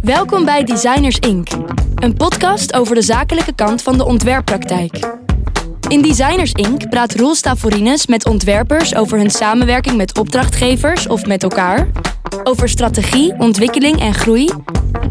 Welkom 0.00 0.44
bij 0.44 0.64
Designers 0.64 1.18
Inc., 1.18 1.48
een 1.94 2.14
podcast 2.14 2.74
over 2.74 2.94
de 2.94 3.02
zakelijke 3.02 3.54
kant 3.54 3.82
van 3.82 3.96
de 3.96 4.04
ontwerppraktijk. 4.04 5.16
In 5.88 6.02
Designers 6.02 6.52
Inc. 6.52 6.88
praat 6.88 7.14
Roel 7.14 7.34
Stavorines 7.34 8.06
met 8.06 8.26
ontwerpers 8.26 8.94
over 8.94 9.18
hun 9.18 9.30
samenwerking 9.30 9.96
met 9.96 10.18
opdrachtgevers 10.18 11.06
of 11.06 11.26
met 11.26 11.42
elkaar, 11.42 11.88
over 12.42 12.68
strategie, 12.68 13.34
ontwikkeling 13.38 14.00
en 14.00 14.14
groei 14.14 14.50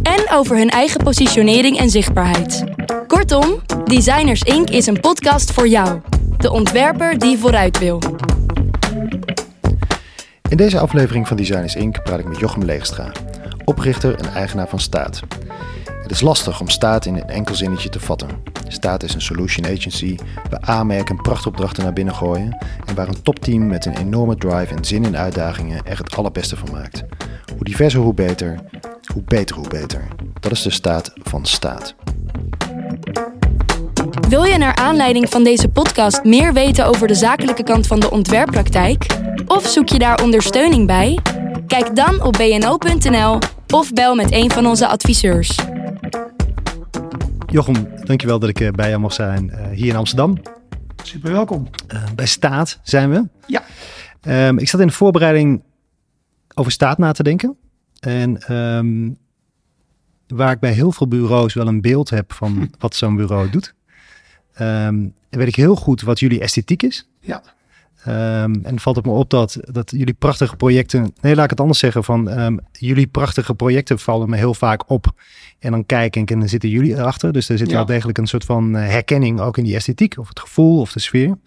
en 0.04 0.32
over 0.32 0.58
hun 0.58 0.70
eigen 0.70 1.04
positionering 1.04 1.78
en 1.78 1.90
zichtbaarheid. 1.90 2.64
Kortom, 3.08 3.62
Designers 3.86 4.42
Inc. 4.42 4.70
is 4.70 4.88
een 4.88 5.00
podcast 5.00 5.52
voor 5.52 5.68
jou, 5.68 6.02
de 6.38 6.52
ontwerper 6.52 7.18
die 7.18 7.38
vooruit 7.38 7.78
wil. 7.80 8.00
In 10.50 10.58
deze 10.58 10.80
aflevering 10.80 11.28
van 11.28 11.38
Designers 11.38 11.76
Inc. 11.76 12.04
praat 12.04 12.20
ik 12.20 12.28
met 12.28 12.40
Jochem 12.40 12.64
Leegstra, 12.64 13.12
oprichter 13.64 14.16
en 14.16 14.34
eigenaar 14.34 14.68
van 14.68 14.80
Staat. 14.80 15.20
Het 16.02 16.12
is 16.12 16.22
lastig 16.22 16.60
om 16.60 16.70
Staat 16.70 17.06
in 17.06 17.16
een 17.16 17.30
enkel 17.30 17.56
zinnetje 17.56 17.90
te 17.90 18.00
vatten. 18.00 18.30
Staat 18.68 19.04
is 19.04 19.14
een 19.14 19.22
solution 19.22 19.66
agency 19.66 20.18
waar 20.50 20.60
aanmerken 20.62 21.16
en 21.18 21.22
prachtopdrachten 21.22 21.84
naar 21.84 21.94
binnen 21.94 22.16
gooien 22.16 22.58
en 22.86 22.96
waar 22.96 23.08
een 23.08 23.22
topteam 23.22 23.68
met 23.68 23.86
een 23.86 23.98
enorme 23.98 24.36
drive 24.36 24.76
en 24.76 24.86
zin 24.86 25.06
in 25.06 25.18
uitdagingen 25.18 25.86
er 25.86 25.98
het 25.98 26.16
allerbeste 26.16 26.56
van 26.56 26.72
maakt. 26.72 27.04
Hoe 27.56 27.64
diverser, 27.64 28.00
hoe 28.00 28.14
beter. 28.14 28.60
Hoe 29.14 29.24
beter, 29.24 29.56
hoe 29.56 29.68
beter. 29.68 30.08
Dat 30.40 30.52
is 30.52 30.62
de 30.62 30.70
staat 30.70 31.14
van 31.24 31.46
staat. 31.46 31.96
Wil 34.30 34.44
je 34.44 34.58
naar 34.58 34.76
aanleiding 34.76 35.30
van 35.30 35.44
deze 35.44 35.68
podcast 35.68 36.24
meer 36.24 36.54
weten 36.54 36.86
over 36.86 37.08
de 37.08 37.16
zakelijke 37.16 37.64
kant 37.64 37.88
van 37.88 38.00
de 38.00 38.12
ontwerppraktijk? 38.12 39.06
Of 39.46 39.68
zoek 39.68 39.90
je 39.90 40.00
daar 40.00 40.24
ondersteuning 40.24 40.88
bij? 40.88 41.20
Kijk 41.68 41.96
dan 41.96 42.22
op 42.22 42.34
bno.nl 42.34 43.40
of 43.74 43.94
bel 43.94 44.16
met 44.16 44.32
een 44.32 44.52
van 44.52 44.66
onze 44.66 44.88
adviseurs. 44.88 45.60
Jochem, 47.46 47.88
dankjewel 48.04 48.40
dat 48.40 48.50
ik 48.50 48.60
eh, 48.60 48.72
bij 48.72 48.90
jou 48.90 49.02
mag 49.02 49.14
zijn 49.14 49.50
uh, 49.54 49.68
hier 49.68 49.88
in 49.88 49.96
Amsterdam. 49.96 50.38
Super 51.04 51.32
welkom. 51.32 51.68
Uh, 51.94 52.04
bij 52.16 52.26
Staat 52.26 52.80
zijn 52.84 53.10
we. 53.10 53.28
Ja. 53.46 53.64
Um, 54.48 54.58
ik 54.58 54.70
zat 54.70 54.80
in 54.80 54.88
de 54.88 54.94
voorbereiding 54.94 55.64
over 56.54 56.72
Staat 56.72 56.98
na 56.98 57.12
te 57.12 57.24
denken. 57.24 57.58
En 58.00 58.56
um, 58.56 59.18
waar 60.28 60.52
ik 60.52 60.60
bij 60.60 60.72
heel 60.72 60.92
veel 60.92 61.08
bureaus 61.08 61.54
wel 61.54 61.68
een 61.68 61.82
beeld 61.82 62.10
heb 62.10 62.34
van 62.34 62.70
wat 62.80 62.96
zo'n 62.96 63.16
bureau 63.16 63.50
doet. 63.50 63.76
Um, 64.62 65.14
weet 65.30 65.48
ik 65.48 65.56
heel 65.56 65.76
goed 65.76 66.02
wat 66.02 66.20
jullie 66.20 66.40
esthetiek 66.40 66.84
is. 66.84 67.08
Ja. 67.20 67.42
Um, 68.08 68.60
en 68.64 68.80
valt 68.80 68.96
het 68.96 69.06
me 69.06 69.12
op 69.12 69.30
dat, 69.30 69.58
dat 69.62 69.92
jullie 69.92 70.14
prachtige 70.14 70.56
projecten. 70.56 71.14
Nee, 71.22 71.36
laat 71.36 71.44
ik 71.44 71.50
het 71.50 71.60
anders 71.60 71.80
zeggen. 71.80 72.04
Van 72.04 72.40
um, 72.40 72.60
jullie 72.72 73.08
prachtige 73.08 73.54
projecten 73.54 74.00
vallen 74.00 74.30
me 74.30 74.38
heel 74.38 74.54
vaak 74.54 74.90
op. 74.90 75.14
En 75.60 75.72
dan 75.72 75.86
kijk 75.86 76.16
ik 76.16 76.32
en 76.32 76.40
dan 76.40 76.50
zitten 76.50 76.70
jullie 76.70 76.96
erachter. 76.96 77.34
Dus 77.34 77.50
er 77.50 77.58
zit 77.58 77.70
ja. 77.70 77.76
wel 77.76 77.86
degelijk 77.86 78.18
een 78.18 78.28
soort 78.28 78.46
van 78.46 78.76
eh, 78.76 78.88
herkenning 78.88 79.40
ook 79.40 79.58
in 79.58 79.64
die 79.64 79.76
esthetiek, 79.76 80.18
of 80.18 80.28
het 80.28 80.40
gevoel 80.40 80.80
of 80.80 80.92
de 80.92 81.00
sfeer. 81.00 81.38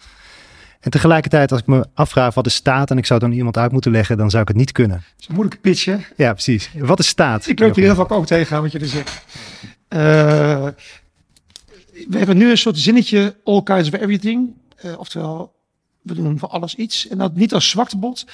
En 0.81 0.91
tegelijkertijd, 0.91 1.53
als 1.53 1.61
ik 1.61 1.67
me 1.67 1.87
afvraag 1.95 2.35
wat 2.35 2.47
is 2.47 2.55
staat 2.55 2.91
en 2.91 2.99
ik 2.99 3.07
zou 3.07 3.21
dan 3.21 3.33
iemand 3.33 3.57
uit 3.57 3.73
moeten 3.73 3.93
leggen, 3.93 4.17
dan 4.17 4.31
zou 4.31 4.43
ik 4.43 4.49
het 4.49 4.57
niet 4.57 4.73
kunnen. 4.73 4.97
Dat 4.97 5.21
is 5.21 5.29
een 5.29 5.35
moeilijke 5.35 5.61
pitch, 5.61 5.85
hè? 5.85 5.97
Ja, 6.17 6.33
precies. 6.33 6.71
Wat 6.79 6.99
is 6.99 7.07
staat? 7.07 7.47
Ik 7.47 7.59
loop 7.59 7.75
hier 7.75 7.85
heel 7.85 7.95
vaak 7.95 8.13
ook 8.13 8.27
tegen 8.27 8.63
wat 8.63 8.73
je 8.73 8.79
er 8.79 8.87
zegt. 8.87 9.25
Uh, 9.89 10.67
we 12.09 12.19
hebben 12.19 12.37
nu 12.37 12.51
een 12.51 12.59
soort 12.59 12.79
zinnetje, 12.79 13.37
all 13.45 13.63
kinds 13.63 13.89
of 13.89 14.01
everything. 14.01 14.55
Uh, 14.85 14.99
oftewel, 14.99 15.53
we 16.03 16.15
doen 16.15 16.39
voor 16.39 16.49
alles 16.49 16.75
iets. 16.75 17.09
En 17.09 17.19
dat 17.19 17.35
niet 17.35 17.55
als 17.55 17.69
zwaktebod, 17.69 18.27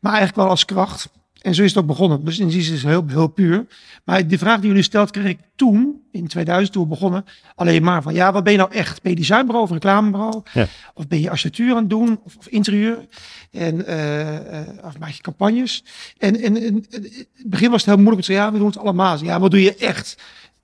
maar 0.00 0.12
eigenlijk 0.12 0.40
wel 0.40 0.50
als 0.50 0.64
kracht. 0.64 1.08
En 1.38 1.54
zo 1.54 1.62
is 1.62 1.68
het 1.68 1.78
ook 1.78 1.86
begonnen. 1.86 2.24
Dus 2.24 2.38
in 2.38 2.48
die 2.48 2.62
zin 2.62 2.74
is 2.74 2.82
het 2.82 2.90
heel, 2.90 3.04
heel 3.06 3.26
puur. 3.26 3.66
Maar 4.04 4.26
de 4.26 4.38
vraag 4.38 4.60
die 4.60 4.72
nu 4.72 4.82
stelt, 4.82 5.10
kreeg 5.10 5.26
ik 5.26 5.38
toen, 5.56 6.02
in 6.12 6.26
2000, 6.26 6.72
toen 6.72 6.82
we 6.82 6.88
begonnen, 6.88 7.24
alleen 7.54 7.82
maar 7.82 8.02
van, 8.02 8.14
ja, 8.14 8.32
wat 8.32 8.44
ben 8.44 8.52
je 8.52 8.58
nou 8.58 8.72
echt? 8.72 9.02
Ben 9.02 9.12
je 9.12 9.18
designbureau 9.18 9.64
of 9.64 9.70
reclamebureau? 9.72 10.42
Ja. 10.52 10.66
Of 10.94 11.08
ben 11.08 11.20
je 11.20 11.30
architectuur 11.30 11.70
aan 11.70 11.76
het 11.76 11.90
doen? 11.90 12.20
Of, 12.24 12.36
of 12.36 12.48
interieur? 12.48 13.06
En, 13.50 13.74
uh, 13.74 14.32
uh, 14.32 14.60
of 14.84 14.98
maak 14.98 15.10
je 15.10 15.22
campagnes? 15.22 15.84
En, 16.18 16.40
en, 16.40 16.56
en, 16.56 16.74
het 16.90 17.26
begin 17.46 17.70
was 17.70 17.80
het 17.84 17.94
heel 17.94 18.02
moeilijk. 18.02 18.26
te 18.26 18.32
zeggen, 18.32 18.46
ja, 18.46 18.52
we 18.52 18.58
doen 18.58 18.66
het 18.66 18.78
allemaal. 18.78 19.24
Ja, 19.24 19.40
wat 19.40 19.50
doe 19.50 19.62
je 19.62 19.74
echt? 19.74 20.16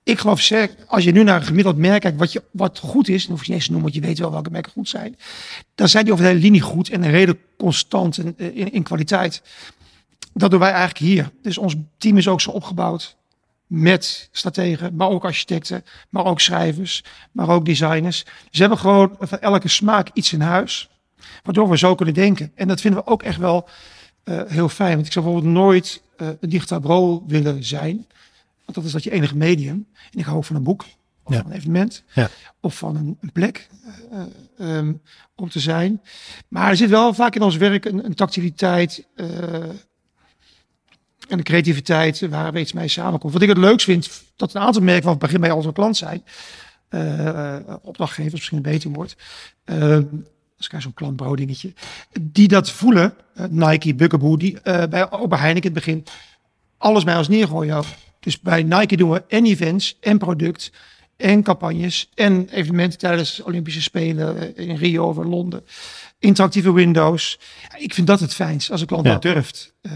Ik 0.05 0.19
geloof 0.19 0.41
zeker, 0.41 0.75
als 0.87 1.03
je 1.03 1.11
nu 1.11 1.23
naar 1.23 1.35
een 1.35 1.45
gemiddeld 1.45 1.77
merk 1.77 2.01
kijkt, 2.01 2.17
wat, 2.17 2.31
je, 2.31 2.43
wat 2.51 2.79
goed 2.79 3.07
is, 3.07 3.23
dan 3.23 3.31
hoef 3.31 3.45
je 3.45 3.47
niet 3.47 3.55
eens 3.55 3.65
te 3.65 3.71
noemen, 3.71 3.91
want 3.91 4.03
je 4.03 4.09
weet 4.09 4.19
wel 4.19 4.31
welke 4.31 4.49
merken 4.49 4.71
goed 4.71 4.89
zijn. 4.89 5.17
Dan 5.75 5.89
zijn 5.89 6.03
die 6.03 6.13
over 6.13 6.25
de 6.25 6.31
hele 6.31 6.43
linie 6.43 6.61
goed 6.61 6.89
en 6.89 7.09
redelijk 7.09 7.39
constant 7.57 8.17
in, 8.17 8.71
in, 8.71 8.83
kwaliteit. 8.83 9.41
Dat 10.33 10.51
doen 10.51 10.59
wij 10.59 10.69
eigenlijk 10.69 10.97
hier. 10.97 11.31
Dus 11.41 11.57
ons 11.57 11.75
team 11.97 12.17
is 12.17 12.27
ook 12.27 12.41
zo 12.41 12.51
opgebouwd 12.51 13.15
met 13.67 14.29
strategen, 14.31 14.95
maar 14.95 15.09
ook 15.09 15.23
architecten, 15.23 15.85
maar 16.09 16.25
ook 16.25 16.39
schrijvers, 16.39 17.03
maar 17.31 17.49
ook 17.49 17.65
designers. 17.65 18.25
Ze 18.51 18.59
hebben 18.59 18.77
gewoon 18.77 19.15
van 19.19 19.39
elke 19.39 19.67
smaak 19.67 20.09
iets 20.13 20.33
in 20.33 20.41
huis, 20.41 20.89
waardoor 21.43 21.69
we 21.69 21.77
zo 21.77 21.95
kunnen 21.95 22.15
denken. 22.15 22.51
En 22.55 22.67
dat 22.67 22.81
vinden 22.81 23.03
we 23.03 23.09
ook 23.09 23.23
echt 23.23 23.37
wel 23.37 23.69
uh, 24.25 24.41
heel 24.47 24.69
fijn. 24.69 24.93
Want 24.93 25.05
ik 25.05 25.11
zou 25.11 25.25
bijvoorbeeld 25.25 25.53
nooit 25.53 26.01
uh, 26.17 26.27
een 26.27 26.49
digitaal 26.49 26.79
bureau 26.79 27.21
willen 27.27 27.63
zijn. 27.63 28.07
Want 28.65 28.77
dat 28.77 28.83
is 28.83 28.91
dat 28.91 29.03
je 29.03 29.11
enige 29.11 29.35
medium. 29.35 29.87
En 30.11 30.19
ik 30.19 30.25
hou 30.25 30.37
ook 30.37 30.45
van 30.45 30.55
een 30.55 30.63
boek, 30.63 30.85
of 31.23 31.33
ja. 31.33 31.41
van 31.41 31.51
een 31.51 31.57
evenement, 31.57 32.03
ja. 32.13 32.29
of 32.59 32.77
van 32.77 32.95
een, 32.95 33.17
een 33.21 33.31
plek 33.31 33.67
uh, 34.59 34.77
um, 34.77 35.01
om 35.35 35.49
te 35.49 35.59
zijn. 35.59 36.01
Maar 36.47 36.69
er 36.69 36.77
zit 36.77 36.89
wel 36.89 37.13
vaak 37.13 37.35
in 37.35 37.41
ons 37.41 37.57
werk 37.57 37.85
een, 37.85 38.05
een 38.05 38.15
tactiliteit 38.15 39.07
en 41.29 41.37
de 41.37 41.43
creativiteit 41.43 42.29
waar 42.29 42.51
we 42.51 42.59
iets 42.59 42.73
mee 42.73 42.87
samenkomt. 42.87 43.33
Wat 43.33 43.41
ik 43.41 43.49
het 43.49 43.57
leukst 43.57 43.85
vind, 43.85 44.23
dat 44.35 44.53
een 44.53 44.61
aantal 44.61 44.81
merken 44.81 45.03
van 45.03 45.11
het 45.11 45.21
begin 45.21 45.39
bij 45.39 45.51
onze 45.51 45.73
klant 45.73 45.97
zijn, 45.97 46.23
uh, 46.89 47.57
opdrachtgevers, 47.81 48.33
misschien 48.33 48.57
een 48.57 48.63
beter 48.63 48.89
woord, 48.89 49.17
uh, 49.65 49.99
als 50.57 50.69
ik 50.69 50.81
zo'n 50.81 50.93
klantbouw 50.93 51.35
dingetje, 51.35 51.73
die 52.21 52.47
dat 52.47 52.71
voelen, 52.71 53.13
Nike, 53.49 53.95
Bugaboo, 53.95 54.37
die 54.37 54.61
bij 54.63 54.87
bij 54.87 55.39
Heineken 55.39 55.73
het 55.73 55.73
begin 55.73 56.03
alles 56.77 57.03
bij 57.03 57.17
ons 57.17 57.27
neergooien. 57.27 57.83
Dus 58.25 58.39
bij 58.39 58.63
Nike 58.63 58.97
doen 58.97 59.11
we 59.11 59.23
en 59.27 59.45
events 59.45 59.97
en 59.99 60.17
product 60.17 60.71
en 61.17 61.43
campagnes 61.43 62.09
en 62.13 62.49
evenementen 62.49 62.99
tijdens 62.99 63.35
de 63.35 63.45
Olympische 63.45 63.81
Spelen 63.81 64.55
in 64.57 64.75
Rio 64.75 65.07
of 65.07 65.17
Londen. 65.17 65.63
Interactieve 66.19 66.73
windows. 66.73 67.39
Ik 67.77 67.93
vind 67.93 68.07
dat 68.07 68.19
het 68.19 68.33
fijnst 68.33 68.71
als 68.71 68.81
een 68.81 68.87
klant 68.87 69.05
ja. 69.05 69.11
dat 69.11 69.21
durft. 69.21 69.73
Uh, 69.81 69.91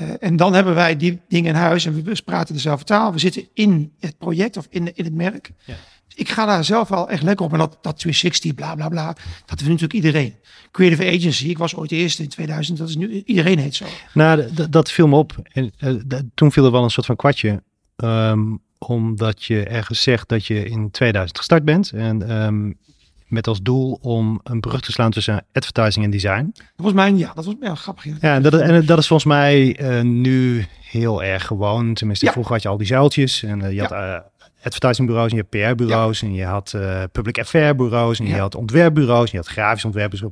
uh, 0.00 0.08
en 0.20 0.36
dan 0.36 0.54
hebben 0.54 0.74
wij 0.74 0.96
die 0.96 1.20
dingen 1.28 1.54
in 1.54 1.60
huis 1.60 1.86
en 1.86 2.04
we 2.04 2.22
praten 2.24 2.54
dezelfde 2.54 2.84
taal. 2.84 3.12
We 3.12 3.18
zitten 3.18 3.48
in 3.54 3.92
het 3.98 4.18
project 4.18 4.56
of 4.56 4.66
in, 4.70 4.96
in 4.96 5.04
het 5.04 5.14
merk. 5.14 5.50
Ja. 5.64 5.74
Ik 6.18 6.28
ga 6.28 6.46
daar 6.46 6.64
zelf 6.64 6.88
wel 6.88 7.08
echt 7.08 7.22
lekker 7.22 7.46
op. 7.46 7.52
En 7.52 7.58
dat, 7.58 7.78
dat 7.82 7.98
360, 7.98 8.54
bla 8.54 8.74
bla 8.74 8.88
bla, 8.88 9.06
dat 9.46 9.62
vindt 9.62 9.64
natuurlijk 9.64 9.92
iedereen. 9.92 10.34
Creative 10.70 11.06
Agency, 11.06 11.48
ik 11.48 11.58
was 11.58 11.74
ooit 11.74 11.90
de 11.90 11.96
eerste 11.96 12.22
in 12.22 12.28
2000, 12.28 12.78
dat 12.78 12.88
is 12.88 12.96
nu, 12.96 13.22
iedereen 13.26 13.58
heet 13.58 13.74
zo. 13.74 13.84
Nou, 14.14 14.48
dat 14.70 14.90
viel 14.90 15.06
me 15.06 15.16
op. 15.16 15.36
En 15.52 15.72
uh, 15.80 16.20
toen 16.34 16.52
viel 16.52 16.64
er 16.64 16.70
wel 16.70 16.82
een 16.82 16.90
soort 16.90 17.06
van 17.06 17.16
kwartje. 17.16 17.62
Um, 17.96 18.60
omdat 18.78 19.44
je 19.44 19.64
ergens 19.64 20.02
zegt 20.02 20.28
dat 20.28 20.46
je 20.46 20.64
in 20.64 20.90
2000 20.90 21.38
gestart 21.38 21.64
bent. 21.64 21.90
En 21.90 22.44
um, 22.44 22.78
met 23.26 23.46
als 23.46 23.62
doel 23.62 23.98
om 24.02 24.40
een 24.44 24.60
brug 24.60 24.80
te 24.80 24.92
slaan 24.92 25.10
tussen 25.10 25.44
advertising 25.52 26.04
en 26.04 26.10
design. 26.10 26.52
Dat 26.54 26.64
was 26.76 26.92
mijn, 26.92 27.18
ja, 27.18 27.32
dat 27.34 27.44
was 27.44 27.54
ja, 27.60 27.74
grappig. 27.74 28.04
Ja, 28.04 28.14
ja 28.20 28.40
dat, 28.40 28.54
en 28.54 28.86
dat 28.86 28.98
is 28.98 29.06
volgens 29.06 29.28
mij 29.28 29.80
uh, 29.80 30.02
nu 30.02 30.66
heel 30.82 31.22
erg 31.22 31.46
gewoon. 31.46 31.94
Tenminste, 31.94 32.26
ja. 32.26 32.32
vroeger 32.32 32.52
had 32.52 32.62
je 32.62 32.68
al 32.68 32.76
die 32.76 32.86
zuiltjes 32.86 33.42
en 33.42 33.60
uh, 33.60 33.72
je 33.72 33.80
had 33.80 34.22
advertisingbureaus 34.62 35.30
en 35.30 35.36
je 35.36 35.42
had 35.42 35.74
PR-bureaus 35.74 36.22
en 36.22 36.34
je 36.34 36.44
had 36.44 36.76
public 37.12 37.38
affair 37.38 37.76
bureaus 37.76 38.18
en 38.18 38.26
je 38.26 38.38
had 38.38 38.54
ontwerpbureaus 38.54 39.24
en 39.24 39.30
je 39.30 39.36
had 39.36 39.46
grafisch 39.46 39.84
ontwerpers. 39.84 40.22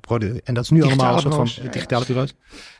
En 0.45 0.55
dat 0.55 0.65
is 0.65 0.71
nu 0.71 0.81
digitale 0.81 1.13
allemaal 1.13 1.15
een 1.15 1.47
soort 1.49 1.53
van 1.61 1.71
digitale 1.71 2.05
bureaus. 2.07 2.35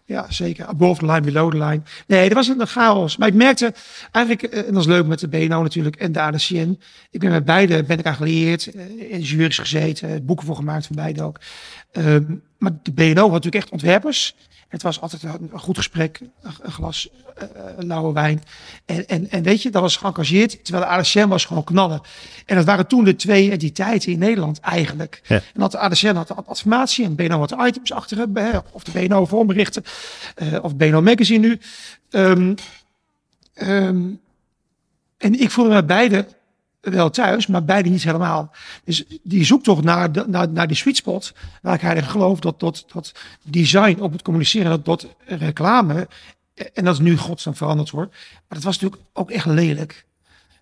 Ja, 0.07 0.27
zeker. 0.29 0.67
Above 0.67 1.01
the 1.01 1.07
line, 1.07 1.21
below 1.21 1.51
the 1.51 1.57
line. 1.57 1.83
Nee, 2.07 2.29
dat 2.29 2.37
was 2.37 2.49
een 2.49 2.67
chaos. 2.67 3.17
Maar 3.17 3.29
ik 3.29 3.35
merkte 3.35 3.75
eigenlijk, 4.13 4.55
en 4.55 4.73
dat 4.73 4.83
is 4.83 4.89
leuk 4.89 5.07
met 5.07 5.19
de 5.19 5.29
BNO 5.29 5.63
natuurlijk 5.63 5.97
en 5.97 6.13
de 6.13 6.21
ADCN. 6.21 6.81
Ik 7.11 7.21
ben 7.21 7.31
met 7.31 7.45
beide, 7.45 7.83
ben 7.83 7.99
ik 7.99 8.07
gelieerd, 8.07 8.67
in 8.97 9.21
jury's 9.21 9.59
gezeten, 9.59 10.25
boeken 10.25 10.47
voor 10.47 10.57
gemaakt 10.57 10.87
van 10.87 10.97
beide 10.97 11.23
ook. 11.23 11.41
Um, 11.93 12.43
maar 12.59 12.73
de 12.83 12.93
BNO 12.93 13.23
had 13.23 13.31
natuurlijk 13.31 13.55
echt 13.55 13.71
ontwerpers. 13.71 14.35
Het 14.69 14.83
was 14.83 15.01
altijd 15.01 15.23
een 15.23 15.51
goed 15.53 15.77
gesprek, 15.77 16.21
een 16.63 16.73
glas 16.73 17.09
uh, 17.43 17.45
lauwe 17.79 18.13
wijn. 18.13 18.43
En, 18.85 19.07
en, 19.07 19.31
en 19.31 19.43
weet 19.43 19.63
je, 19.63 19.71
dat 19.71 19.83
was 19.83 19.97
geëngageerd, 19.97 20.65
terwijl 20.65 20.85
de 20.85 20.91
ADCN 20.91 21.29
was 21.29 21.45
gewoon 21.45 21.65
knallen. 21.65 22.01
En 22.47 22.57
dat 22.57 22.65
waren 22.65 22.87
toen 22.87 23.05
de 23.05 23.17
twee 23.17 23.51
entiteiten 23.51 24.13
in 24.13 24.19
Nederland 24.19 24.61
eigenlijk. 24.61 25.21
Ja. 25.27 25.37
En 25.37 25.61
dat 25.61 25.73
de 25.73 25.79
ADCN 25.79 26.15
had 26.15 26.29
de 26.29 26.35
informatie 26.49 27.05
en 27.05 27.15
BNO 27.15 27.39
had 27.39 27.49
de 27.49 27.67
items 27.67 27.93
achter, 27.93 28.29
of 28.71 28.85
de 28.85 28.91
BNO 28.91 29.27
vormberichten, 29.27 29.85
uh, 30.43 30.65
of 30.65 30.77
BNO 30.77 31.03
Magazine 31.03 31.47
nu. 31.47 31.59
Um, 32.11 32.55
um, 33.63 34.21
en 35.17 35.41
ik 35.41 35.51
voelde 35.51 35.75
me 35.75 35.85
beide 35.85 36.27
wel 36.81 37.11
thuis, 37.11 37.47
maar 37.47 37.65
beide 37.65 37.89
niet 37.89 38.03
helemaal. 38.03 38.55
Dus 38.85 39.05
die 39.23 39.45
zoektocht 39.45 39.85
naar, 39.85 40.13
de, 40.13 40.25
naar, 40.27 40.49
naar 40.49 40.67
die 40.67 40.77
sweet 40.77 40.97
spot, 40.97 41.35
waar 41.63 41.75
ik 41.75 41.83
eigenlijk 41.83 42.13
geloof 42.13 42.41
dat, 42.41 42.61
dat, 42.61 42.85
dat 42.93 43.13
design 43.43 44.01
op 44.01 44.13
het 44.13 44.23
communiceren, 44.23 44.71
dat, 44.71 44.85
dat 44.85 45.07
reclame, 45.25 46.09
en 46.75 46.85
dat 46.85 46.95
is 46.95 47.01
nu 47.01 47.17
godsnaam 47.17 47.55
veranderd 47.55 47.89
hoor, 47.89 48.09
maar 48.09 48.45
dat 48.49 48.63
was 48.63 48.79
natuurlijk 48.79 49.03
ook 49.13 49.31
echt 49.31 49.47
lelijk. 49.47 50.05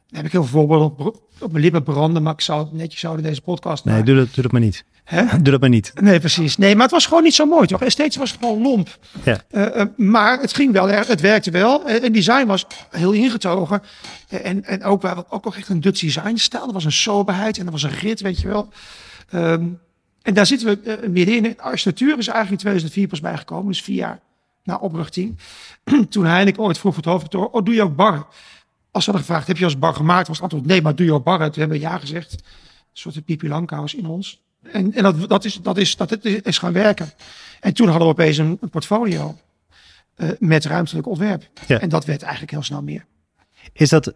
Daar 0.06 0.22
heb 0.22 0.24
ik 0.24 0.32
heel 0.32 0.44
veel 0.44 0.60
voorbeelden 0.60 1.14
op, 1.44 1.52
mijn 1.52 1.64
lippen 1.64 1.82
branden, 1.82 2.22
maar 2.22 2.32
ik 2.32 2.40
zou 2.40 2.60
het 2.60 2.72
netjes 2.72 3.02
houden 3.02 3.24
deze 3.24 3.40
podcast 3.40 3.84
Nee, 3.84 4.02
doe 4.02 4.16
dat, 4.16 4.34
doe 4.34 4.42
dat 4.42 4.52
maar 4.52 4.60
niet. 4.60 4.84
Hè? 5.04 5.24
Doe 5.26 5.50
dat 5.50 5.60
maar 5.60 5.68
niet. 5.68 5.92
Nee, 6.00 6.20
precies. 6.20 6.56
Nee, 6.56 6.74
maar 6.74 6.82
het 6.82 6.92
was 6.92 7.06
gewoon 7.06 7.22
niet 7.22 7.34
zo 7.34 7.46
mooi, 7.46 7.66
toch? 7.66 7.82
En 7.82 7.90
steeds 7.90 8.16
was 8.16 8.30
het 8.30 8.40
gewoon 8.40 8.62
lomp. 8.62 8.98
Ja. 9.24 9.40
Uh, 9.50 9.76
uh, 9.76 9.82
maar 9.96 10.40
het 10.40 10.54
ging 10.54 10.72
wel, 10.72 10.88
het 10.88 11.20
werkte 11.20 11.50
wel. 11.50 11.84
En 11.88 12.12
design 12.12 12.46
was 12.46 12.66
heel 12.90 13.12
ingetogen. 13.12 13.82
En, 14.28 14.64
en 14.64 14.84
ook, 14.84 15.02
wel, 15.02 15.26
ook 15.28 15.44
nog 15.44 15.56
echt 15.56 15.68
een 15.68 15.80
Dutch 15.80 16.00
design 16.00 16.36
stijl. 16.36 16.66
Er 16.66 16.72
was 16.72 16.84
een 16.84 16.92
soberheid 16.92 17.58
en 17.58 17.66
er 17.66 17.72
was 17.72 17.82
een 17.82 17.98
rit, 17.98 18.20
weet 18.20 18.40
je 18.40 18.48
wel. 18.48 18.68
Um, 19.34 19.80
en 20.22 20.34
daar 20.34 20.46
zitten 20.46 20.68
we 20.68 20.98
uh, 21.02 21.08
middenin. 21.08 21.42
De 21.42 21.62
architectuur 21.62 22.18
is 22.18 22.28
eigenlijk 22.28 22.50
in 22.50 22.56
2004 22.56 23.08
pas 23.08 23.20
bijgekomen. 23.20 23.66
Dus 23.66 23.82
vier 23.82 23.96
jaar 23.96 24.20
na 24.62 24.76
oprichting. 24.76 25.38
Toen 26.08 26.26
Heineken 26.26 26.62
ooit 26.62 26.78
vroeg 26.78 26.94
voor 26.94 27.02
het 27.02 27.12
hoofdkantoor, 27.12 27.50
oh, 27.50 27.64
doe 27.64 27.74
je 27.74 27.82
ook 27.82 27.96
bar? 27.96 28.26
Als 28.94 29.04
ze 29.04 29.10
hadden 29.10 29.28
gevraagd, 29.28 29.46
heb 29.46 29.56
je 29.56 29.64
als 29.64 29.78
bar 29.78 29.94
gemaakt? 29.94 30.26
Was 30.26 30.36
het 30.36 30.44
antwoord, 30.44 30.66
nee, 30.66 30.82
maar 30.82 30.94
doe 30.94 31.06
je 31.06 31.20
bar? 31.20 31.38
Toen 31.38 31.60
hebben 31.60 31.78
we 31.78 31.82
ja 31.82 31.98
gezegd. 31.98 32.32
Een 32.32 32.40
soort 32.92 33.24
Pipi 33.24 33.48
Langkous 33.48 33.94
in 33.94 34.06
ons. 34.06 34.42
En, 34.62 34.92
en 34.92 35.02
dat, 35.02 35.28
dat, 35.28 35.44
is, 35.44 35.62
dat, 35.62 35.76
is, 35.76 35.96
dat 35.96 36.24
is 36.24 36.58
gaan 36.58 36.72
werken. 36.72 37.12
En 37.60 37.74
toen 37.74 37.88
hadden 37.88 38.06
we 38.06 38.12
opeens 38.12 38.36
een, 38.36 38.58
een 38.60 38.70
portfolio 38.70 39.38
uh, 40.16 40.28
met 40.38 40.64
ruimtelijk 40.64 41.06
ontwerp. 41.06 41.48
Ja. 41.66 41.80
En 41.80 41.88
dat 41.88 42.04
werd 42.04 42.22
eigenlijk 42.22 42.52
heel 42.52 42.62
snel 42.62 42.82
meer. 42.82 43.04
Is 43.72 43.88
dat, 43.88 44.14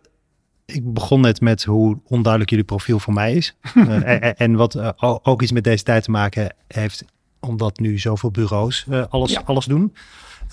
ik 0.64 0.92
begon 0.92 1.20
net 1.20 1.40
met 1.40 1.64
hoe 1.64 1.98
onduidelijk 2.04 2.50
jullie 2.50 2.64
profiel 2.64 2.98
voor 2.98 3.14
mij 3.14 3.34
is. 3.34 3.54
uh, 3.74 4.08
en, 4.22 4.36
en, 4.36 4.54
wat 4.54 4.74
uh, 4.74 4.90
ook 4.98 5.42
iets 5.42 5.52
met 5.52 5.64
deze 5.64 5.82
tijd 5.82 6.04
te 6.04 6.10
maken 6.10 6.54
heeft, 6.66 7.04
omdat 7.40 7.78
nu 7.78 7.98
zoveel 7.98 8.30
bureaus 8.30 8.86
alles, 9.08 9.32
ja. 9.32 9.42
alles 9.44 9.64
doen. 9.64 9.94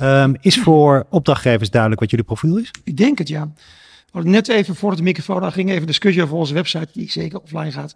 Um, 0.02 0.36
is 0.42 0.60
voor 0.60 1.06
opdrachtgevers 1.10 1.70
duidelijk 1.70 2.02
wat 2.02 2.10
jullie 2.10 2.26
profiel 2.26 2.58
is? 2.58 2.72
Ik 2.84 2.98
denk 2.98 3.18
het, 3.18 3.28
ja. 3.28 3.54
We 4.24 4.30
net 4.30 4.48
even 4.48 4.76
voordat 4.76 4.98
de 4.98 5.04
microfoon 5.04 5.44
aan 5.44 5.52
ging, 5.52 5.70
even 5.70 5.88
discussie 5.88 6.24
over 6.24 6.36
onze 6.36 6.54
website, 6.54 6.88
die 6.94 7.12
zeker 7.12 7.42
offline 7.42 7.72
gaat 7.72 7.94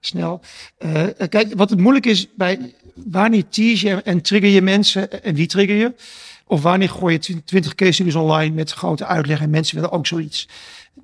snel. 0.00 0.40
Uh, 0.78 1.04
kijk, 1.28 1.52
wat 1.54 1.70
het 1.70 1.80
moeilijk 1.80 2.06
is 2.06 2.28
bij 2.36 2.74
wanneer 2.94 3.48
tease 3.48 3.86
je 3.86 4.02
en 4.02 4.20
trigger 4.20 4.48
je 4.48 4.62
mensen 4.62 5.22
en 5.22 5.34
wie 5.34 5.46
trigger 5.46 5.76
je? 5.76 5.94
Of 6.46 6.62
wanneer 6.62 6.88
gooi 6.88 7.18
je 7.20 7.44
20 7.44 7.74
case 7.74 7.92
studies 7.92 8.14
online 8.14 8.54
met 8.54 8.72
grote 8.72 9.06
uitleg 9.06 9.40
en 9.40 9.50
mensen 9.50 9.74
willen 9.74 9.90
ook 9.90 10.06
zoiets. 10.06 10.48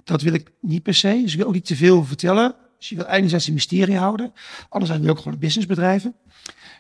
Dat 0.04 0.22
wil 0.22 0.32
ik 0.32 0.50
niet 0.60 0.82
per 0.82 0.94
se. 0.94 1.20
Dus 1.22 1.32
ik 1.32 1.38
wil 1.38 1.46
ook 1.46 1.54
niet 1.54 1.66
te 1.66 1.76
veel 1.76 2.04
vertellen. 2.04 2.54
Dus 2.78 2.88
je 2.88 2.96
wil 2.96 3.06
enerzijds 3.06 3.46
een 3.46 3.54
mysterie 3.54 3.96
houden. 3.96 4.32
Anderzijds 4.68 5.02
wil 5.02 5.12
je 5.12 5.16
ook 5.18 5.22
gewoon 5.22 5.38
businessbedrijven. 5.38 6.14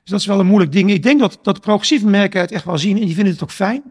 Dus 0.02 0.10
dat 0.10 0.20
is 0.20 0.26
wel 0.26 0.40
een 0.40 0.46
moeilijk 0.46 0.72
ding. 0.72 0.90
Ik 0.90 1.02
denk 1.02 1.20
dat, 1.20 1.38
dat 1.42 1.60
progressieve 1.60 2.06
merken 2.06 2.40
het 2.40 2.52
echt 2.52 2.64
wel 2.64 2.78
zien 2.78 2.98
en 2.98 3.06
die 3.06 3.14
vinden 3.14 3.32
het 3.32 3.42
ook 3.42 3.50
fijn. 3.50 3.82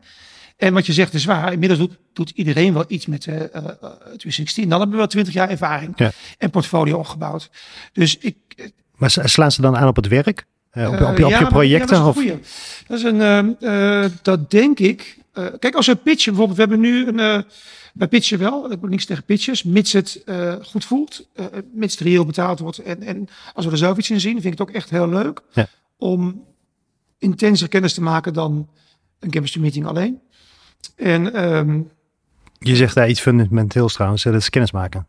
En 0.57 0.74
wat 0.74 0.86
je 0.86 0.94
zegt 0.94 1.13
is 1.13 1.25
waar. 1.25 1.51
Inmiddels 1.51 1.80
doet, 1.80 1.98
doet 2.13 2.30
iedereen 2.30 2.74
wel 2.74 2.86
iets 2.88 3.06
met 3.06 3.25
uh, 3.25 3.36
uh, 3.36 3.42
316. 3.42 4.69
Dan 4.69 4.80
hebben 4.80 4.89
we 4.89 4.98
wel 4.98 5.07
20 5.07 5.33
jaar 5.33 5.50
ervaring 5.50 5.94
ja. 5.95 6.12
en 6.38 6.50
portfolio 6.50 6.98
opgebouwd. 6.98 7.50
Dus 7.94 8.18
ik. 8.18 8.36
Maar 8.95 9.12
slaan 9.12 9.51
ze 9.51 9.62
dan 9.62 9.77
aan 9.77 9.88
op 9.88 9.95
het 9.95 10.07
werk? 10.07 10.45
Uh, 10.74 10.88
op, 10.88 11.01
op, 11.01 11.09
op, 11.09 11.18
ja, 11.18 11.39
je 11.39 11.48
projecten? 11.48 11.98
Ja, 11.98 12.04
dat, 12.04 12.18
is 12.18 12.33
dat 12.88 12.98
is 12.98 13.04
een. 13.04 14.15
dat 14.21 14.51
denk 14.51 14.80
ik. 14.80 15.18
kijk, 15.59 15.75
als 15.75 15.88
we 15.88 15.95
pitchen, 15.95 16.36
bijvoorbeeld, 16.36 16.57
we 16.57 16.74
hebben 16.74 16.80
nu 16.80 17.07
een. 17.07 17.45
bij 17.94 18.07
pitchen 18.07 18.39
wel, 18.39 18.65
ik 18.65 18.71
heb 18.71 18.89
niks 18.89 19.06
tegen 19.06 19.24
pitches, 19.24 19.63
mits 19.63 19.94
het 19.94 20.24
goed 20.62 20.86
voelt, 20.86 21.27
mits 21.74 21.94
het 21.94 22.04
reëel 22.04 22.25
betaald 22.25 22.59
wordt. 22.59 22.77
En, 22.77 23.04
en 23.04 23.27
als 23.54 23.65
we 23.65 23.71
er 23.71 23.77
zelf 23.77 23.98
iets 23.98 24.09
in 24.09 24.19
zien, 24.19 24.42
vind 24.42 24.54
ik 24.54 24.59
het 24.59 24.69
ook 24.69 24.75
echt 24.75 24.89
heel 24.89 25.09
leuk 25.09 25.42
ja. 25.54 25.68
om 25.98 26.44
intenser 27.18 27.68
kennis 27.68 27.94
te 27.94 28.01
maken 28.01 28.33
dan 28.33 28.69
een 29.19 29.31
chemistry 29.31 29.62
meeting 29.62 29.86
alleen. 29.86 30.21
En, 30.95 31.44
um, 31.56 31.91
je 32.59 32.75
zegt 32.75 32.95
daar 32.95 33.09
iets 33.09 33.21
fundamenteels 33.21 33.94
trouwens, 33.94 34.24
dat 34.24 34.33
is 34.33 34.50
kennismaken. 34.50 35.07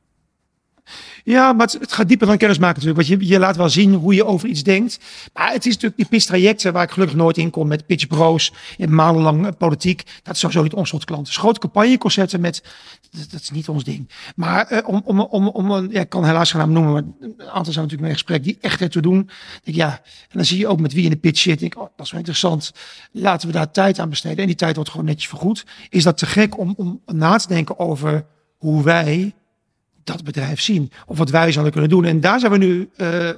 Ja, 1.25 1.53
maar 1.53 1.67
het, 1.67 1.93
gaat 1.93 2.09
dieper 2.09 2.27
dan 2.27 2.37
kennismaken 2.37 2.83
natuurlijk. 2.83 3.09
Want 3.09 3.21
je, 3.21 3.29
je 3.29 3.39
laat 3.39 3.57
wel 3.57 3.69
zien 3.69 3.95
hoe 3.95 4.15
je 4.15 4.25
over 4.25 4.49
iets 4.49 4.63
denkt. 4.63 4.99
Maar 5.33 5.53
het 5.53 5.67
is 5.67 5.73
natuurlijk 5.73 5.97
die 5.97 6.07
pitch-trajecten 6.09 6.73
waar 6.73 6.83
ik 6.83 6.91
gelukkig 6.91 7.17
nooit 7.17 7.37
in 7.37 7.51
kom. 7.51 7.69
Met 7.69 7.87
pitchbureaus, 7.87 8.53
in 8.77 8.95
maandenlang 8.95 9.57
politiek. 9.57 10.03
Dat 10.23 10.35
is 10.35 10.41
sowieso 10.41 10.63
niet 10.63 10.75
ons 10.75 10.89
soort 10.89 11.05
klanten. 11.05 11.27
Dus 11.27 11.37
grote 11.37 11.61
campagneconcepten 11.61 12.41
met, 12.41 12.63
dat, 13.31 13.41
is 13.41 13.51
niet 13.51 13.69
ons 13.69 13.85
ding. 13.85 14.11
Maar 14.37 14.73
uh, 14.73 14.79
om, 14.85 15.03
om, 15.05 15.21
om, 15.21 15.49
om 15.49 15.71
een, 15.71 15.89
ja, 15.91 16.01
ik 16.01 16.09
kan 16.09 16.25
helaas 16.25 16.51
geen 16.51 16.61
naam 16.61 16.73
noemen. 16.73 16.93
Maar 16.93 17.03
een 17.21 17.51
aantal 17.51 17.73
zijn 17.73 17.85
natuurlijk 17.85 18.11
in 18.11 18.19
gesprek 18.19 18.45
die 18.45 18.59
echt 18.61 18.81
ertoe 18.81 19.03
doen. 19.03 19.31
Denk 19.63 19.77
ja, 19.77 20.01
en 20.03 20.37
dan 20.37 20.45
zie 20.45 20.59
je 20.59 20.69
ook 20.69 20.81
met 20.81 20.93
wie 20.93 21.05
in 21.05 21.11
de 21.11 21.17
pitch 21.17 21.41
zit. 21.41 21.63
Ik, 21.63 21.77
oh, 21.77 21.89
dat 21.97 22.07
is 22.07 22.11
wel 22.11 22.21
interessant. 22.21 22.73
Laten 23.13 23.49
we 23.49 23.55
daar 23.55 23.71
tijd 23.71 23.99
aan 23.99 24.09
besteden. 24.09 24.39
En 24.39 24.47
die 24.47 24.57
tijd 24.57 24.75
wordt 24.75 24.91
gewoon 24.91 25.07
netjes 25.07 25.29
vergoed. 25.29 25.67
Is 25.89 26.03
dat 26.03 26.19
te 26.19 26.27
gek 26.27 26.59
om, 26.59 26.75
om 26.77 27.01
na 27.07 27.37
te 27.37 27.49
denken 27.49 27.79
over 27.79 28.27
hoe 28.57 28.83
wij 28.83 29.35
dat 30.05 30.25
bedrijf 30.25 30.61
zien. 30.61 30.93
Of 31.07 31.19
wat 31.19 31.31
wij 31.31 31.53
zouden 31.53 31.73
kunnen 31.73 31.91
doen. 31.91 32.05
En 32.05 32.21
daar 32.21 32.41
zijn 32.41 32.53
we 32.53 32.59
nu 32.59 32.91
uh, 32.97 33.31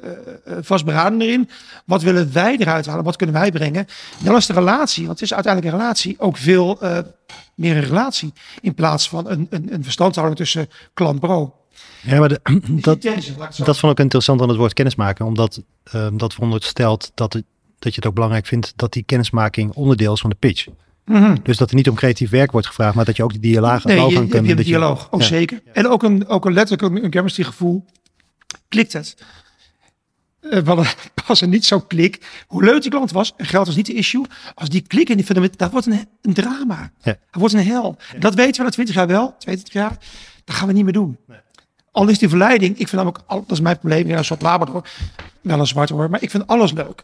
vastberaden 0.60 1.20
in. 1.20 1.48
Wat 1.84 2.02
willen 2.02 2.32
wij 2.32 2.56
eruit 2.56 2.86
halen? 2.86 3.04
Wat 3.04 3.16
kunnen 3.16 3.36
wij 3.36 3.50
brengen? 3.50 3.86
Dan 4.22 4.36
is 4.36 4.46
de 4.46 4.52
relatie, 4.52 5.06
want 5.06 5.20
het 5.20 5.30
is 5.30 5.34
uiteindelijk 5.34 5.74
een 5.74 5.80
relatie, 5.80 6.16
ook 6.18 6.36
veel 6.36 6.78
uh, 6.82 6.98
meer 7.54 7.76
een 7.76 7.82
relatie. 7.82 8.32
In 8.60 8.74
plaats 8.74 9.08
van 9.08 9.30
een, 9.30 9.46
een, 9.50 9.72
een 9.72 9.84
verstandhouding 9.84 10.38
tussen 10.38 10.68
klant-pro. 10.94 11.54
Ja, 12.02 12.18
maar 12.18 12.28
de, 12.28 12.40
dat, 12.80 13.02
dat 13.56 13.78
vond 13.78 13.92
ik 13.92 13.98
interessant 13.98 14.40
aan 14.40 14.48
het 14.48 14.56
woord 14.56 14.72
kennismaken. 14.72 15.26
Omdat 15.26 15.62
uh, 15.94 16.08
dat 16.12 16.34
veronderstelt 16.34 17.12
dat, 17.14 17.32
het, 17.32 17.44
dat 17.78 17.94
je 17.94 17.98
het 17.98 18.06
ook 18.06 18.14
belangrijk 18.14 18.46
vindt 18.46 18.72
dat 18.76 18.92
die 18.92 19.02
kennismaking 19.02 19.72
onderdeel 19.72 20.12
is 20.12 20.20
van 20.20 20.30
de 20.30 20.36
pitch. 20.36 20.66
Mm 21.10 21.22
-hmm. 21.22 21.36
Dus 21.42 21.56
dat 21.56 21.70
er 21.70 21.76
niet 21.76 21.88
om 21.88 21.94
creatief 21.94 22.30
werk 22.30 22.52
wordt 22.52 22.66
gevraagd, 22.66 22.94
maar 22.94 23.04
dat 23.04 23.16
je 23.16 23.22
ook 23.22 23.30
die 23.30 23.40
dialoog 23.40 23.84
nee, 23.84 23.98
aan 23.98 24.28
kan 24.28 24.42
je, 24.42 24.48
je 24.48 24.54
dialoog, 24.54 25.08
ook 25.10 25.20
ja. 25.20 25.26
zeker. 25.26 25.62
En 25.72 25.88
ook 25.88 26.02
een, 26.02 26.26
ook 26.26 26.44
een 26.44 26.52
letterlijk 26.52 27.04
een 27.04 27.12
chemistry 27.12 27.44
gevoel. 27.44 27.84
Klikt 28.68 28.92
het? 28.92 29.16
Uh, 30.40 30.80
pas 31.26 31.40
een 31.40 31.50
niet 31.50 31.64
zo 31.64 31.80
klik. 31.80 32.44
Hoe 32.46 32.64
leuk 32.64 32.82
die 32.82 32.90
klant 32.90 33.10
was, 33.10 33.32
en 33.36 33.46
geld 33.46 33.66
was 33.66 33.76
niet 33.76 33.86
de 33.86 33.94
issue. 33.94 34.24
Als 34.54 34.68
die 34.68 34.80
klik 34.80 35.08
in 35.08 35.16
die 35.16 35.24
fundament, 35.24 35.58
dat 35.58 35.70
wordt 35.70 35.86
een, 35.86 36.08
een 36.22 36.34
drama. 36.34 36.92
Ja. 37.02 37.16
Dat 37.30 37.40
wordt 37.40 37.54
een 37.54 37.66
hel. 37.66 37.96
Ja. 38.12 38.18
Dat 38.18 38.34
weten 38.34 38.56
we 38.56 38.62
na 38.62 38.70
20 38.70 38.94
jaar 38.94 39.06
wel, 39.06 39.34
22 39.38 39.72
jaar. 39.72 39.96
Dat 40.44 40.56
gaan 40.56 40.66
we 40.66 40.72
niet 40.72 40.84
meer 40.84 40.92
doen. 40.92 41.16
Nee. 41.26 41.38
Al 41.92 42.08
is 42.08 42.18
die 42.18 42.28
verleiding, 42.28 42.70
ik 42.70 42.88
vind 42.88 43.02
namelijk, 43.02 43.24
dat 43.28 43.50
is 43.50 43.60
mijn 43.60 43.78
probleem, 43.78 44.08
ja, 44.08 44.18
een 44.18 44.24
soort 44.24 44.42
Labrador, 44.42 44.88
wel 45.40 45.60
een 45.60 45.66
zwart 45.66 45.88
hoor, 45.88 46.10
maar 46.10 46.22
ik 46.22 46.30
vind 46.30 46.46
alles 46.46 46.72
leuk. 46.72 47.02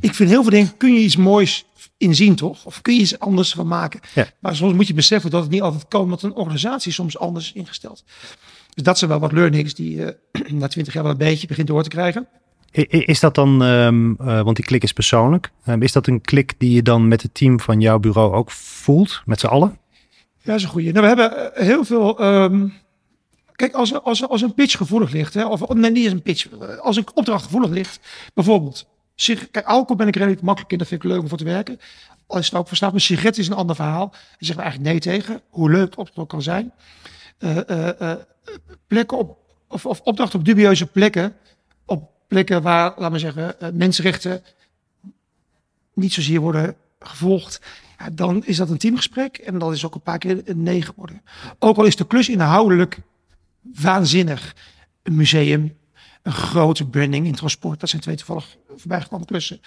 Ik 0.00 0.14
vind 0.14 0.30
heel 0.30 0.42
veel 0.42 0.50
dingen, 0.50 0.76
kun 0.76 0.92
je 0.92 1.00
iets 1.00 1.16
moois 1.16 1.64
inzien 1.98 2.34
toch? 2.34 2.64
Of 2.64 2.82
kun 2.82 2.94
je 2.94 3.00
iets 3.00 3.18
anders 3.18 3.52
van 3.52 3.66
maken? 3.66 4.00
Ja. 4.14 4.26
Maar 4.38 4.56
soms 4.56 4.72
moet 4.72 4.86
je 4.86 4.94
beseffen 4.94 5.30
dat 5.30 5.42
het 5.42 5.50
niet 5.50 5.62
altijd 5.62 5.88
kan, 5.88 6.08
want 6.08 6.22
een 6.22 6.34
organisatie 6.34 6.90
is 6.90 6.94
soms 6.94 7.18
anders 7.18 7.46
is 7.46 7.52
ingesteld. 7.52 8.04
Dus 8.74 8.82
dat 8.82 8.98
zijn 8.98 9.10
wel 9.10 9.20
wat 9.20 9.32
learnings 9.32 9.74
die 9.74 9.96
uh, 9.96 10.08
na 10.60 10.68
twintig 10.68 10.94
jaar 10.94 11.02
wel 11.02 11.12
een 11.12 11.18
beetje 11.18 11.46
begint 11.46 11.66
door 11.66 11.82
te 11.82 11.88
krijgen. 11.88 12.28
Is 12.88 13.20
dat 13.20 13.34
dan, 13.34 13.62
um, 13.62 14.16
uh, 14.20 14.40
want 14.42 14.56
die 14.56 14.64
klik 14.64 14.82
is 14.82 14.92
persoonlijk, 14.92 15.50
um, 15.66 15.82
is 15.82 15.92
dat 15.92 16.06
een 16.06 16.20
klik 16.20 16.54
die 16.58 16.70
je 16.70 16.82
dan 16.82 17.08
met 17.08 17.22
het 17.22 17.34
team 17.34 17.60
van 17.60 17.80
jouw 17.80 17.98
bureau 17.98 18.34
ook 18.34 18.50
voelt, 18.50 19.22
met 19.24 19.40
z'n 19.40 19.46
allen? 19.46 19.78
Ja, 20.38 20.44
dat 20.44 20.56
is 20.56 20.62
een 20.62 20.68
goeie. 20.68 20.92
Nou, 20.92 21.02
we 21.02 21.20
hebben 21.20 21.50
heel 21.54 21.84
veel... 21.84 22.24
Um, 22.24 22.72
Kijk, 23.58 23.74
als, 23.74 24.02
als, 24.02 24.28
als 24.28 24.42
een 24.42 24.54
pitch 24.54 24.76
gevoelig 24.76 25.10
ligt, 25.10 25.34
hè, 25.34 25.46
of 25.46 25.68
nee, 25.68 25.90
niet 25.90 26.04
eens 26.04 26.12
een 26.12 26.22
pitch, 26.22 26.46
als 26.80 26.96
een 26.96 27.06
opdracht 27.14 27.44
gevoelig 27.44 27.70
ligt, 27.70 28.00
bijvoorbeeld, 28.34 28.86
kijk, 29.24 29.66
alcohol 29.66 29.96
ben 29.96 30.08
ik 30.08 30.16
redelijk 30.16 30.42
makkelijk 30.42 30.72
in, 30.72 30.78
dat 30.78 30.88
vind 30.88 31.04
ik 31.04 31.10
leuk 31.10 31.20
om 31.20 31.28
voor 31.28 31.38
te 31.38 31.44
werken. 31.44 31.80
Als 32.26 32.46
het 32.46 32.54
ook 32.54 32.68
verstaat, 32.68 32.90
maar 32.90 33.00
sigaret 33.00 33.38
is 33.38 33.48
een 33.48 33.54
ander 33.54 33.76
verhaal. 33.76 34.08
Daar 34.10 34.20
zeggen 34.38 34.56
we 34.56 34.62
eigenlijk 34.62 34.90
nee 34.90 35.00
tegen, 35.00 35.40
hoe 35.50 35.70
leuk 35.70 35.94
het 35.96 36.26
kan 36.26 36.42
zijn. 36.42 36.72
Uh, 37.38 38.12
plekken 38.86 39.18
op, 39.18 39.38
of, 39.68 39.86
of 39.86 40.00
opdrachten 40.00 40.38
op 40.38 40.44
dubieuze 40.44 40.86
plekken, 40.86 41.36
op 41.84 42.10
plekken 42.26 42.62
waar, 42.62 42.92
laten 42.96 43.12
we 43.12 43.18
zeggen, 43.18 43.56
mensenrechten 43.72 44.42
niet 45.94 46.12
zozeer 46.12 46.40
worden 46.40 46.76
gevolgd. 47.00 47.60
Ja, 47.98 48.10
dan 48.12 48.44
is 48.44 48.56
dat 48.56 48.70
een 48.70 48.78
teamgesprek 48.78 49.36
en 49.36 49.58
dat 49.58 49.72
is 49.72 49.84
ook 49.84 49.94
een 49.94 50.00
paar 50.00 50.18
keer 50.18 50.40
een 50.44 50.62
nee 50.62 50.82
geworden. 50.82 51.22
Ook 51.58 51.76
al 51.76 51.84
is 51.84 51.96
de 51.96 52.06
klus 52.06 52.28
inhoudelijk 52.28 52.98
waanzinnig. 53.60 54.54
Een 55.02 55.16
museum, 55.16 55.77
een 56.28 56.34
grote 56.34 56.88
branding 56.88 57.26
in 57.26 57.34
transport. 57.34 57.80
Dat 57.80 57.88
zijn 57.88 58.02
twee 58.02 58.16
toevallig 58.16 58.56
voorbijgekomen 58.76 59.26
klussen. 59.26 59.60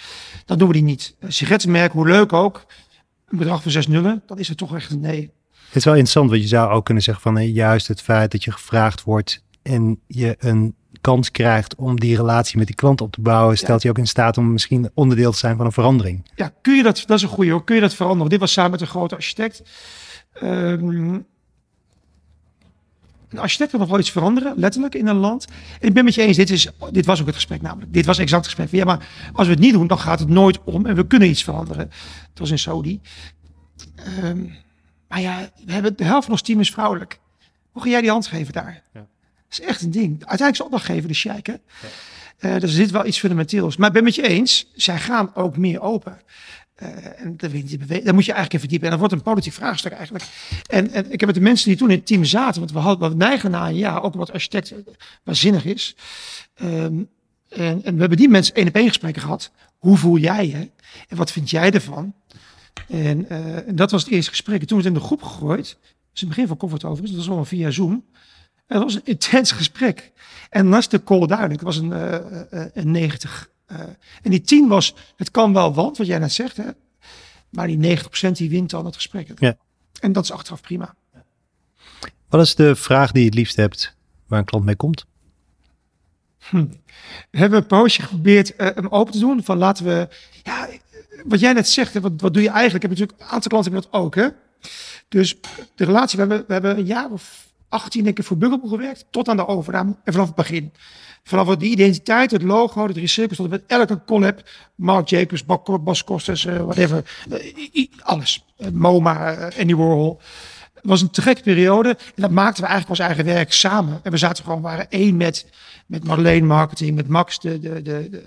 Dat 0.46 0.60
doen 0.60 0.68
we 0.68 0.74
die 0.74 0.84
niet. 0.84 1.16
Een 1.20 1.34
sigarettenmerk, 1.34 1.92
hoe 1.92 2.08
leuk 2.08 2.34
ook. 2.34 2.66
Een 3.28 3.38
bedrag 3.38 3.62
van 3.62 3.72
zes 3.72 3.88
nullen, 3.88 4.24
dan 4.26 4.40
is 4.40 4.48
het 4.48 4.58
toch 4.58 4.76
echt 4.76 4.92
een 4.92 5.00
nee. 5.00 5.32
Het 5.66 5.76
is 5.76 5.84
wel 5.84 5.94
interessant, 5.94 6.30
want 6.30 6.42
je 6.42 6.48
zou 6.48 6.72
ook 6.72 6.86
kunnen 6.86 7.04
zeggen 7.04 7.24
van 7.24 7.36
hey, 7.36 7.48
juist 7.48 7.88
het 7.88 8.02
feit 8.02 8.32
dat 8.32 8.44
je 8.44 8.52
gevraagd 8.52 9.04
wordt 9.04 9.44
en 9.62 10.00
je 10.08 10.36
een 10.40 10.76
kans 11.02 11.32
krijgt 11.32 11.76
om 11.76 12.00
die 12.00 12.16
relatie 12.16 12.58
met 12.58 12.68
die 12.68 12.76
klant 12.76 13.02
op 13.02 13.12
te 13.12 13.22
bouwen, 13.22 13.58
stelt 13.58 13.82
ja. 13.82 13.90
je 13.90 13.90
ook 13.90 14.04
in 14.04 14.08
staat 14.08 14.38
om 14.38 14.52
misschien 14.52 14.90
onderdeel 14.94 15.32
te 15.32 15.38
zijn 15.38 15.58
van 15.58 15.66
een 15.66 15.72
verandering. 15.72 16.32
Ja, 16.36 16.54
kun 16.62 16.76
je 16.76 16.84
dat, 16.84 17.04
dat 17.06 17.18
is 17.18 17.24
een 17.24 17.30
goede 17.30 17.52
hoor, 17.52 17.64
kun 17.64 17.76
je 17.76 17.82
dat 17.82 17.94
veranderen? 17.94 18.30
Dit 18.30 18.40
was 18.40 18.52
samen 18.52 18.72
met 18.72 18.82
een 18.82 18.88
grote 18.88 19.16
architect. 19.16 19.64
Um, 20.44 21.26
Een 23.32 23.40
architect 23.40 23.72
wil 23.72 23.80
nog 23.80 23.90
wel 23.90 24.00
iets 24.00 24.12
veranderen, 24.12 24.54
letterlijk, 24.58 24.96
in 24.96 25.08
een 25.08 25.16
land. 25.16 25.48
En 25.80 25.88
ik 25.88 25.94
ben 25.94 26.04
met 26.04 26.16
je 26.16 26.22
eens, 26.22 26.38
dit, 26.38 26.50
is, 26.50 26.68
dit 26.92 27.06
was 27.06 27.20
ook 27.20 27.26
het 27.26 27.36
gesprek 27.36 27.62
namelijk. 27.62 27.94
Dit 27.94 28.06
was 28.06 28.18
exact 28.18 28.46
het 28.46 28.54
gesprek. 28.54 28.80
Ja, 28.80 28.86
maar 28.86 29.08
als 29.34 29.48
we 29.48 29.54
het 29.54 29.62
niet 29.62 29.74
doen, 29.74 29.88
dan 29.88 30.00
gaat 30.00 30.20
het 30.20 30.30
nooit 30.30 30.64
om. 30.64 30.86
En 30.86 30.96
we 30.96 31.08
kunnen 31.08 31.30
iets 31.30 31.44
veranderen. 31.44 31.92
Het 32.30 32.40
was 32.40 32.52
in 32.52 32.60
Saudi. 32.60 33.02
Ehm, 33.96 34.46
maar 35.08 35.22
ja, 35.22 35.50
we 35.66 35.72
hebben 35.72 35.98
de 35.98 36.04
helft 36.04 36.24
van 36.24 36.34
ons 36.34 36.42
team 36.42 36.60
is 36.60 36.72
vrouwelijk. 36.72 37.20
Hoe 37.72 37.82
ga 37.82 37.90
jij 37.90 38.02
die 38.02 38.10
hand 38.10 38.28
geven 38.28 38.54
daar? 38.54 38.84
Ja. 38.94 39.00
Dat 39.00 39.60
is 39.60 39.62
echt 39.62 39.82
een 39.82 39.92
ding. 39.92 40.12
Uiteindelijk 40.12 40.58
is 40.58 40.62
opdrachtgever 40.62 41.08
de 41.08 41.14
sheik, 41.14 41.46
hè? 41.46 41.54
Ja. 41.54 41.90
Uh, 42.40 42.54
dus 42.54 42.64
er 42.64 42.70
zit 42.70 42.92
wel 42.92 43.06
iets 43.06 43.20
fundamenteels. 43.20 43.78
Maar 43.78 43.88
ik 43.88 43.94
ben 43.94 44.04
met 44.04 44.16
je 44.16 44.28
eens, 44.28 44.72
zij 44.76 45.00
gaan 45.00 45.36
ook 45.36 45.58
meer 45.58 45.82
open. 45.82 46.22
Uh, 46.82 46.88
en 47.22 47.38
dat, 47.38 47.52
daar 48.04 48.14
moet 48.14 48.26
je 48.26 48.32
eigenlijk 48.32 48.54
in 48.54 48.60
verdiepen. 48.60 48.86
En 48.86 48.90
dat 48.90 49.00
wordt 49.00 49.14
een 49.14 49.22
politiek 49.22 49.54
vraagstuk 49.54 49.92
eigenlijk. 49.92 50.26
En, 50.66 50.92
en 50.92 51.12
ik 51.12 51.20
heb 51.20 51.26
met 51.26 51.36
de 51.36 51.42
mensen 51.42 51.68
die 51.68 51.78
toen 51.78 51.90
in 51.90 51.96
het 51.96 52.06
team 52.06 52.24
zaten, 52.24 52.60
want 52.60 52.72
we 52.72 52.80
hadden 52.80 53.10
wat 53.10 53.18
neigen 53.18 53.52
na 53.52 53.70
een 53.70 53.86
ook 53.86 54.14
wat 54.14 54.32
architect 54.32 54.74
waanzinnig 55.24 55.66
is. 55.66 55.96
Um, 56.62 57.10
en, 57.50 57.84
en, 57.84 57.94
we 57.94 58.00
hebben 58.00 58.18
die 58.18 58.30
mensen 58.30 58.56
één 58.56 58.68
op 58.68 58.76
één 58.76 58.88
gesprekken 58.88 59.22
gehad. 59.22 59.52
Hoe 59.78 59.98
voel 59.98 60.18
jij 60.18 60.48
je? 60.48 60.70
En 61.08 61.18
wat 61.18 61.32
vind 61.32 61.50
jij 61.50 61.72
ervan? 61.72 62.14
En, 62.88 63.30
en 63.66 63.76
dat 63.76 63.92
was 63.92 64.04
het 64.04 64.12
eerste 64.12 64.30
gesprek. 64.30 64.62
En 64.62 64.68
toen 64.68 64.82
werd 64.82 64.90
het 64.90 64.98
in 64.98 65.02
de 65.02 65.08
groep 65.08 65.24
gegooid. 65.24 65.78
Dat 65.82 66.14
is 66.14 66.20
het 66.20 66.30
begin 66.30 66.48
van 66.48 66.58
Comfort 66.58 66.84
overigens. 66.84 67.12
Dat 67.12 67.20
was 67.20 67.28
allemaal 67.28 67.46
via 67.46 67.70
Zoom. 67.70 68.06
En 68.68 68.80
dat 68.80 68.84
was 68.84 68.96
een 68.96 69.02
intens 69.04 69.52
gesprek. 69.52 70.12
En 70.50 70.74
is 70.74 70.88
de 70.88 71.04
call 71.04 71.28
duidelijk. 71.28 71.60
Het 71.60 71.76
was 71.76 71.78
een, 71.78 71.92
uh, 71.92 72.66
een 72.74 72.92
90 72.92 73.50
uh, 73.72 73.80
en 74.22 74.32
die 74.32 74.42
10 74.42 74.68
was, 74.68 74.96
het 75.16 75.32
kan 75.32 75.54
wel 75.54 75.74
want, 75.74 75.98
wat 75.98 76.08
jij 76.08 76.20
net 76.20 76.32
zegt, 76.32 76.58
hè, 76.58 76.70
maar 77.50 77.68
die 77.68 77.98
90% 78.28 78.32
die 78.32 78.50
wint 78.50 78.70
dan 78.70 78.86
het 78.86 78.96
gesprek. 78.96 79.32
Ja. 79.40 79.58
En 80.00 80.12
dat 80.12 80.24
is 80.24 80.32
achteraf 80.32 80.62
prima. 80.62 80.96
Wat 82.30 82.42
is 82.42 82.56
de 82.56 82.76
vraag 82.76 83.12
die 83.12 83.22
je 83.22 83.28
het 83.28 83.38
liefst 83.38 83.56
hebt 83.56 83.96
waar 84.28 84.40
een 84.40 84.46
klant 84.46 84.66
mee 84.66 84.76
komt? 84.76 85.06
Hm. 86.50 86.66
We 87.32 87.38
hebben 87.38 87.60
een 87.60 87.68
poosje 87.68 88.02
geprobeerd 88.02 88.54
uh, 88.58 88.68
hem 88.76 88.88
open 88.88 89.14
te 89.14 89.20
doen. 89.20 89.44
Van 89.44 89.58
laten 89.58 89.86
we, 89.86 90.08
ja, 90.44 90.70
wat 91.24 91.40
jij 91.40 91.54
net 91.54 91.70
zegt, 91.70 92.00
wat, 92.00 92.12
wat 92.18 92.34
doe 92.34 92.44
je 92.44 92.50
eigenlijk? 92.50 92.84
Ik 92.84 92.90
heb 92.90 93.00
natuurlijk, 93.00 93.20
een 93.20 93.34
aantal 93.34 93.50
klanten 93.50 93.72
hebben 93.72 93.92
dat 93.92 94.02
ook. 94.02 94.16
Hè? 94.16 94.28
Dus 95.08 95.36
de 95.76 95.86
relatie, 95.86 96.20
we 96.20 96.26
hebben, 96.26 96.48
we 96.48 96.54
hebben 96.54 96.78
een 96.78 96.86
jaar 96.86 97.12
of 97.12 97.51
18 97.72 98.04
denk 98.04 98.18
ik 98.18 98.26
voor 98.26 98.38
Buggelboe 98.38 98.70
gewerkt, 98.70 99.06
tot 99.10 99.30
aan 99.30 99.38
de 99.38 99.48
overname 99.48 99.96
en 100.04 100.14
vanaf 100.14 100.28
het 100.28 100.36
begin. 100.36 100.74
Vanaf 101.24 101.56
de 101.56 101.66
identiteit, 101.66 102.32
het 102.32 102.42
logo, 102.42 102.88
het 102.88 102.98
recycles, 102.98 103.38
tot 103.38 103.50
met 103.50 103.64
elke 103.68 104.04
collab, 104.06 104.42
Mark 104.76 105.08
Jacobs, 105.08 105.46
Bas 105.84 106.04
Kostas, 106.04 106.46
uh, 106.46 106.58
whatever, 106.58 107.26
uh, 107.74 107.88
alles. 108.00 108.46
Uh, 108.58 108.68
MoMA, 108.68 109.50
Andy 109.60 109.76
Warhol. 109.76 110.20
Het 110.74 110.90
was 110.90 111.02
een 111.02 111.10
te 111.10 111.36
periode 111.44 111.90
en 111.90 112.22
dat 112.22 112.32
maakten 112.32 112.64
we 112.64 112.70
eigenlijk 112.70 113.00
ons 113.00 113.10
eigen 113.10 113.26
werk 113.26 113.54
samen. 113.54 114.00
En 114.04 114.12
we 114.12 114.18
zaten 114.18 114.44
gewoon, 114.44 114.62
waren 114.62 114.90
één 114.90 115.18
met, 115.18 115.46
met 115.86 116.04
Marleen 116.04 116.46
Marketing, 116.46 116.96
met 116.96 117.08
Max, 117.08 117.40
de, 117.40 117.60
de, 117.60 117.82
de, 117.82 118.10
de, 118.10 118.24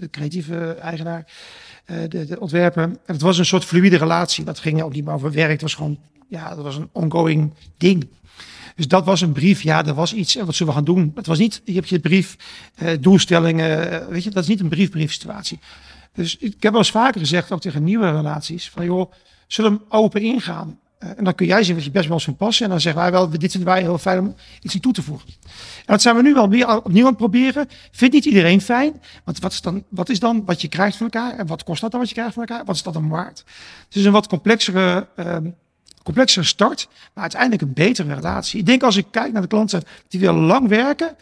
de 0.00 0.10
creatieve 0.10 0.72
eigenaar, 0.72 1.32
de, 1.84 2.24
de 2.24 2.40
ontwerper. 2.40 2.82
En 2.82 2.98
het 3.06 3.20
was 3.20 3.38
een 3.38 3.46
soort 3.46 3.64
fluïde 3.64 3.96
relatie. 3.96 4.44
Dat 4.44 4.58
ging 4.58 4.82
ook 4.82 4.92
niet 4.92 5.04
meer 5.04 5.14
over 5.14 5.32
werk. 5.32 5.50
Het 5.50 5.62
was 5.62 5.74
gewoon, 5.74 5.98
ja, 6.28 6.54
dat 6.54 6.64
was 6.64 6.76
een 6.76 6.88
ongoing 6.92 7.54
ding. 7.76 8.08
Dus 8.78 8.88
dat 8.88 9.04
was 9.04 9.20
een 9.20 9.32
brief. 9.32 9.62
Ja, 9.62 9.86
er 9.86 9.94
was 9.94 10.14
iets. 10.14 10.36
En 10.36 10.46
wat 10.46 10.54
zullen 10.54 10.72
we 10.72 10.78
gaan 10.78 10.94
doen? 10.94 11.12
Het 11.14 11.26
was 11.26 11.38
niet, 11.38 11.62
je 11.64 11.74
hebt 11.74 11.88
je 11.88 11.98
brief, 11.98 12.36
eh, 12.74 12.92
doelstellingen. 13.00 13.90
Eh, 13.90 14.08
weet 14.08 14.24
je, 14.24 14.30
dat 14.30 14.42
is 14.42 14.48
niet 14.48 14.60
een 14.60 14.68
brief-brief 14.68 15.12
situatie. 15.12 15.58
Dus 16.14 16.36
ik 16.36 16.62
heb 16.62 16.72
wel 16.72 16.80
eens 16.80 16.90
vaker 16.90 17.20
gezegd, 17.20 17.52
ook 17.52 17.60
tegen 17.60 17.84
nieuwe 17.84 18.10
relaties, 18.10 18.70
van 18.70 18.84
joh, 18.84 19.12
zullen 19.46 19.72
we 19.72 19.80
open 19.88 20.20
ingaan? 20.20 20.78
Uh, 20.98 21.08
en 21.16 21.24
dan 21.24 21.34
kun 21.34 21.46
jij 21.46 21.64
zien 21.64 21.74
wat 21.74 21.84
je 21.84 21.90
best 21.90 22.08
wel 22.08 22.20
eens 22.26 22.36
passen. 22.36 22.64
En 22.64 22.70
dan 22.70 22.80
zeggen 22.80 23.02
wij 23.02 23.10
wel, 23.10 23.30
dit 23.30 23.50
vinden 23.50 23.70
wij 23.70 23.80
heel 23.80 23.98
fijn 23.98 24.18
om 24.18 24.34
iets 24.60 24.74
in 24.74 24.80
toe 24.80 24.92
te 24.92 25.02
voegen. 25.02 25.28
En 25.78 25.84
dat 25.86 26.02
zijn 26.02 26.16
we 26.16 26.22
nu 26.22 26.34
wel 26.34 26.48
weer 26.48 26.76
opnieuw 26.76 27.02
aan 27.02 27.08
het 27.08 27.16
proberen. 27.16 27.68
Vindt 27.90 28.14
niet 28.14 28.24
iedereen 28.24 28.60
fijn. 28.60 29.00
Want 29.24 29.38
wat 29.38 29.52
is, 29.52 29.60
dan, 29.60 29.84
wat 29.88 30.08
is 30.08 30.20
dan 30.20 30.44
wat 30.44 30.60
je 30.60 30.68
krijgt 30.68 30.96
van 30.96 31.10
elkaar? 31.10 31.38
En 31.38 31.46
wat 31.46 31.64
kost 31.64 31.80
dat 31.80 31.90
dan 31.90 32.00
wat 32.00 32.08
je 32.08 32.14
krijgt 32.14 32.34
van 32.34 32.44
elkaar? 32.46 32.64
Wat 32.64 32.74
is 32.74 32.82
dat 32.82 32.92
dan 32.92 33.08
waard? 33.08 33.44
Het 33.84 33.96
is 33.96 34.04
een 34.04 34.12
wat 34.12 34.26
complexere 34.26 35.08
uh, 35.16 35.36
complexere 36.08 36.44
start, 36.44 36.88
maar 37.14 37.22
uiteindelijk 37.22 37.62
een 37.62 37.72
betere 37.72 38.14
relatie. 38.14 38.60
Ik 38.60 38.66
denk 38.66 38.82
als 38.82 38.96
ik 38.96 39.06
kijk 39.10 39.32
naar 39.32 39.42
de 39.42 39.48
klanten 39.48 39.82
die 40.08 40.20
willen 40.20 40.40
lang 40.40 40.68
werken, 40.68 41.16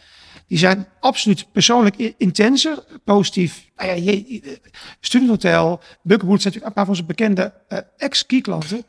die 0.47 0.57
zijn 0.57 0.87
absoluut 0.99 1.51
persoonlijk 1.51 1.95
intenser, 2.17 2.83
positief. 3.03 3.69
Nou 3.75 3.89
ja, 3.89 3.95
je, 3.95 4.41
eh, 4.41 4.51
Studenthotel, 4.99 5.79
zijn 6.03 6.19
natuurlijk 6.19 6.65
een 6.65 6.73
paar 6.73 6.85
van 6.85 6.93
onze 6.93 7.03
bekende 7.03 7.53
uh, 7.69 7.79
ex-key 7.97 8.41
klanten, 8.41 8.85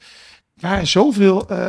waar 0.54 0.86
zoveel, 0.86 1.52
uh, 1.52 1.68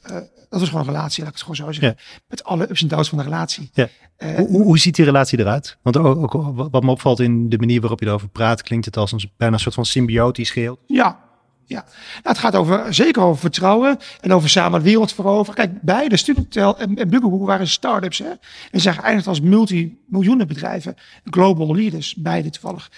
dat 0.00 0.60
was 0.60 0.68
gewoon 0.68 0.86
een 0.86 0.92
relatie, 0.92 1.24
laat 1.24 1.32
ik 1.32 1.38
het 1.38 1.48
gewoon 1.48 1.74
zo 1.74 1.80
zeggen, 1.80 1.98
met 2.28 2.44
alle 2.44 2.70
ups 2.70 2.82
en 2.82 2.88
downs 2.88 3.08
van 3.08 3.18
de 3.18 3.24
relatie. 3.24 3.70
Ja. 3.72 3.88
hoe, 4.36 4.62
hoe, 4.62 4.78
ziet 4.78 4.94
die 4.94 5.04
relatie 5.04 5.38
eruit? 5.38 5.78
Want 5.82 5.96
ook, 5.96 6.34
ook, 6.34 6.70
wat 6.70 6.82
me 6.82 6.90
opvalt 6.90 7.20
in 7.20 7.48
de 7.48 7.58
manier 7.58 7.80
waarop 7.80 8.00
je 8.00 8.06
erover 8.06 8.28
praat, 8.28 8.62
klinkt 8.62 8.84
het 8.84 8.96
als 8.96 9.12
een 9.12 9.30
bijna 9.36 9.54
een 9.54 9.60
soort 9.60 9.74
van 9.74 9.84
symbiotisch 9.84 10.50
geheel. 10.50 10.78
Ja, 10.86 11.29
ja, 11.70 11.84
nou, 12.12 12.22
het 12.22 12.38
gaat 12.38 12.56
over, 12.56 12.94
zeker 12.94 13.22
over 13.22 13.40
vertrouwen 13.40 13.98
en 14.20 14.32
over 14.32 14.48
samen 14.48 14.78
de 14.78 14.84
wereld 14.84 15.12
veroveren. 15.12 15.54
Kijk, 15.54 15.82
beide 15.82 16.16
Studenthotel 16.16 16.78
en, 16.78 16.96
en 16.96 17.44
waren 17.44 17.68
start-ups. 17.68 18.18
Hè? 18.18 18.30
En 18.70 18.80
zijn 18.80 18.94
geëindigd 18.94 19.26
als 19.26 19.40
multimiljoenen 19.40 20.46
bedrijven. 20.46 20.94
Global 21.24 21.74
leaders, 21.74 22.14
beide 22.14 22.50
toevallig. 22.50 22.90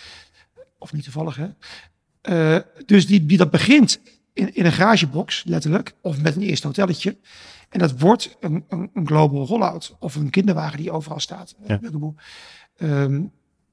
Of 0.78 0.92
niet 0.92 1.04
toevallig, 1.04 1.36
hè. 1.36 1.48
Uh, 2.22 2.60
dus 2.86 3.06
die, 3.06 3.26
die 3.26 3.38
dat 3.38 3.50
begint 3.50 4.00
in, 4.32 4.54
in 4.54 4.64
een 4.64 4.72
garagebox, 4.72 5.44
letterlijk. 5.46 5.94
Of 6.00 6.22
met 6.22 6.36
een 6.36 6.42
eerste 6.42 6.66
hotelletje. 6.66 7.16
En 7.68 7.78
dat 7.78 7.98
wordt 7.98 8.36
een, 8.40 8.64
een, 8.68 8.90
een 8.94 9.06
global 9.06 9.46
rollout. 9.46 9.96
Of 9.98 10.14
een 10.14 10.30
kinderwagen 10.30 10.78
die 10.78 10.90
overal 10.90 11.20
staat. 11.20 11.54
Ja. 11.66 11.80
Um, 12.78 13.32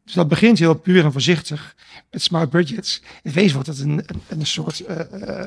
dus 0.09 0.17
dat 0.17 0.27
begint 0.27 0.59
heel 0.59 0.73
puur 0.73 1.03
en 1.03 1.11
voorzichtig 1.11 1.75
met 2.11 2.21
smart 2.21 2.49
budgets. 2.49 3.01
In 3.23 3.31
wezen 3.31 3.53
wordt 3.53 3.67
het 3.67 3.79
een, 3.79 4.03
een, 4.05 4.21
een 4.27 4.45
soort 4.45 4.83
uh, 4.89 4.95
uh, 4.97 5.45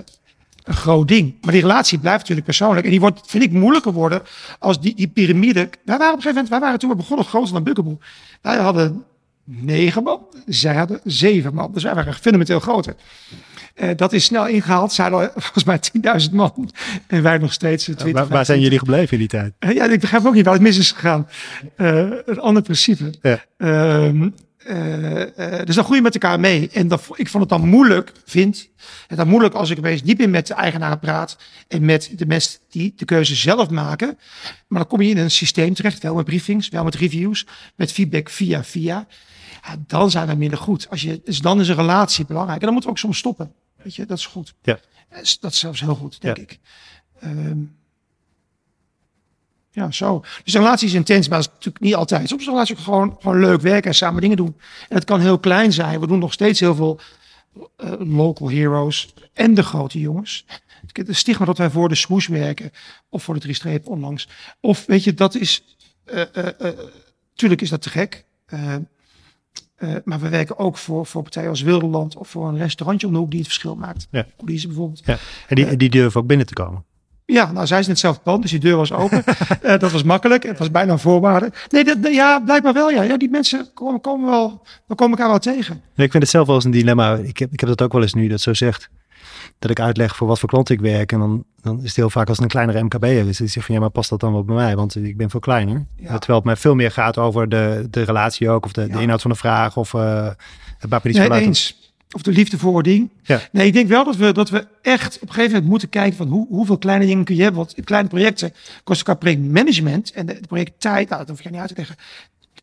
een 0.62 0.75
groot 0.75 1.09
ding. 1.09 1.35
Maar 1.40 1.52
die 1.52 1.61
relatie 1.61 1.99
blijft 1.99 2.19
natuurlijk 2.19 2.47
persoonlijk. 2.47 2.85
En 2.85 2.90
die 2.90 3.00
wordt, 3.00 3.21
vind 3.26 3.42
ik, 3.42 3.52
moeilijker 3.52 3.92
worden 3.92 4.23
als 4.59 4.81
die, 4.81 4.95
die 4.95 5.09
piramide. 5.09 5.71
Wij 5.85 5.99
waren 5.99 6.12
op 6.12 6.16
een 6.16 6.23
gegeven 6.23 6.33
moment, 6.33 6.49
wij 6.49 6.61
waren 6.61 6.78
toen 6.78 6.90
we 6.90 6.97
begonnen 6.97 7.26
groter 7.26 7.52
dan 7.52 7.62
Bukkeboe. 7.62 7.99
Wij 8.42 8.57
hadden 8.57 9.04
negen 9.45 10.02
man, 10.02 10.21
zij 10.47 10.75
hadden 10.75 11.00
zeven 11.04 11.54
man. 11.54 11.73
Dus 11.73 11.83
wij 11.83 11.95
waren 11.95 12.14
fundamenteel 12.14 12.61
groter. 12.61 12.95
Uh, 13.76 13.90
dat 13.97 14.12
is 14.12 14.25
snel 14.25 14.47
ingehaald. 14.47 14.92
Zij 14.92 15.09
hadden 15.11 15.31
volgens 15.35 15.64
mij 15.64 15.81
10.000 16.28 16.33
man. 16.33 16.71
En 17.07 17.23
wij 17.23 17.38
nog 17.38 17.52
steeds 17.52 17.85
20. 17.85 18.12
waar, 18.12 18.28
waar 18.28 18.45
zijn 18.45 18.61
jullie 18.61 18.78
gebleven 18.78 19.12
in 19.12 19.19
die 19.19 19.28
tijd? 19.28 19.54
Uh, 19.61 19.73
ja, 19.73 19.85
ik 19.85 20.00
begrijp 20.00 20.26
ook 20.26 20.35
niet 20.35 20.45
waar 20.45 20.54
het 20.54 20.62
mis 20.62 20.78
is 20.78 20.92
gegaan. 20.92 21.28
Een 21.76 22.40
ander 22.40 22.62
principe. 22.62 23.14
Ja. 23.23 23.45
Ehm, 23.57 24.28
uh, 24.66 25.21
uh, 25.21 25.64
dus 25.64 25.75
dan 25.75 25.85
groei 25.85 25.97
je 25.97 26.02
met 26.02 26.14
elkaar 26.14 26.40
mee. 26.40 26.69
En 26.73 26.88
dat, 26.88 27.09
ik 27.14 27.28
vond 27.28 27.50
het 27.50 27.59
dan 27.59 27.69
moeilijk, 27.69 28.12
vind 28.25 28.69
het 29.07 29.19
dan 29.19 29.28
moeilijk 29.28 29.54
als 29.54 29.71
ik 29.71 29.78
opeens 29.78 30.02
diep 30.02 30.21
in 30.21 30.31
met 30.31 30.47
de 30.47 30.54
eigenaar 30.54 30.99
praat 30.99 31.37
en 31.69 31.85
met 31.85 32.11
de 32.16 32.26
mensen 32.26 32.61
die 32.71 32.92
de 32.97 33.04
keuze 33.04 33.35
zelf 33.35 33.71
maken. 33.71 34.19
Maar 34.69 34.78
dan 34.78 34.88
kom 34.88 35.00
je 35.00 35.11
in 35.11 35.19
een 35.19 35.31
systeem 35.31 35.75
terecht, 35.75 36.02
wel 36.02 36.14
met 36.14 36.25
briefings, 36.25 36.69
wel 36.69 36.85
met 36.85 36.95
reviews, 36.95 37.47
met 37.76 37.92
feedback 37.92 38.28
via 38.28 38.64
via. 38.64 39.07
Ja, 39.62 39.76
dan 39.87 40.11
zijn 40.11 40.26
we 40.26 40.35
minder 40.35 40.59
goed. 40.59 40.90
Als 40.90 41.02
je, 41.02 41.21
dus 41.25 41.38
dan 41.38 41.61
is 41.61 41.69
een 41.69 41.75
relatie 41.75 42.25
belangrijk. 42.25 42.59
En 42.59 42.64
dan 42.64 42.73
moeten 42.73 42.90
we 42.90 42.97
ook 42.97 43.02
soms 43.02 43.19
stoppen. 43.19 43.52
Weet 43.83 43.95
je, 43.95 44.07
dat 44.07 44.19
is 44.19 44.26
goed. 44.26 44.54
Ja. 44.62 44.78
Dat 45.40 45.52
is 45.52 45.59
zelfs 45.59 45.81
heel 45.81 45.95
goed, 45.95 46.21
denk 46.21 46.37
ja. 46.37 46.42
ik. 46.42 46.59
Um, 47.25 47.76
ja, 49.73 49.91
zo. 49.91 50.25
Dus 50.45 50.55
een 50.55 50.61
relatie 50.61 50.88
is 50.88 50.95
intens, 50.95 51.29
maar 51.29 51.38
dat 51.38 51.47
is 51.47 51.52
natuurlijk 51.52 51.85
niet 51.85 51.95
altijd. 51.95 52.29
Soms 52.29 52.41
is 52.41 52.47
een 52.47 52.52
relatie 52.52 52.76
gewoon, 52.76 53.17
gewoon 53.21 53.41
leuk 53.41 53.61
werken 53.61 53.91
en 53.91 53.97
samen 53.97 54.21
dingen 54.21 54.37
doen. 54.37 54.57
En 54.88 54.97
het 54.97 55.05
kan 55.05 55.21
heel 55.21 55.38
klein 55.38 55.73
zijn. 55.73 56.00
We 56.00 56.07
doen 56.07 56.19
nog 56.19 56.33
steeds 56.33 56.61
heel 56.61 56.75
veel 56.75 57.00
uh, 57.57 57.93
local 57.99 58.50
heroes 58.50 59.14
en 59.33 59.55
de 59.55 59.62
grote 59.62 60.00
jongens. 60.00 60.45
Het 60.93 61.17
stigma 61.17 61.47
dat 61.47 61.59
wij 61.59 61.71
voor 61.71 61.88
de 61.88 61.95
swoosh 61.95 62.26
werken 62.26 62.71
of 63.09 63.23
voor 63.23 63.35
de 63.35 63.41
drie 63.41 63.55
strepen 63.55 63.91
onlangs. 63.91 64.29
Of 64.61 64.87
weet 64.87 65.05
je, 65.05 65.14
dat 65.14 65.35
is, 65.35 65.76
uh, 66.12 66.23
uh, 66.37 66.69
tuurlijk 67.35 67.61
is 67.61 67.71
dat 67.71 67.83
te 67.83 67.91
gek. 67.91 68.25
maar 70.05 70.21
we 70.21 70.29
werken 70.29 70.59
ook 70.59 70.76
voor, 70.76 71.07
voor 71.07 71.23
partijen 71.23 71.50
als 71.50 71.62
Wilderland 71.62 72.17
of 72.17 72.29
voor 72.29 72.49
een 72.49 72.59
restaurantje 72.59 73.07
om 73.07 73.12
de 73.12 73.19
hoek 73.19 73.31
die 73.31 73.38
het 73.38 73.49
verschil 73.49 73.76
maakt. 73.76 74.07
Ja. 74.11 74.26
Die 74.45 74.57
is 74.57 74.67
bijvoorbeeld. 74.67 75.02
Ja. 75.05 75.19
En 75.49 75.57
die, 75.57 75.76
die 75.76 75.91
durven 75.91 76.21
ook 76.21 76.26
binnen 76.26 76.47
te 76.47 76.52
komen. 76.52 76.85
Ja, 77.25 77.52
nou, 77.52 77.67
zij 77.67 77.79
is 77.79 77.87
net 77.87 77.99
zelf 77.99 78.23
pand, 78.23 78.43
dus 78.43 78.50
die 78.50 78.61
deur 78.61 78.76
was 78.76 78.93
open. 78.93 79.25
uh, 79.62 79.79
dat 79.79 79.93
was 79.93 80.02
makkelijk. 80.02 80.43
Het 80.43 80.59
was 80.59 80.71
bijna 80.71 80.93
een 80.93 80.99
voorwaarde. 80.99 81.52
Nee, 81.71 81.85
dat, 81.85 81.97
ja, 82.02 82.41
blijkbaar 82.41 82.73
wel. 82.73 82.91
Ja, 82.91 83.02
ja 83.02 83.17
die 83.17 83.31
mensen 83.31 83.71
komen, 83.75 84.00
komen 84.00 84.31
wel, 84.31 84.62
we 84.87 84.95
komen 84.95 85.19
elkaar 85.19 85.31
wel 85.31 85.38
tegen. 85.38 85.83
Nee, 85.95 86.07
ik 86.07 86.12
vind 86.12 86.23
het 86.23 86.33
zelf 86.33 86.47
wel 86.47 86.55
eens 86.55 86.64
een 86.64 86.71
dilemma. 86.71 87.14
Ik 87.14 87.38
heb, 87.38 87.52
ik 87.52 87.61
heb 87.61 87.69
dat 87.69 87.83
ook 87.83 87.93
wel 87.93 88.02
eens 88.02 88.14
nu, 88.14 88.29
dat 88.29 88.41
zo 88.41 88.55
zegt. 88.55 88.91
Dat 89.59 89.71
ik 89.71 89.81
uitleg 89.81 90.17
voor 90.17 90.26
wat 90.26 90.38
voor 90.38 90.49
klant 90.49 90.71
ik 90.71 90.81
werk. 90.81 91.12
En 91.12 91.19
dan, 91.19 91.45
dan 91.61 91.79
is 91.79 91.87
het 91.87 91.97
heel 91.97 92.11
vaak 92.11 92.29
als 92.29 92.38
een 92.38 92.49
kleinere 92.49 92.83
MKB'er 92.83 93.29
is. 93.29 93.37
Die 93.37 93.49
zegt 93.49 93.67
van 93.67 93.75
ja, 93.75 93.81
maar 93.81 93.91
past 93.91 94.11
dat 94.11 94.21
dan 94.21 94.33
wel 94.33 94.45
bij 94.45 94.55
mij? 94.55 94.76
Want 94.76 94.97
ik 94.97 95.17
ben 95.17 95.31
veel 95.31 95.41
kleiner. 95.41 95.87
Ja. 95.97 96.19
Terwijl 96.19 96.38
het 96.38 96.45
mij 96.45 96.57
veel 96.57 96.75
meer 96.75 96.91
gaat 96.91 97.19
over 97.19 97.49
de, 97.49 97.87
de 97.91 98.02
relatie 98.02 98.50
ook. 98.50 98.64
Of 98.64 98.73
de, 98.73 98.81
ja. 98.81 98.97
de 98.97 99.02
inhoud 99.02 99.23
van 99.23 99.31
de 99.31 99.37
vraag. 99.37 99.76
Of 99.76 99.93
uh, 99.93 100.29
het 100.79 101.02
nee, 101.02 101.31
eens. 101.31 101.91
Of 102.12 102.23
de 102.23 102.33
liefde 102.33 102.59
voor 102.59 102.76
het 102.76 102.85
ding. 102.85 103.11
Ja. 103.23 103.40
Nee, 103.52 103.66
ik 103.66 103.73
denk 103.73 103.88
wel 103.88 104.04
dat 104.04 104.16
we, 104.16 104.33
dat 104.33 104.50
we 104.50 104.66
echt 104.83 105.14
op 105.14 105.28
een 105.28 105.35
gegeven 105.35 105.52
moment 105.52 105.71
moeten 105.71 105.88
kijken 105.88 106.16
van 106.16 106.28
hoe, 106.28 106.47
hoeveel 106.49 106.78
kleine 106.78 107.07
dingen 107.07 107.25
kun 107.25 107.37
je 107.37 107.42
hebben. 107.42 107.61
Want 107.61 107.85
kleine 107.85 108.09
projecten 108.09 108.52
kosten 108.85 109.04
qua 109.04 109.14
projectmanagement 109.14 110.12
en 110.12 110.26
de, 110.26 110.40
de 110.40 110.47
projecttijd, 110.47 111.09
nou, 111.09 111.21
dat 111.21 111.28
hoef 111.28 111.42
je 111.42 111.50
niet 111.50 111.61
uit 111.61 111.69
te 111.69 111.75
leggen, 111.76 111.97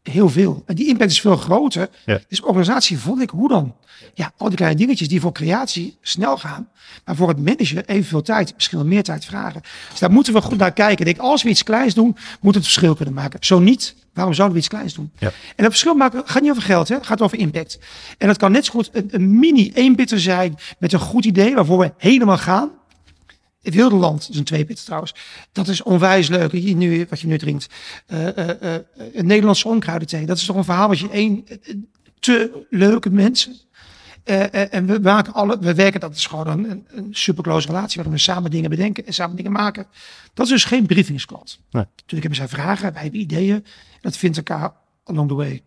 heel 0.03 0.29
veel. 0.29 0.63
En 0.65 0.75
die 0.75 0.87
impact 0.87 1.11
is 1.11 1.21
veel 1.21 1.35
groter. 1.35 1.89
Ja. 2.05 2.19
Dus 2.27 2.41
organisatie 2.41 2.97
vond 2.97 3.21
ik, 3.21 3.29
hoe 3.29 3.49
dan? 3.49 3.75
Ja, 4.13 4.31
al 4.37 4.47
die 4.47 4.57
kleine 4.57 4.77
dingetjes 4.77 5.07
die 5.07 5.21
voor 5.21 5.31
creatie 5.31 5.97
snel 6.01 6.37
gaan, 6.37 6.69
maar 7.05 7.15
voor 7.15 7.27
het 7.27 7.37
managen 7.37 7.85
evenveel 7.85 8.21
tijd, 8.21 8.53
misschien 8.55 8.77
wel 8.77 8.87
meer 8.87 9.03
tijd 9.03 9.25
vragen. 9.25 9.61
Dus 9.89 9.99
daar 9.99 10.11
moeten 10.11 10.33
we 10.33 10.41
goed 10.41 10.57
naar 10.57 10.73
kijken. 10.73 11.05
Ik 11.05 11.15
denk, 11.15 11.27
als 11.27 11.43
we 11.43 11.49
iets 11.49 11.63
kleins 11.63 11.93
doen, 11.93 12.15
moet 12.41 12.55
het 12.55 12.63
verschil 12.63 12.95
kunnen 12.95 13.13
maken. 13.13 13.45
Zo 13.45 13.59
niet, 13.59 13.95
waarom 14.13 14.33
zouden 14.33 14.57
we 14.57 14.63
iets 14.63 14.73
kleins 14.73 14.93
doen? 14.93 15.11
Ja. 15.17 15.27
En 15.27 15.33
dat 15.55 15.65
verschil 15.65 15.93
maken 15.93 16.21
gaat 16.25 16.41
niet 16.41 16.51
over 16.51 16.63
geld, 16.63 16.87
hè? 16.87 16.95
Het 16.95 17.05
gaat 17.05 17.21
over 17.21 17.37
impact. 17.37 17.79
En 18.17 18.27
dat 18.27 18.37
kan 18.37 18.51
net 18.51 18.65
zo 18.65 18.71
goed 18.71 18.89
een, 18.91 19.07
een 19.11 19.39
mini 19.39 19.71
eenpitter 19.73 20.19
zijn 20.19 20.57
met 20.79 20.93
een 20.93 20.99
goed 20.99 21.25
idee 21.25 21.55
waarvoor 21.55 21.77
we 21.77 21.93
helemaal 21.97 22.37
gaan. 22.37 22.71
Het 23.61 23.73
wilde 23.73 23.95
land, 23.95 24.27
dus 24.27 24.37
een 24.37 24.43
tweepit 24.43 24.85
trouwens. 24.85 25.15
Dat 25.51 25.67
is 25.67 25.83
onwijs 25.83 26.27
leuk. 26.27 26.51
Hier 26.51 26.75
nu, 26.75 27.05
wat 27.09 27.19
je 27.19 27.27
nu 27.27 27.37
drinkt. 27.37 27.67
Eh, 28.05 28.37
eh, 28.37 28.75
eh, 28.75 28.81
een 29.13 29.25
Nederlandse 29.25 29.67
onkruidenthee. 29.67 30.25
Dat 30.25 30.37
is 30.37 30.45
toch 30.45 30.55
een 30.55 30.63
verhaal 30.63 30.87
wat 30.87 30.99
je 30.99 31.09
één 31.09 31.45
te 32.19 32.65
leuke 32.69 33.09
mensen. 33.09 33.55
En 34.23 34.85
we 34.85 34.99
maken 35.01 35.33
alle, 35.33 35.57
we 35.59 35.73
werken, 35.73 35.99
dat 35.99 36.15
is 36.15 36.25
gewoon 36.25 36.47
een, 36.47 36.85
een, 36.87 37.07
superclose 37.11 37.67
relatie 37.67 37.95
waarin 37.95 38.15
we 38.15 38.21
samen 38.21 38.51
dingen 38.51 38.69
bedenken 38.69 39.05
en 39.05 39.13
samen 39.13 39.35
dingen 39.35 39.51
maken. 39.51 39.87
Dat 40.33 40.45
is 40.45 40.51
dus 40.51 40.63
geen 40.63 40.85
briefingsklant. 40.85 41.59
Nee. 41.71 41.83
Natuurlijk 41.83 42.09
hebben 42.09 42.35
zij 42.35 42.47
vragen, 42.47 42.93
wij 42.93 43.01
hebben 43.01 43.19
ideeën. 43.19 43.55
En 43.55 43.63
dat 44.01 44.17
vindt 44.17 44.37
elkaar 44.37 44.73
along 45.03 45.27
the 45.27 45.35
way. 45.35 45.61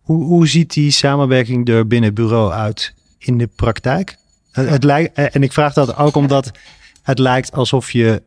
Hoe, 0.00 0.24
hoe 0.24 0.48
ziet 0.48 0.72
die 0.72 0.90
samenwerking 0.90 1.68
er 1.68 1.86
binnen 1.86 2.14
bureau 2.14 2.52
uit 2.52 2.94
in 3.18 3.38
de 3.38 3.46
praktijk? 3.46 4.16
Het, 4.50 4.68
het 4.68 4.84
lijkt, 4.84 5.14
en 5.14 5.42
ik 5.42 5.52
vraag 5.52 5.72
dat 5.72 5.96
ook 5.96 6.14
omdat 6.14 6.50
het 7.02 7.18
lijkt 7.18 7.52
alsof 7.52 7.90
je 7.90 8.22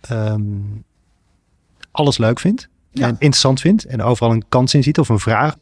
ehm, 0.00 0.42
alles 1.90 2.18
leuk 2.18 2.40
vindt 2.40 2.68
Ja. 2.90 3.02
en 3.06 3.10
interessant 3.18 3.60
vindt 3.60 3.84
en 3.84 4.02
overal 4.02 4.32
een 4.32 4.44
kans 4.48 4.74
in 4.74 4.82
ziet 4.82 4.98
of 4.98 5.08
een 5.08 5.18
vraag. 5.18 5.56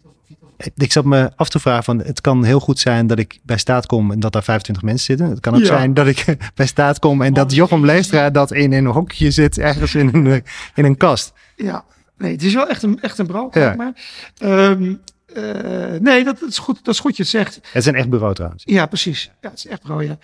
Ik 0.76 0.92
zat 0.92 1.04
me 1.04 1.32
af 1.36 1.48
te 1.48 1.58
vragen 1.58 1.84
van 1.84 1.98
het 1.98 2.20
kan 2.20 2.44
heel 2.44 2.60
goed 2.60 2.78
zijn 2.78 3.06
dat 3.06 3.18
ik 3.18 3.38
bij 3.42 3.58
staat 3.58 3.86
kom 3.86 4.10
en 4.10 4.20
dat 4.20 4.32
daar 4.32 4.42
25 4.44 4.84
mensen 4.84 5.04
zitten. 5.04 5.28
Het 5.28 5.40
kan 5.40 5.54
ook 5.54 5.60
Ja. 5.60 5.66
zijn 5.66 5.94
dat 5.94 6.06
ik 6.06 6.36
bij 6.54 6.66
staat 6.66 6.98
kom 6.98 7.22
en 7.22 7.34
dat 7.34 7.52
Jochem 7.54 7.84
Leestra 7.84 8.30
dat 8.30 8.52
in 8.52 8.72
een 8.72 8.86
hokje 8.86 9.30
zit 9.30 9.58
ergens 9.58 9.94
in 9.94 10.08
een, 10.14 10.44
in 10.74 10.84
een 10.84 10.96
kast. 10.96 11.32
Ja, 11.56 11.84
nee, 12.18 12.32
het 12.32 12.42
is 12.42 12.54
wel 12.54 12.68
echt 12.68 12.82
een, 12.82 13.00
echt 13.00 13.18
een 13.18 13.26
brood. 13.26 13.54
Ja. 13.54 13.74
Maar, 13.74 13.92
Ehm, 14.38 14.94
eh, 15.34 16.00
nee, 16.00 16.24
dat, 16.24 16.40
dat 16.40 16.48
is 16.48 16.58
goed, 16.58 16.84
dat 16.84 16.94
is 16.94 17.00
goed 17.00 17.16
je 17.16 17.22
het 17.22 17.30
zegt. 17.32 17.54
Het 17.54 17.66
is 17.74 17.86
een 17.86 17.94
echt 17.94 18.10
bureau 18.10 18.34
trouwens. 18.34 18.62
Ja, 18.66 18.86
precies. 18.86 19.30
Ja, 19.40 19.48
het 19.50 19.58
is 19.58 19.66
echt 19.66 19.82
ja. 19.86 20.18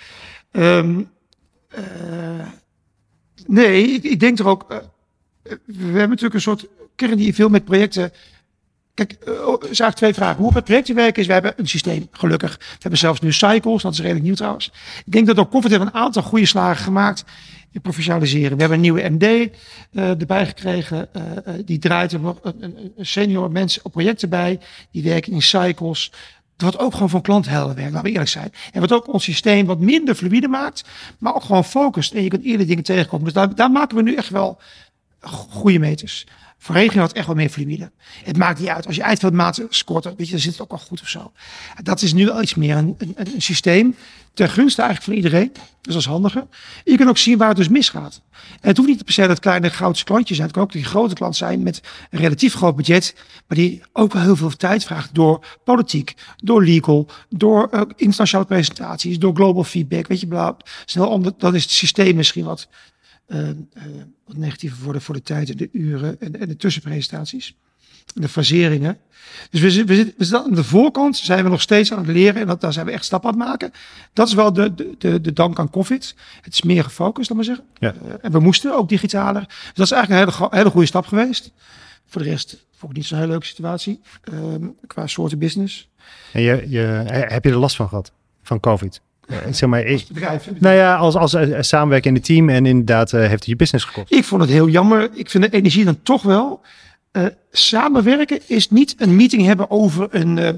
Ehm, 0.52 0.98
eh, 0.98 1.04
nee, 3.46 3.82
ik, 3.82 4.02
ik 4.02 4.20
denk 4.20 4.38
er 4.38 4.48
ook... 4.48 4.64
eh, 4.68 4.78
we 5.64 5.84
hebben 5.84 6.08
natuurlijk 6.08 6.34
een 6.34 6.40
soort 6.40 6.66
kern 6.94 7.16
die 7.16 7.34
veel 7.34 7.48
met 7.48 7.64
projecten... 7.64 8.12
Kijk, 8.94 9.12
eh, 9.12 9.32
oh, 9.32 9.62
eigenlijk 9.62 9.96
twee 9.96 10.14
vragen. 10.14 10.42
Hoe 10.42 10.52
we 10.52 10.62
projecten 10.62 10.94
werken 10.94 11.20
is, 11.20 11.26
we 11.26 11.32
hebben 11.32 11.54
een 11.56 11.68
systeem, 11.68 12.08
gelukkig. 12.10 12.56
We 12.58 12.76
hebben 12.78 12.98
zelfs 12.98 13.20
nu 13.20 13.32
cycles, 13.32 13.82
dat 13.82 13.92
is 13.92 13.98
redelijk 14.00 14.24
nieuw 14.24 14.34
trouwens. 14.34 14.72
Ik 15.04 15.12
denk 15.12 15.26
dat 15.26 15.36
door 15.36 15.48
Comfort 15.48 15.76
we 15.76 15.80
een 15.80 15.94
aantal 15.94 16.22
goede 16.22 16.46
slagen 16.46 16.84
gemaakt 16.84 17.24
in 17.72 17.80
professionaliseren. 17.80 18.52
We 18.56 18.60
hebben 18.60 18.76
een 18.76 18.80
nieuwe 18.80 19.08
MD 19.08 19.22
eh, 19.22 20.20
erbij 20.20 20.46
gekregen. 20.46 21.14
eh, 21.14 21.22
eh, 21.44 21.54
die 21.64 21.78
draait 21.78 22.12
er 22.12 22.20
nog 22.20 22.38
een, 22.42 22.92
een 22.96 23.06
senior 23.06 23.50
mensen 23.50 23.84
op 23.84 23.92
projecten 23.92 24.28
bij. 24.28 24.58
Die 24.90 25.02
werken 25.02 25.32
in 25.32 25.42
cycles. 25.42 26.12
Wat 26.62 26.78
ook 26.78 26.92
gewoon 26.92 27.10
voor 27.10 27.20
klanthelden 27.20 27.76
werkt, 27.76 27.90
laten 27.90 28.06
we 28.06 28.12
eerlijk 28.12 28.30
zijn. 28.30 28.52
En 28.72 28.80
wat 28.80 28.92
ook 28.92 29.12
ons 29.12 29.24
systeem 29.24 29.66
wat 29.66 29.78
minder 29.78 30.14
fluide 30.14 30.48
maakt, 30.48 30.84
maar 31.18 31.34
ook 31.34 31.44
gewoon 31.44 31.64
focust. 31.64 32.12
En 32.12 32.22
je 32.22 32.28
kunt 32.28 32.44
eerder 32.44 32.66
dingen 32.66 32.84
tegenkomen. 32.84 33.24
Dus 33.24 33.34
daar, 33.34 33.54
daar 33.54 33.70
maken 33.70 33.96
we 33.96 34.02
nu 34.02 34.14
echt 34.14 34.28
wel 34.28 34.58
goede 35.50 35.78
meters. 35.78 36.26
Voor 36.58 36.74
regio 36.74 37.00
had 37.00 37.12
echt 37.12 37.26
wel 37.26 37.34
meer 37.36 37.48
fluide. 37.48 37.90
Het 38.24 38.36
maakt 38.36 38.58
niet 38.58 38.68
uit. 38.68 38.86
Als 38.86 38.96
je 38.96 39.02
eindveldmaten 39.02 39.66
scoort, 39.70 40.04
weet 40.04 40.26
je, 40.26 40.30
dan 40.30 40.40
zit 40.40 40.52
het 40.52 40.60
ook 40.60 40.70
wel 40.70 40.78
goed 40.78 41.00
of 41.00 41.08
zo. 41.08 41.32
Dat 41.82 42.02
is 42.02 42.12
nu 42.12 42.26
wel 42.26 42.42
iets 42.42 42.54
meer 42.54 42.76
een, 42.76 42.94
een, 42.98 43.14
een 43.16 43.42
systeem 43.42 43.96
ten 44.34 44.48
gunste 44.48 44.82
eigenlijk 44.82 45.10
van 45.10 45.24
iedereen. 45.24 45.52
Dus 45.52 45.92
dat 45.92 46.02
is 46.02 46.08
handiger. 46.08 46.46
Je 46.84 46.96
kunt 46.96 47.08
ook 47.08 47.18
zien 47.18 47.38
waar 47.38 47.48
het 47.48 47.56
dus 47.56 47.68
misgaat. 47.68 48.22
En 48.32 48.68
het 48.68 48.76
hoeft 48.76 48.88
niet 48.88 49.04
per 49.04 49.12
se 49.12 49.26
dat 49.26 49.38
kleine 49.38 49.70
goudse 49.70 50.04
klantjes 50.04 50.36
zijn. 50.36 50.48
Het 50.48 50.56
kan 50.56 50.66
ook 50.66 50.72
die 50.72 50.84
grote 50.84 51.14
klant 51.14 51.36
zijn 51.36 51.62
met 51.62 51.80
een 52.10 52.18
relatief 52.18 52.54
groot 52.54 52.76
budget. 52.76 53.14
Maar 53.46 53.56
die 53.56 53.82
ook 53.92 54.12
wel 54.12 54.22
heel 54.22 54.36
veel 54.36 54.50
tijd 54.50 54.84
vraagt 54.84 55.14
door 55.14 55.58
politiek, 55.64 56.14
door 56.36 56.64
legal, 56.64 57.08
door 57.28 57.68
eh, 57.70 57.80
internationale 57.96 58.48
presentaties, 58.48 59.18
door 59.18 59.34
global 59.34 59.64
feedback. 59.64 60.06
Weet 60.06 60.20
je, 60.20 60.26
bla. 60.26 60.56
Snel 60.84 61.08
om, 61.08 61.22
dat 61.38 61.54
is 61.54 61.62
het 61.62 61.72
systeem 61.72 62.16
misschien 62.16 62.44
wat 62.44 62.68
eh, 63.26 63.48
eh, 63.48 63.56
wat 64.26 64.36
negatiever 64.36 64.84
worden 64.84 65.02
voor 65.02 65.14
de 65.14 65.22
tijd 65.22 65.50
en 65.50 65.56
de 65.56 65.68
uren 65.72 66.20
en, 66.20 66.40
en 66.40 66.48
de 66.48 66.56
tussenpresentaties. 66.56 67.54
De 68.14 68.28
faseringen. 68.28 68.98
Dus 69.50 69.60
we, 69.60 69.66
we, 69.66 69.72
zitten, 69.72 70.14
we 70.16 70.24
zitten 70.24 70.44
aan 70.44 70.54
de 70.54 70.64
voorkant, 70.64 71.16
zijn 71.16 71.44
we 71.44 71.50
nog 71.50 71.60
steeds 71.60 71.92
aan 71.92 71.98
het 71.98 72.06
leren 72.06 72.40
en 72.40 72.46
dat, 72.46 72.60
daar 72.60 72.72
zijn 72.72 72.86
we 72.86 72.92
echt 72.92 73.04
stappen 73.04 73.30
aan 73.30 73.38
het 73.38 73.48
maken. 73.48 73.72
Dat 74.12 74.28
is 74.28 74.34
wel 74.34 74.52
de, 74.52 74.74
de, 74.74 74.94
de, 74.98 75.20
de 75.20 75.32
dank 75.32 75.58
aan 75.58 75.70
COVID. 75.70 76.14
Het 76.40 76.52
is 76.52 76.62
meer 76.62 76.84
gefocust, 76.84 77.28
laat 77.28 77.38
maar 77.38 77.46
zeggen. 77.46 77.64
Ja. 77.78 77.94
Eh, 78.08 78.14
en 78.20 78.32
we 78.32 78.40
moesten 78.40 78.74
ook 78.76 78.88
digitaler. 78.88 79.44
Dus 79.48 79.72
dat 79.74 79.86
is 79.86 79.92
eigenlijk 79.92 80.28
een 80.28 80.34
hele, 80.38 80.56
hele 80.56 80.70
goede 80.70 80.86
stap 80.86 81.06
geweest. 81.06 81.52
Voor 82.06 82.22
de 82.22 82.28
rest 82.28 82.66
vond 82.76 82.92
ik 82.92 82.98
niet 82.98 83.06
zo'n 83.06 83.18
hele 83.18 83.30
leuke 83.30 83.46
situatie 83.46 84.00
ehm, 84.24 84.66
qua 84.86 85.06
soorten 85.06 85.38
business. 85.38 85.88
En 86.32 86.42
je, 86.42 86.64
je, 86.68 86.78
heb 87.08 87.44
je 87.44 87.50
er 87.50 87.56
last 87.56 87.76
van 87.76 87.88
gehad? 87.88 88.12
Van 88.42 88.60
COVID? 88.60 89.00
Eh, 89.26 89.36
zeg 89.50 89.68
maar, 89.68 89.82
ik, 89.82 90.06
Bedrijf, 90.08 90.48
nou 90.58 90.76
ja, 90.76 90.96
als, 90.96 91.14
als 91.16 91.34
eh, 91.34 91.56
samenwerken 91.60 92.08
in 92.08 92.16
het 92.16 92.24
team 92.24 92.48
en 92.48 92.66
inderdaad 92.66 93.10
heeft 93.10 93.32
het 93.32 93.46
je 93.46 93.56
business 93.56 93.84
gekost. 93.84 94.12
Ik 94.12 94.24
vond 94.24 94.40
het 94.40 94.50
heel 94.50 94.68
jammer. 94.68 95.10
Ik 95.14 95.30
vind 95.30 95.44
de 95.44 95.50
energie 95.50 95.84
dan 95.84 96.02
toch 96.02 96.22
wel. 96.22 96.60
Eh, 97.12 97.24
samenwerken 97.50 98.40
is 98.46 98.70
niet 98.70 98.94
een 98.98 99.16
meeting 99.16 99.44
hebben 99.44 99.70
over 99.70 100.08
een, 100.10 100.38
eh, 100.38 100.52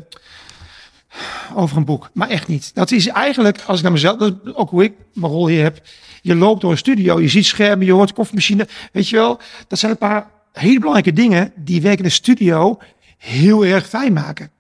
over 1.54 1.76
een 1.76 1.84
boek. 1.84 2.10
Maar 2.14 2.28
echt 2.28 2.48
niet. 2.48 2.74
Dat 2.74 2.90
is 2.90 3.06
eigenlijk, 3.06 3.60
als 3.66 3.76
ik 3.76 3.82
naar 3.82 3.92
mezelf, 3.92 4.32
ook 4.54 4.70
hoe 4.70 4.84
ik 4.84 4.92
mijn 5.12 5.32
rol 5.32 5.48
hier 5.48 5.62
heb. 5.62 5.80
Je 6.22 6.34
loopt 6.34 6.60
door 6.60 6.70
een 6.70 6.78
studio, 6.78 7.20
je 7.20 7.28
ziet 7.28 7.46
schermen, 7.46 7.86
je 7.86 7.92
hoort 7.92 8.12
koffiemachine. 8.12 8.68
Weet 8.92 9.08
je 9.08 9.16
wel, 9.16 9.40
dat 9.68 9.78
zijn 9.78 9.92
een 9.92 9.98
paar 9.98 10.30
hele 10.52 10.78
belangrijke 10.78 11.12
dingen 11.12 11.52
die 11.56 11.82
werken 11.82 11.98
in 11.98 12.08
de 12.08 12.14
studio 12.14 12.78
heel 13.18 13.64
erg 13.64 13.88
fijn 13.88 14.12
maken. 14.12 14.50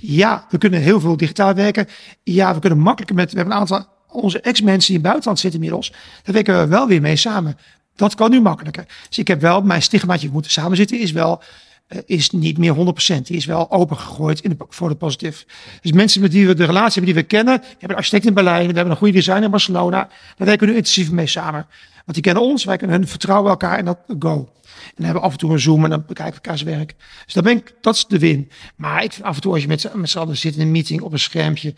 Ja, 0.00 0.46
we 0.50 0.58
kunnen 0.58 0.80
heel 0.80 1.00
veel 1.00 1.16
digitaal 1.16 1.54
werken. 1.54 1.88
Ja, 2.22 2.54
we 2.54 2.60
kunnen 2.60 2.78
makkelijker 2.78 3.16
met, 3.16 3.30
we 3.30 3.36
hebben 3.36 3.54
een 3.54 3.60
aantal 3.60 3.86
onze 4.10 4.40
ex-mensen 4.40 4.86
die 4.86 4.96
in 4.96 5.00
het 5.00 5.02
buitenland 5.02 5.38
zitten 5.38 5.60
inmiddels. 5.60 5.90
Daar 6.22 6.34
werken 6.34 6.58
we 6.58 6.66
wel 6.66 6.86
weer 6.86 7.00
mee 7.00 7.16
samen. 7.16 7.58
Dat 7.98 8.14
kan 8.14 8.30
nu 8.30 8.40
makkelijker. 8.40 8.86
Dus 9.08 9.18
ik 9.18 9.28
heb 9.28 9.40
wel, 9.40 9.62
mijn 9.62 9.82
stigmaatje, 9.82 10.30
moeten 10.30 10.50
samen 10.50 10.76
zitten, 10.76 10.98
is 10.98 11.12
wel, 11.12 11.42
eh, 11.86 11.98
is 12.06 12.30
niet 12.30 12.58
meer 12.58 12.72
100%. 12.72 13.26
Die 13.26 13.36
is 13.36 13.44
wel 13.44 13.70
opengegooid 13.70 14.40
in 14.40 14.50
de, 14.50 14.56
voor 14.68 14.88
de 14.88 14.94
positief. 14.94 15.46
Dus 15.80 15.92
mensen 15.92 16.20
met 16.20 16.32
wie 16.32 16.46
we 16.46 16.54
de 16.54 16.64
relatie 16.64 16.92
hebben, 16.92 17.12
die 17.12 17.22
we 17.22 17.28
kennen. 17.28 17.60
We 17.60 17.66
hebben 17.68 17.90
een 17.90 17.96
architect 17.96 18.26
in 18.26 18.34
Berlijn, 18.34 18.66
we 18.66 18.72
hebben 18.72 18.90
een 18.90 18.96
goede 18.96 19.12
designer 19.12 19.44
in 19.44 19.50
Barcelona. 19.50 20.08
Daar 20.36 20.46
werken 20.46 20.66
we 20.66 20.72
nu 20.72 20.78
intensief 20.78 21.10
mee 21.10 21.26
samen. 21.26 21.66
Want 21.94 22.14
die 22.14 22.22
kennen 22.22 22.42
ons, 22.42 22.64
wij 22.64 22.76
kennen 22.76 22.98
hun, 22.98 23.08
vertrouwen 23.08 23.50
elkaar 23.50 23.78
en 23.78 23.84
dat 23.84 23.98
go. 24.18 24.32
En 24.32 24.94
dan 24.94 25.04
hebben 25.04 25.22
we 25.22 25.28
af 25.28 25.32
en 25.32 25.38
toe 25.38 25.52
een 25.52 25.60
Zoom 25.60 25.84
en 25.84 25.90
dan 25.90 26.04
bekijken 26.06 26.34
we 26.34 26.48
elkaars 26.48 26.62
werk. 26.62 26.94
Dus 27.24 27.34
dat, 27.34 27.44
ben 27.44 27.56
ik, 27.56 27.74
dat 27.80 27.94
is 27.94 28.06
de 28.06 28.18
win. 28.18 28.50
Maar 28.76 29.04
ik 29.04 29.12
vind 29.12 29.26
af 29.26 29.34
en 29.34 29.40
toe 29.40 29.52
als 29.52 29.62
je 29.62 29.68
met 29.68 30.10
z'n 30.10 30.18
allen 30.18 30.36
zit 30.36 30.54
in 30.54 30.60
een 30.60 30.70
meeting 30.70 31.00
op 31.00 31.12
een 31.12 31.18
schermpje. 31.18 31.74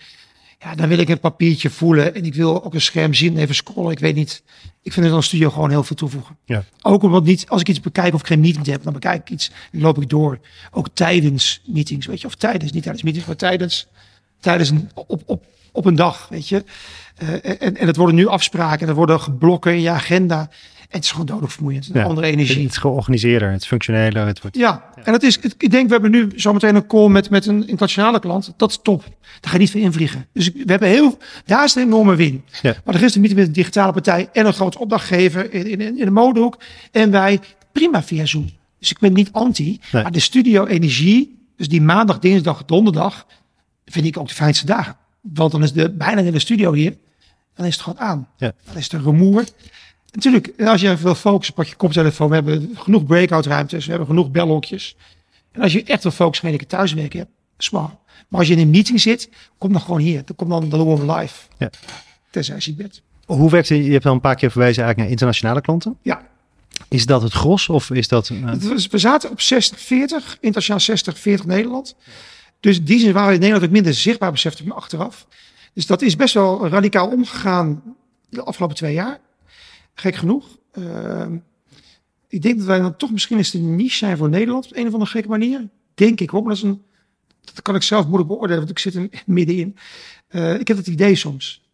Ja, 0.62 0.74
dan 0.74 0.88
wil 0.88 0.98
ik 0.98 1.08
een 1.08 1.20
papiertje 1.20 1.70
voelen 1.70 2.14
en 2.14 2.24
ik 2.24 2.34
wil 2.34 2.64
ook 2.64 2.74
een 2.74 2.80
scherm 2.80 3.14
zien 3.14 3.34
en 3.34 3.40
even 3.40 3.54
scrollen. 3.54 3.92
Ik 3.92 3.98
weet 3.98 4.14
niet. 4.14 4.42
Ik 4.82 4.92
vind 4.92 5.06
het 5.06 5.14
een 5.14 5.22
studio 5.22 5.50
gewoon 5.50 5.70
heel 5.70 5.84
veel 5.84 5.96
toevoegen. 5.96 6.36
Ja. 6.44 6.64
Ook 6.82 7.02
omdat 7.02 7.24
niet, 7.24 7.48
als 7.48 7.60
ik 7.60 7.68
iets 7.68 7.80
bekijk 7.80 8.14
of 8.14 8.20
ik 8.20 8.26
geen 8.26 8.40
meeting 8.40 8.66
heb, 8.66 8.82
dan 8.82 8.92
bekijk 8.92 9.20
ik 9.20 9.30
iets 9.30 9.50
en 9.72 9.80
loop 9.80 10.02
ik 10.02 10.08
door. 10.08 10.38
Ook 10.70 10.88
tijdens 10.92 11.62
meetings, 11.66 12.06
weet 12.06 12.20
je, 12.20 12.26
of 12.26 12.34
tijdens, 12.34 12.72
niet 12.72 12.82
tijdens 12.82 13.04
meetings, 13.04 13.28
maar 13.28 13.36
tijdens, 13.36 13.86
tijdens 14.40 14.70
een, 14.70 14.90
op, 14.94 15.22
op, 15.26 15.44
op 15.72 15.84
een 15.84 15.94
dag, 15.94 16.28
weet 16.28 16.48
je. 16.48 16.64
Eh, 17.16 17.62
en, 17.62 17.76
en 17.76 17.86
het 17.86 17.96
worden 17.96 18.14
nu 18.14 18.26
afspraken 18.26 18.80
en 18.80 18.88
er 18.88 18.94
worden 18.94 19.20
geblokken 19.20 19.72
in 19.72 19.80
je 19.80 19.90
agenda. 19.90 20.50
Het 20.90 21.04
is 21.04 21.10
gewoon 21.10 21.26
dodelijk 21.26 21.52
vermoeiend. 21.52 21.88
Een 21.88 22.00
Ja. 22.00 22.04
andere 22.06 22.26
energie. 22.26 22.62
Het 22.62 22.70
is 22.70 22.76
georganiseerder, 22.76 23.50
het 23.50 23.60
is 23.62 23.66
functioneler. 23.66 24.26
Het 24.26 24.40
wordt, 24.40 24.56
Ja, 24.56 24.84
en 25.04 25.12
dat 25.12 25.22
is, 25.22 25.42
het- 25.42 25.54
ik 25.58 25.70
denk, 25.70 25.86
we 25.86 25.92
hebben 25.92 26.10
nu 26.10 26.28
zometeen 26.36 26.74
een 26.74 26.86
call 26.86 27.08
met, 27.08 27.30
met 27.30 27.46
een 27.46 27.60
internationale 27.60 28.18
klant. 28.20 28.52
Dat 28.56 28.70
is 28.70 28.78
top. 28.82 29.02
Daar 29.02 29.10
ga 29.40 29.52
je 29.52 29.58
niet 29.58 29.70
voor 29.70 29.80
invliegen. 29.80 30.26
Dus 30.32 30.50
we 30.52 30.62
hebben 30.66 30.88
heel, 30.88 31.18
daar 31.44 31.64
is 31.64 31.74
een 31.74 31.82
enorme 31.82 32.14
win. 32.14 32.44
Ja. 32.62 32.74
Maar 32.84 32.94
er 32.94 33.02
is 33.02 33.14
een 33.14 33.20
meeting 33.20 33.40
met 33.40 33.48
een 33.48 33.54
digitale 33.54 33.92
partij 33.92 34.28
en 34.32 34.46
een 34.46 34.52
grote 34.52 34.78
opdrachtgever 34.78 35.52
in, 35.52 35.66
in, 35.66 35.80
in 35.80 36.04
de 36.04 36.10
modehoek. 36.10 36.58
En 36.90 37.10
wij 37.10 37.40
prima 37.72 38.02
via 38.02 38.26
Zoom. 38.26 38.50
Dus 38.78 38.90
ik 38.90 38.98
ben 38.98 39.12
niet 39.12 39.28
anti. 39.32 39.80
Nee. 39.92 40.02
Maar 40.02 40.12
de 40.12 40.20
studio 40.20 40.66
energie, 40.66 41.38
dus 41.56 41.68
die 41.68 41.82
maandag, 41.82 42.18
dinsdag, 42.18 42.64
donderdag, 42.64 43.26
vind 43.84 44.06
ik 44.06 44.18
ook 44.18 44.28
de 44.28 44.34
fijnste 44.34 44.66
dagen. 44.66 44.96
Want 45.20 45.52
dan 45.52 45.62
is 45.62 45.72
de, 45.72 45.90
bijna 45.90 46.16
de 46.16 46.22
hele 46.22 46.38
studio 46.38 46.72
hier. 46.72 46.96
Dan 47.54 47.66
is 47.66 47.74
het 47.74 47.82
gewoon 47.82 47.98
aan. 48.00 48.28
Ja. 48.36 48.52
Dan 48.66 48.76
is 48.76 48.92
er 48.92 49.00
rumoer. 49.02 49.44
Natuurlijk, 50.12 50.52
als 50.64 50.80
je 50.80 50.90
even 50.90 51.04
wil 51.04 51.14
focussen, 51.14 51.54
pak 51.54 51.66
je 51.66 51.74
koptelefoon. 51.74 52.28
We 52.28 52.34
hebben 52.34 52.70
genoeg 52.74 53.04
breakout 53.04 53.46
ruimtes. 53.46 53.84
We 53.84 53.90
hebben 53.90 54.08
genoeg 54.08 54.30
belhokjes. 54.30 54.96
En 55.52 55.60
als 55.62 55.72
je 55.72 55.84
echt 55.84 56.02
wil 56.02 56.12
focussen, 56.12 56.48
geen 56.48 56.58
keer 56.58 56.66
thuiswerken 56.66 57.18
hebt. 57.18 57.30
Zwaar. 57.56 57.96
Maar 58.28 58.38
als 58.38 58.48
je 58.48 58.54
in 58.54 58.60
een 58.60 58.70
meeting 58.70 59.00
zit, 59.00 59.28
kom 59.58 59.72
dan 59.72 59.80
gewoon 59.80 60.00
hier. 60.00 60.22
Dan 60.24 60.36
kom 60.36 60.48
dan, 60.48 60.70
we 60.70 60.76
hem 60.76 61.10
live. 61.10 61.34
Ja. 61.58 61.70
Tenzij 62.30 62.56
je 62.60 62.74
bed. 62.74 63.02
Hoe 63.26 63.50
werkt 63.50 63.68
het? 63.68 63.84
Je 63.84 63.92
hebt 63.92 64.06
al 64.06 64.12
een 64.12 64.20
paar 64.20 64.34
keer 64.34 64.50
verwezen 64.50 64.82
eigenlijk 64.84 64.98
naar 64.98 65.08
internationale 65.10 65.60
klanten. 65.60 65.98
Ja. 66.02 66.28
Is 66.88 67.06
dat 67.06 67.22
het 67.22 67.32
gros 67.32 67.68
of 67.68 67.90
is 67.90 68.08
dat... 68.08 68.28
Het 68.28 68.68
was- 68.68 68.86
We 68.86 68.98
zaten 68.98 69.30
op 69.30 69.40
60-40, 69.40 69.42
internationaal 70.40 71.40
60-40 71.42 71.46
Nederland. 71.46 71.96
Dus 72.60 72.82
die 72.84 72.98
zin 72.98 73.12
waren 73.12 73.28
we 73.28 73.34
in 73.34 73.40
Nederland 73.40 73.66
ook 73.66 73.72
minder 73.72 73.94
zichtbaar, 73.94 74.32
besefte 74.32 74.62
ik 74.62 74.68
me 74.68 74.74
achteraf. 74.74 75.26
Dus 75.74 75.86
dat 75.86 76.02
is 76.02 76.16
best 76.16 76.34
wel 76.34 76.68
radicaal 76.68 77.08
omgegaan 77.08 77.82
de 78.28 78.42
afgelopen 78.42 78.76
twee 78.76 78.94
jaar. 78.94 79.18
Gek 79.94 80.14
genoeg. 80.14 80.46
Ehm, 80.72 81.36
ik 82.28 82.42
denk 82.42 82.56
dat 82.58 82.66
wij 82.66 82.78
dan 82.78 82.96
toch 82.96 83.10
misschien 83.10 83.36
eens 83.36 83.50
de 83.50 83.58
niche 83.58 83.96
zijn 83.96 84.16
voor 84.16 84.28
Nederland 84.28 84.66
op 84.66 84.76
een 84.76 84.86
of 84.86 84.92
andere 84.92 85.10
gekke 85.10 85.28
manier. 85.28 85.68
Denk 85.94 86.20
ik 86.20 86.30
hoor, 86.30 86.40
maar 86.42 86.54
dat, 86.54 86.64
is 86.64 86.70
een, 86.70 86.82
dat 87.44 87.62
kan 87.62 87.74
ik 87.74 87.82
zelf 87.82 88.04
moeilijk 88.04 88.28
beoordelen, 88.28 88.58
want 88.58 88.70
ik 88.70 88.78
zit 88.78 88.94
er 88.94 89.08
middenin. 89.26 89.76
Eh, 90.28 90.60
ik 90.60 90.68
heb 90.68 90.76
het 90.76 90.86
idee 90.86 91.14
soms. 91.14 91.68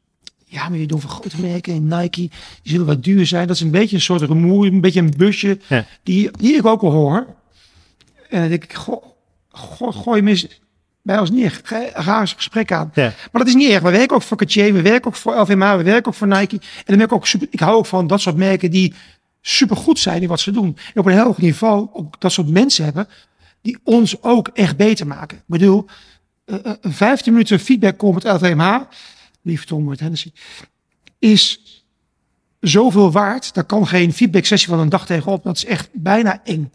Ja, 0.49 0.69
maar 0.69 0.79
je 0.79 0.87
doet 0.87 1.01
voor 1.01 1.11
grote 1.11 1.41
merken 1.41 1.75
en 1.75 1.87
Nike, 1.87 2.11
die 2.11 2.31
zullen 2.63 2.87
wat 2.87 3.05
duur 3.05 3.27
zijn. 3.27 3.47
Dat 3.47 3.57
is 3.57 3.63
een 3.63 3.71
beetje 3.71 3.97
een 3.97 4.03
soort 4.03 4.21
rumoer, 4.23 4.67
een 4.67 4.81
beetje 4.81 5.01
een 5.01 5.15
busje, 5.17 5.59
Ja. 5.69 5.87
die, 6.03 6.31
die 6.31 6.55
ik 6.57 6.67
ook 6.67 6.83
al 6.83 6.91
hoor. 6.93 7.27
En 8.29 8.41
dan 8.41 8.49
denk 8.49 8.65
ik, 8.65 8.73
goh, 8.73 9.05
gooi 9.93 10.19
hem 10.19 10.29
eens 10.29 10.61
bij 11.07 11.19
ons 11.19 11.31
neer. 11.31 11.61
Ga, 11.63 11.83
ga 11.95 12.27
gesprek 12.27 12.73
aan. 12.73 12.91
Ja. 12.95 13.03
Maar 13.05 13.43
dat 13.43 13.47
is 13.47 13.55
niet 13.55 13.71
erg. 13.71 13.83
We 13.83 13.91
werken 13.91 14.17
ook 14.17 14.23
voor 14.23 14.37
Cartier, 14.37 14.73
we 14.73 14.83
werken 14.83 15.07
ook 15.07 15.17
voor 15.17 15.35
LVMH, 15.35 15.77
we 15.77 15.83
werken 15.83 16.07
ook 16.07 16.15
voor 16.15 16.27
Nike. 16.27 16.57
En 16.57 16.85
dan 16.85 16.97
ben 16.97 17.07
ik 17.07 17.13
ook 17.13 17.27
super, 17.27 17.49
ik 17.51 17.61
hou 17.61 17.77
ook 17.77 17.87
van 17.87 18.07
dat 18.07 18.21
soort 18.21 18.37
merken 18.37 18.71
die 18.71 18.95
super 19.41 19.77
goed 19.77 19.99
zijn 19.99 20.23
in 20.23 20.29
wat 20.29 20.41
ze 20.41 20.51
doen. 20.51 20.77
En 20.95 21.01
op 21.01 21.07
een 21.07 21.13
heel 21.13 21.25
hoog 21.25 21.39
niveau 21.39 21.89
ook 21.93 22.21
dat 22.21 22.33
soort 22.33 22.49
mensen 22.49 22.85
hebben 22.85 23.09
die 23.63 23.79
ons 23.85 24.23
ook 24.23 24.49
echt 24.49 24.77
beter 24.77 25.07
maken. 25.07 25.39
Ik 25.39 25.45
bedoel, 25.47 25.87
eh, 26.45 26.57
eh, 26.65 26.73
een 26.81 26.93
15 26.93 27.33
minuten 27.33 27.61
feedback 27.61 27.97
call 27.97 28.13
met 28.13 28.25
LVMH, 28.25 28.81
lief 29.43 29.65
Tom 29.65 29.85
met 29.85 30.01
Hennessy, 30.01 30.33
is 31.19 31.61
zoveel 32.61 33.13
waard. 33.13 33.55
Daar 33.55 33.65
kan 33.65 33.87
geen 33.87 34.13
feedback 34.13 34.45
sessie 34.45 34.69
van 34.69 34.79
een 34.79 34.89
dag 34.89 35.07
tegenop. 35.07 35.43
Dat 35.43 35.57
is 35.57 35.65
echt 35.65 35.89
bijna 35.93 36.41
eng. 36.45 36.73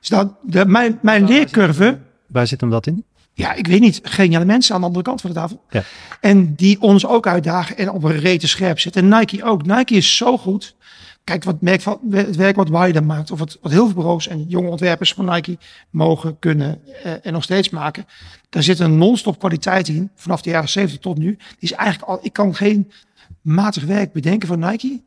Dus 0.00 0.08
dat, 0.08 0.34
de, 0.42 0.66
mijn, 0.66 0.98
mijn 1.02 1.24
leercurve, 1.24 1.98
waar 2.26 2.46
zit 2.46 2.60
hem 2.60 2.70
dat 2.70 2.86
in? 2.86 3.04
Ja, 3.38 3.52
ik 3.54 3.66
weet 3.66 3.80
niet, 3.80 4.00
geniale 4.02 4.44
mensen 4.44 4.74
aan 4.74 4.80
de 4.80 4.86
andere 4.86 5.04
kant 5.04 5.20
van 5.20 5.30
de 5.30 5.36
tafel. 5.36 5.62
Ja. 5.70 5.82
En 6.20 6.54
die 6.54 6.80
ons 6.80 7.06
ook 7.06 7.26
uitdagen 7.26 7.76
en 7.76 7.90
op 7.90 8.02
een 8.02 8.18
rete 8.18 8.48
scherp 8.48 8.80
zetten. 8.80 9.02
En 9.12 9.18
Nike 9.18 9.44
ook. 9.44 9.66
Nike 9.66 9.94
is 9.94 10.16
zo 10.16 10.38
goed. 10.38 10.76
Kijk 11.24 11.44
wat 11.44 11.60
merk 11.60 11.80
van 11.80 11.98
het 12.10 12.36
werk 12.36 12.56
wat 12.56 12.68
Wilder 12.68 13.04
maakt. 13.04 13.30
Of 13.30 13.38
wat, 13.38 13.58
wat 13.62 13.72
heel 13.72 13.84
veel 13.86 13.94
bureaus 13.94 14.28
en 14.28 14.44
jonge 14.48 14.68
ontwerpers 14.68 15.12
van 15.12 15.24
Nike 15.24 15.58
mogen, 15.90 16.38
kunnen 16.38 16.80
eh, 17.04 17.12
en 17.22 17.32
nog 17.32 17.42
steeds 17.42 17.70
maken. 17.70 18.06
Daar 18.48 18.62
zit 18.62 18.78
een 18.78 18.98
non-stop 18.98 19.38
kwaliteit 19.38 19.88
in. 19.88 20.10
Vanaf 20.14 20.42
de 20.42 20.50
jaren 20.50 20.68
70 20.68 21.00
tot 21.00 21.18
nu. 21.18 21.26
Die 21.36 21.36
is 21.58 21.72
eigenlijk 21.72 22.10
al, 22.10 22.18
ik 22.22 22.32
kan 22.32 22.54
geen 22.54 22.92
matig 23.42 23.84
werk 23.84 24.12
bedenken 24.12 24.48
van 24.48 24.58
Nike. 24.58 25.00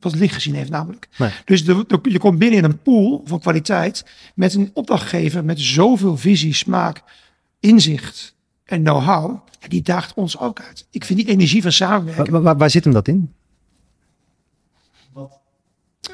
Wat 0.00 0.12
het 0.12 0.20
licht 0.20 0.34
gezien 0.34 0.54
heeft 0.54 0.70
namelijk. 0.70 1.08
Nee. 1.18 1.30
Dus 1.44 1.64
de, 1.64 1.84
de- 1.86 2.10
je 2.10 2.18
komt 2.18 2.38
binnen 2.38 2.58
in 2.58 2.64
een 2.64 2.82
pool 2.82 3.22
van 3.24 3.40
kwaliteit. 3.40 4.04
Met 4.34 4.54
een 4.54 4.70
opdrachtgever 4.74 5.44
met 5.44 5.60
zoveel 5.60 6.16
visie, 6.16 6.54
smaak, 6.54 7.02
inzicht 7.62 8.34
en 8.64 8.82
know-how. 8.82 9.40
Die 9.68 9.82
daagt 9.82 10.14
ons 10.14 10.38
ook 10.38 10.60
uit. 10.60 10.86
Ik 10.90 11.04
vind 11.04 11.18
die 11.18 11.28
energie 11.28 11.62
van 11.62 11.72
samenwerken. 11.72 12.32
Waar, 12.32 12.42
waar, 12.42 12.56
waar 12.56 12.70
zit 12.70 12.84
hem 12.84 12.92
dat 12.92 13.08
in? 13.08 13.32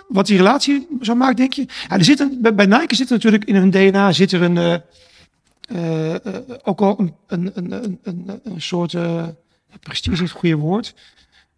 Wat 0.09 0.27
die 0.27 0.37
relatie 0.37 0.87
zo 1.01 1.15
maakt, 1.15 1.37
denk 1.37 1.53
je? 1.53 1.67
Ja, 1.89 1.97
er 1.97 2.05
zit 2.05 2.21
een, 2.21 2.39
bij, 2.41 2.55
bij 2.55 2.67
Nike 2.67 2.95
zit 2.95 3.07
er 3.07 3.15
natuurlijk 3.15 3.45
in 3.45 3.55
hun 3.55 3.71
DNA 3.71 4.13
zit 4.13 4.33
er 4.33 4.43
een, 4.43 4.57
eh, 4.57 4.75
eh, 5.69 6.15
eh, 6.15 6.35
ook 6.63 6.81
al 6.81 6.99
een, 6.99 7.15
een, 7.27 7.51
een, 7.55 7.73
een, 7.73 7.99
een, 8.03 8.41
een 8.45 8.63
soort 8.63 8.95
eh, 8.95 9.27
prestige 9.81 10.15
is 10.15 10.21
het 10.21 10.31
goede 10.31 10.57
woord. 10.57 10.95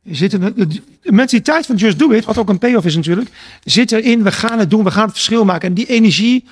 Er 0.02 0.16
zit 0.16 0.32
een, 0.32 0.54
de, 0.54 0.66
de 0.66 0.82
mentaliteit 1.02 1.66
van 1.66 1.76
Just 1.76 1.98
Do 1.98 2.10
It, 2.10 2.24
wat 2.24 2.38
ook 2.38 2.48
een 2.48 2.58
payoff 2.58 2.86
is 2.86 2.96
natuurlijk, 2.96 3.30
zit 3.64 3.92
erin. 3.92 4.22
We 4.22 4.32
gaan 4.32 4.58
het 4.58 4.70
doen, 4.70 4.84
we 4.84 4.90
gaan 4.90 5.04
het 5.04 5.12
verschil 5.12 5.44
maken. 5.44 5.68
En 5.68 5.74
die 5.74 5.86
energie, 5.86 6.44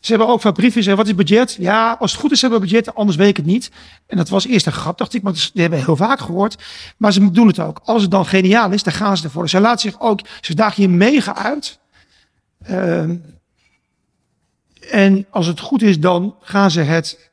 ze 0.00 0.10
hebben 0.10 0.28
ook 0.28 0.40
van 0.40 0.52
briefjes. 0.52 0.86
Wat 0.86 1.06
is 1.06 1.14
budget? 1.14 1.56
Ja, 1.60 1.96
als 2.00 2.12
het 2.12 2.20
goed 2.20 2.32
is 2.32 2.40
hebben 2.40 2.60
we 2.60 2.66
budget, 2.66 2.94
anders 2.94 3.16
weet 3.16 3.28
ik 3.28 3.36
het 3.36 3.46
niet. 3.46 3.70
En 4.06 4.16
dat 4.16 4.28
was 4.28 4.46
eerst 4.46 4.66
een 4.66 4.72
grap, 4.72 4.98
dacht 4.98 5.14
ik, 5.14 5.22
maar 5.22 5.32
dat 5.32 5.50
hebben 5.54 5.78
we 5.78 5.84
heel 5.84 5.96
vaak 5.96 6.20
gehoord. 6.20 6.62
Maar 6.96 7.12
ze 7.12 7.30
doen 7.30 7.46
het 7.46 7.58
ook. 7.58 7.80
Als 7.84 8.02
het 8.02 8.10
dan 8.10 8.26
geniaal 8.26 8.70
is, 8.72 8.82
dan 8.82 8.92
gaan 8.92 9.16
ze 9.16 9.24
ervoor. 9.24 9.48
Zij 9.48 9.60
laten 9.60 9.90
zich 9.90 10.00
ook, 10.00 10.20
ze 10.40 10.54
dagen 10.54 10.82
je 10.82 10.88
mega 10.88 11.36
uit. 11.36 11.78
Ehm, 12.62 13.16
en 14.90 15.26
als 15.30 15.46
het 15.46 15.60
goed 15.60 15.82
is, 15.82 16.00
dan 16.00 16.34
gaan 16.40 16.70
ze 16.70 16.80
het 16.80 17.30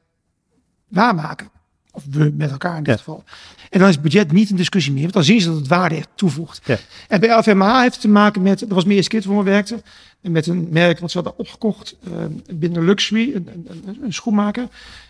waarmaken. 0.88 1.50
Of 1.92 2.04
we 2.10 2.32
met 2.38 2.52
elkaar 2.52 2.78
in 2.78 2.84
dit 2.84 2.94
Ja. 2.94 2.98
geval. 3.00 3.24
En 3.72 3.80
dan 3.80 3.90
is 3.90 4.02
budget 4.02 4.32
niet 4.32 4.50
een 4.50 4.56
discussie 4.56 4.94
meer. 4.94 5.02
Want 5.02 5.14
dan 5.14 5.24
zien 5.24 5.42
ze 5.42 5.48
dat 5.48 5.58
het 5.58 5.68
waarde 5.68 5.96
echt 5.96 6.10
toevoegt. 6.16 6.62
Ja. 6.66 6.78
En 7.08 7.20
bij 7.20 7.38
LVMH 7.38 7.80
heeft 7.80 7.94
het 7.94 8.02
te 8.02 8.08
maken 8.08 8.42
met, 8.42 8.60
dat 8.60 8.70
was 8.70 8.84
mijn 8.84 8.96
eerste 8.96 9.12
keer 9.12 9.22
toen 9.22 9.38
we 9.38 9.44
werkten. 9.44 9.82
En 10.22 10.32
met 10.32 10.48
een 10.48 10.68
merk 10.72 11.00
wat 11.00 11.12
ze 11.12 11.18
hadden 11.18 11.38
opgekocht 11.40 11.96
eh, 12.04 12.12
binnen 12.54 12.86
Luxury, 12.86 13.32
een, 13.34 13.50
een, 13.68 13.98
een, 14.04 14.14
schoenmaker. 14.14 14.68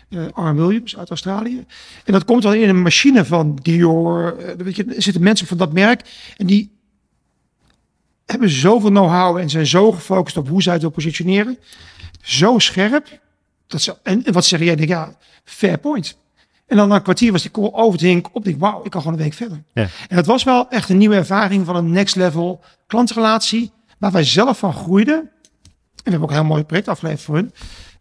eh 0.08 0.26
R. 0.34 0.54
Williams 0.54 0.96
uit 0.96 1.08
Australië. 1.08 1.64
En 2.04 2.12
dat 2.12 2.24
komt 2.24 2.42
dan 2.42 2.54
in 2.54 2.68
een 2.68 2.82
machine 2.82 3.24
van 3.24 3.58
Dior. 3.62 4.36
eh, 4.38 4.54
weet 4.56 4.76
je, 4.76 4.84
er 4.84 5.02
zitten 5.02 5.22
mensen 5.22 5.46
van 5.46 5.56
dat 5.56 5.72
merk. 5.72 6.02
En 6.36 6.46
die 6.46 6.70
hebben 8.26 8.50
zoveel 8.50 8.90
know-how 8.90 9.36
en 9.36 9.50
zijn 9.50 9.66
zo 9.66 9.92
gefocust 9.92 10.36
op 10.36 10.48
hoe 10.48 10.62
zij 10.62 10.72
het 10.72 10.82
wil 10.82 10.90
positioneren. 10.90 11.58
Zo 12.22 12.58
scherp. 12.58 13.20
Dat 13.66 13.82
ze, 13.82 13.96
en, 14.02 14.24
en 14.24 14.32
wat 14.32 14.44
zeg 14.44 14.60
jij? 14.60 14.70
Ik 14.70 14.76
denk, 14.76 14.88
ja, 14.88 15.16
fair 15.44 15.78
point. 15.78 16.16
En 16.72 16.78
dan 16.78 16.88
na 16.88 16.94
een 16.94 17.02
kwartier 17.02 17.32
was 17.32 17.42
die 17.42 17.50
call 17.50 17.70
over. 17.72 17.98
Toen 17.98 18.08
denk 18.08 18.26
ik 18.26 18.34
op, 18.34 18.44
denk, 18.44 18.60
wauw, 18.60 18.84
ik 18.84 18.90
kan 18.90 19.00
gewoon 19.00 19.16
een 19.16 19.22
week 19.22 19.32
verder. 19.32 19.62
Ja. 19.74 19.82
En 20.08 20.16
dat 20.16 20.26
was 20.26 20.44
wel 20.44 20.68
echt 20.70 20.88
een 20.88 20.96
nieuwe 20.96 21.14
ervaring 21.14 21.66
van 21.66 21.76
een 21.76 21.90
next 21.90 22.16
level 22.16 22.60
klantrelatie. 22.86 23.70
Waar 23.98 24.12
wij 24.12 24.24
zelf 24.24 24.58
van 24.58 24.72
groeiden. 24.72 25.14
En 25.14 25.30
we 26.04 26.10
hebben 26.10 26.22
ook 26.22 26.30
een 26.30 26.36
heel 26.36 26.44
mooi 26.44 26.64
project 26.64 26.88
afgeleverd 26.88 27.22
voor 27.22 27.34
hun. 27.34 27.52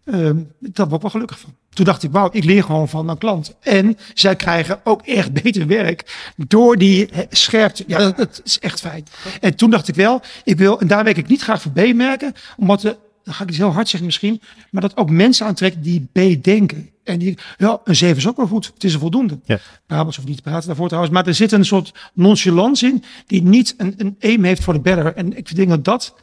Ehm 0.05 0.37
daar 0.59 0.87
ben 0.87 0.95
ik 0.95 1.01
wel 1.01 1.09
gelukkig 1.09 1.39
van. 1.39 1.55
Toen 1.69 1.85
dacht 1.85 2.03
ik, 2.03 2.11
wauw, 2.11 2.29
ik 2.31 2.43
leer 2.43 2.63
gewoon 2.63 2.89
van 2.89 3.09
een 3.09 3.17
klant. 3.17 3.55
En 3.59 3.97
zij 4.13 4.35
krijgen 4.35 4.79
ook 4.83 5.01
echt 5.01 5.33
beter 5.43 5.67
werk 5.67 6.31
door 6.47 6.77
die 6.77 7.09
scherpte. 7.29 7.83
Ja, 7.87 7.97
dat, 7.97 8.17
dat 8.17 8.41
is 8.43 8.59
echt 8.59 8.79
fijn. 8.79 9.05
En 9.41 9.55
toen 9.55 9.69
dacht 9.69 9.87
ik 9.87 9.95
wel, 9.95 10.21
ik 10.43 10.57
wil, 10.57 10.79
en 10.79 10.87
daar 10.87 11.03
werk 11.03 11.17
ik 11.17 11.27
niet 11.27 11.41
graag 11.41 11.61
voor 11.61 11.71
B-merken, 11.71 12.33
omdat 12.57 12.81
de, 12.81 12.97
dan 13.23 13.33
ga 13.33 13.43
ik 13.43 13.49
iets 13.49 13.57
heel 13.57 13.71
hard 13.71 13.89
zeggen 13.89 14.05
misschien, 14.05 14.41
maar 14.71 14.81
dat 14.81 14.97
ook 14.97 15.09
mensen 15.09 15.45
aantrekt 15.45 15.83
die 15.83 16.07
B 16.11 16.43
denken. 16.43 16.89
En 17.03 17.19
die, 17.19 17.37
ja, 17.57 17.81
een 17.83 17.95
7 17.95 18.17
is 18.17 18.27
ook 18.27 18.37
wel 18.37 18.47
goed. 18.47 18.71
Het 18.73 18.83
is 18.83 18.93
een 18.93 18.99
voldoende. 18.99 19.39
Ja. 19.43 19.59
Brabants 19.87 20.15
hoeft 20.15 20.27
niet 20.27 20.37
te 20.37 20.43
praten 20.43 20.67
daarvoor 20.67 20.87
trouwens. 20.87 21.13
Maar 21.13 21.27
er 21.27 21.33
zit 21.33 21.51
een 21.51 21.65
soort 21.65 21.93
nonchalance 22.13 22.87
in 22.87 23.03
die 23.25 23.43
niet 23.43 23.73
een, 23.77 23.93
een 23.97 24.15
aim 24.19 24.43
heeft 24.43 24.63
voor 24.63 24.73
de 24.73 24.79
better. 24.79 25.15
En 25.15 25.37
ik 25.37 25.55
denk 25.55 25.69
dat 25.69 25.83
dat 25.83 26.15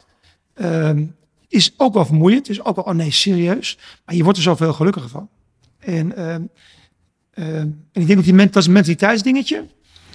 ehm, 0.53 1.05
is 1.47 1.73
ook 1.77 1.93
wel 1.93 2.05
vermoeiend. 2.05 2.49
Is 2.49 2.63
ook 2.63 2.75
wel, 2.75 2.85
oh 2.85 2.93
nee, 2.93 3.11
serieus. 3.11 3.77
Maar 4.05 4.15
je 4.15 4.23
wordt 4.23 4.37
er 4.37 4.43
zoveel 4.43 4.73
gelukkiger 4.73 5.09
van. 5.09 5.29
En, 5.79 6.15
ehm, 6.15 6.41
ehm, 7.33 7.67
en 7.91 8.01
ik 8.01 8.05
denk 8.05 8.15
dat 8.15 8.23
die 8.23 8.33
ment, 8.33 8.53
dat 8.53 8.61
is 8.61 8.67
een 8.67 8.73
mentaliteitsdingetje. 8.73 9.57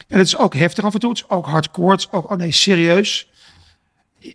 En 0.09 0.19
het 0.19 0.27
is 0.27 0.37
ook 0.37 0.55
heftig 0.55 0.85
af 0.85 0.95
en 0.95 1.01
toe. 1.01 1.11
Het 1.11 1.19
is 1.19 1.29
ook 1.29 1.47
hardcore. 1.47 1.91
Het 1.91 2.01
is 2.01 2.11
ook, 2.11 2.31
oh 2.31 2.37
nee, 2.37 2.51
serieus. 2.51 3.29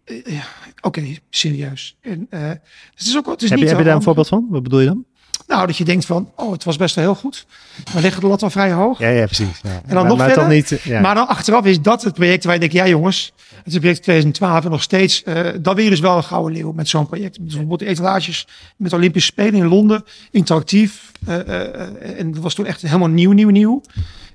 Eh, 0.05 0.35
eh, 0.35 0.43
Oké, 0.81 1.03
serieus. 1.29 1.97
En, 2.01 2.27
eh, 2.29 2.41
het 2.49 2.59
is 2.95 3.17
ook, 3.17 3.25
het 3.25 3.41
is 3.41 3.49
Heb 3.49 3.59
niet 3.59 3.67
je, 3.67 3.75
heb 3.75 3.83
je 3.83 3.89
daar 3.89 3.95
een 3.95 4.03
voorbeeld 4.03 4.27
van? 4.27 4.47
Wat 4.49 4.63
bedoel 4.63 4.79
je 4.79 4.85
dan? 4.85 5.05
Nou, 5.47 5.67
dat 5.67 5.77
je 5.77 5.83
denkt 5.83 6.05
van, 6.05 6.31
oh, 6.35 6.51
het 6.51 6.63
was 6.63 6.77
best 6.77 6.95
wel 6.95 7.03
heel 7.03 7.15
goed. 7.15 7.45
We 7.93 8.01
leggen 8.01 8.21
de 8.21 8.27
lat 8.27 8.41
wel 8.41 8.49
vrij 8.49 8.71
hoog. 8.71 8.99
Ja, 8.99 9.09
ja 9.09 9.25
precies. 9.25 9.59
Ja. 9.63 9.69
En 9.69 9.81
dan 9.85 9.95
maar, 9.95 10.05
nog 10.05 10.17
maar 10.17 10.31
verder. 10.31 10.47
niet. 10.47 10.79
Ja. 10.83 11.01
Maar 11.01 11.15
dan 11.15 11.27
achteraf 11.27 11.65
is 11.65 11.81
dat 11.81 12.03
het 12.03 12.13
project 12.13 12.43
waar 12.43 12.53
je 12.53 12.59
denkt, 12.59 12.75
ja 12.75 12.87
jongens, 12.87 13.33
het 13.63 13.73
is 13.73 13.77
project 13.77 14.01
2012 14.01 14.63
en 14.63 14.71
nog 14.71 14.81
steeds, 14.81 15.23
eh 15.23 15.49
dan 15.61 15.83
je 15.83 15.89
dus 15.89 15.99
wel 15.99 16.17
een 16.17 16.23
gouden 16.23 16.57
leeuw 16.57 16.71
met 16.71 16.89
zo'n 16.89 17.07
project. 17.07 17.35
Dus 17.35 17.43
bijvoorbeeld 17.47 17.79
de 17.79 17.85
etalages 17.85 18.47
met 18.77 18.93
Olympische 18.93 19.31
Spelen 19.31 19.53
in 19.53 19.67
Londen, 19.67 20.03
interactief. 20.31 21.11
eh, 21.25 21.39
eh, 21.39 21.81
eh, 21.81 22.19
en 22.19 22.31
dat 22.31 22.43
was 22.43 22.53
toen 22.53 22.65
echt 22.65 22.81
helemaal 22.81 23.07
nieuw, 23.07 23.31
nieuw, 23.31 23.49
nieuw. 23.49 23.81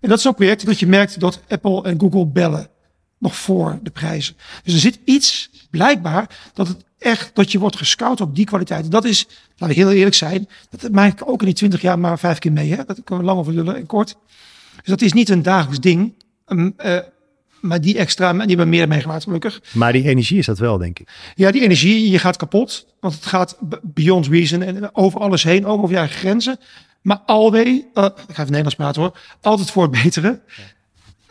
En 0.00 0.08
dat 0.08 0.16
is 0.18 0.24
zo'n 0.24 0.34
project 0.34 0.66
dat 0.66 0.78
je 0.78 0.86
merkt 0.86 1.20
dat 1.20 1.40
Apple 1.48 1.82
en 1.82 2.00
Google 2.00 2.26
bellen 2.26 2.68
nog 3.24 3.37
voor 3.37 3.78
de 3.82 3.90
prijzen. 3.90 4.37
Dus 4.64 4.74
er 4.74 4.80
zit 4.80 4.98
iets, 5.04 5.50
blijkbaar, 5.70 6.28
dat 6.54 6.68
het 6.68 6.84
echt, 6.98 7.30
dat 7.34 7.52
je 7.52 7.58
wordt 7.58 7.76
gescout 7.76 8.20
op 8.20 8.34
die 8.34 8.46
kwaliteit. 8.46 8.90
Dat 8.90 9.04
is, 9.04 9.26
laat 9.56 9.70
ik 9.70 9.76
heel 9.76 9.92
eerlijk 9.92 10.14
zijn, 10.14 10.48
dat 10.70 10.92
maak 10.92 11.12
ik 11.12 11.28
ook 11.28 11.40
in 11.40 11.46
die 11.46 11.54
20 11.54 11.80
jaar 11.80 11.98
maar 11.98 12.18
vijf 12.18 12.38
keer 12.38 12.52
mee. 12.52 12.70
Hè? 12.70 12.84
Dat 12.84 13.00
kunnen 13.04 13.24
we 13.24 13.30
lang 13.30 13.38
over 13.38 13.52
lullen 13.52 13.76
en 13.76 13.87
kort. 13.87 14.16
Dus 14.76 14.87
dat 14.87 15.00
is 15.00 15.12
niet 15.12 15.28
een 15.28 15.42
dagelijks 15.42 15.80
ding. 15.80 16.14
Ehm, 16.46 16.70
eh, 16.76 16.98
maar 17.60 17.80
die 17.80 17.98
extra, 17.98 18.32
die 18.32 18.40
hebben 18.40 18.58
we 18.58 18.76
meer 18.76 18.88
meegemaakt 18.88 19.22
gelukkig. 19.22 19.62
Maar 19.72 19.92
die 19.92 20.08
energie 20.08 20.38
is 20.38 20.46
dat 20.46 20.58
wel, 20.58 20.78
denk 20.78 20.98
ik. 20.98 21.08
Ja, 21.34 21.50
die 21.50 21.62
energie, 21.62 22.10
je 22.10 22.18
gaat 22.18 22.37
kapot. 22.37 22.87
Want 23.00 23.14
het 23.14 23.26
gaat 23.26 23.56
beyond 23.82 24.26
reason 24.26 24.62
en 24.62 24.94
over 24.94 25.20
alles 25.20 25.42
heen, 25.42 25.66
ook 25.66 25.78
over 25.78 25.90
je 25.90 25.96
eigen 25.96 26.18
grenzen. 26.18 26.58
Maar 27.02 27.18
alweer, 27.26 27.66
eh, 27.66 28.04
ik 28.04 28.12
ga 28.16 28.30
even 28.30 28.44
Nederlands 28.44 28.74
praten 28.74 29.02
hoor, 29.02 29.18
altijd 29.40 29.70
voor 29.70 29.82
het 29.82 30.02
betere. 30.02 30.40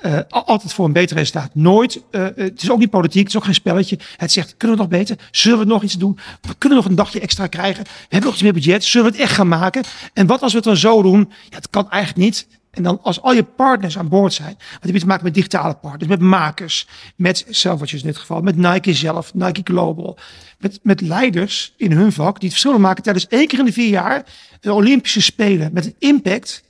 Uh, 0.05 0.19
altijd 0.29 0.73
voor 0.73 0.85
een 0.85 0.91
beter 0.91 1.17
resultaat. 1.17 1.55
Nooit. 1.55 2.01
Uh, 2.11 2.27
het 2.35 2.61
is 2.61 2.71
ook 2.71 2.79
niet 2.79 2.89
politiek. 2.89 3.21
Het 3.21 3.29
is 3.29 3.37
ook 3.37 3.43
geen 3.43 3.53
spelletje. 3.53 3.99
Het 4.17 4.31
zegt, 4.31 4.57
kunnen 4.57 4.77
we 4.77 4.83
nog 4.83 4.91
beter? 4.91 5.17
Zullen 5.31 5.59
we 5.59 5.65
nog 5.65 5.83
iets 5.83 5.97
doen? 5.97 6.17
We 6.41 6.55
kunnen 6.57 6.77
nog 6.77 6.87
een 6.87 6.95
dagje 6.95 7.19
extra 7.19 7.47
krijgen. 7.47 7.83
We 7.83 7.89
hebben 7.99 8.23
nog 8.23 8.33
iets 8.33 8.43
meer 8.43 8.53
budget. 8.53 8.83
Zullen 8.83 9.11
we 9.11 9.13
het 9.13 9.25
echt 9.25 9.35
gaan 9.35 9.47
maken? 9.47 9.83
En 10.13 10.27
wat 10.27 10.41
als 10.41 10.51
we 10.51 10.57
het 10.57 10.67
dan 10.67 10.77
zo 10.77 11.01
doen? 11.01 11.31
Ja, 11.49 11.55
het 11.55 11.69
kan 11.69 11.89
eigenlijk 11.89 12.25
niet. 12.25 12.47
En 12.71 12.83
dan 12.83 12.99
als 13.01 13.21
al 13.21 13.33
je 13.33 13.43
partners 13.43 13.97
aan 13.97 14.07
boord 14.07 14.33
zijn. 14.33 14.57
Want 14.81 14.93
je 14.93 14.99
te 14.99 15.05
maken 15.05 15.23
met 15.23 15.33
digitale 15.33 15.73
partners, 15.73 16.09
met 16.09 16.19
makers, 16.19 16.87
met 17.15 17.45
zelfwatches 17.49 18.01
in 18.01 18.07
dit 18.07 18.17
geval, 18.17 18.41
met 18.41 18.57
Nike 18.57 18.93
zelf, 18.93 19.33
Nike 19.33 19.61
Global. 19.63 20.17
Met, 20.59 20.79
met 20.83 21.01
leiders 21.01 21.73
in 21.77 21.91
hun 21.91 22.11
vak 22.11 22.39
die 22.39 22.49
het 22.49 22.59
verschil 22.59 22.79
maken 22.79 23.03
tijdens 23.03 23.27
één 23.27 23.47
keer 23.47 23.59
in 23.59 23.65
de 23.65 23.73
vier 23.73 23.89
jaar 23.89 24.25
de 24.59 24.73
Olympische 24.73 25.21
Spelen. 25.21 25.73
Met 25.73 25.85
een 25.85 25.95
impact 25.99 26.63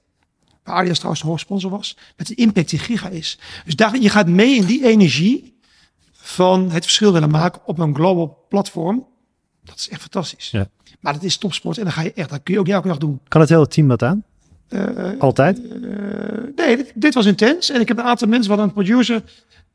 waar 0.63 0.75
Adidas 0.75 0.95
trouwens 0.97 1.23
de 1.23 1.29
hoofdsponsor 1.29 1.69
was, 1.71 1.97
met 2.17 2.29
een 2.29 2.35
impact 2.35 2.69
die 2.69 2.79
giga 2.79 3.09
is. 3.09 3.39
Dus 3.65 3.75
daar, 3.75 3.99
je 3.99 4.09
gaat 4.09 4.27
mee 4.27 4.55
in 4.55 4.65
die 4.65 4.85
energie 4.85 5.57
van 6.11 6.71
het 6.71 6.83
verschil 6.83 7.13
willen 7.13 7.29
maken 7.29 7.61
op 7.65 7.79
een 7.79 7.95
global 7.95 8.45
platform. 8.49 9.05
Dat 9.63 9.77
is 9.77 9.89
echt 9.89 10.01
fantastisch. 10.01 10.51
Ja. 10.51 10.67
Maar 10.99 11.13
dat 11.13 11.23
is 11.23 11.37
topsport 11.37 11.77
en 11.77 11.83
dan 11.83 11.93
ga 11.93 12.01
je 12.01 12.13
echt, 12.13 12.29
dat 12.29 12.39
kun 12.43 12.53
je 12.53 12.59
ook 12.59 12.65
niet 12.65 12.75
elke 12.75 12.87
dag 12.87 12.97
doen. 12.97 13.19
Kan 13.27 13.41
het 13.41 13.49
hele 13.49 13.67
team 13.67 13.87
dat 13.87 14.03
aan? 14.03 14.23
Uh, 14.69 15.19
Altijd? 15.19 15.59
Uh, 15.59 16.55
nee, 16.55 16.77
dit, 16.77 16.91
dit, 16.95 17.13
was 17.13 17.25
intens. 17.25 17.69
En 17.69 17.81
ik 17.81 17.87
heb 17.87 17.97
een 17.97 18.03
aantal 18.03 18.27
mensen, 18.27 18.55
wat 18.55 18.65
een 18.65 18.73
producer, 18.73 19.23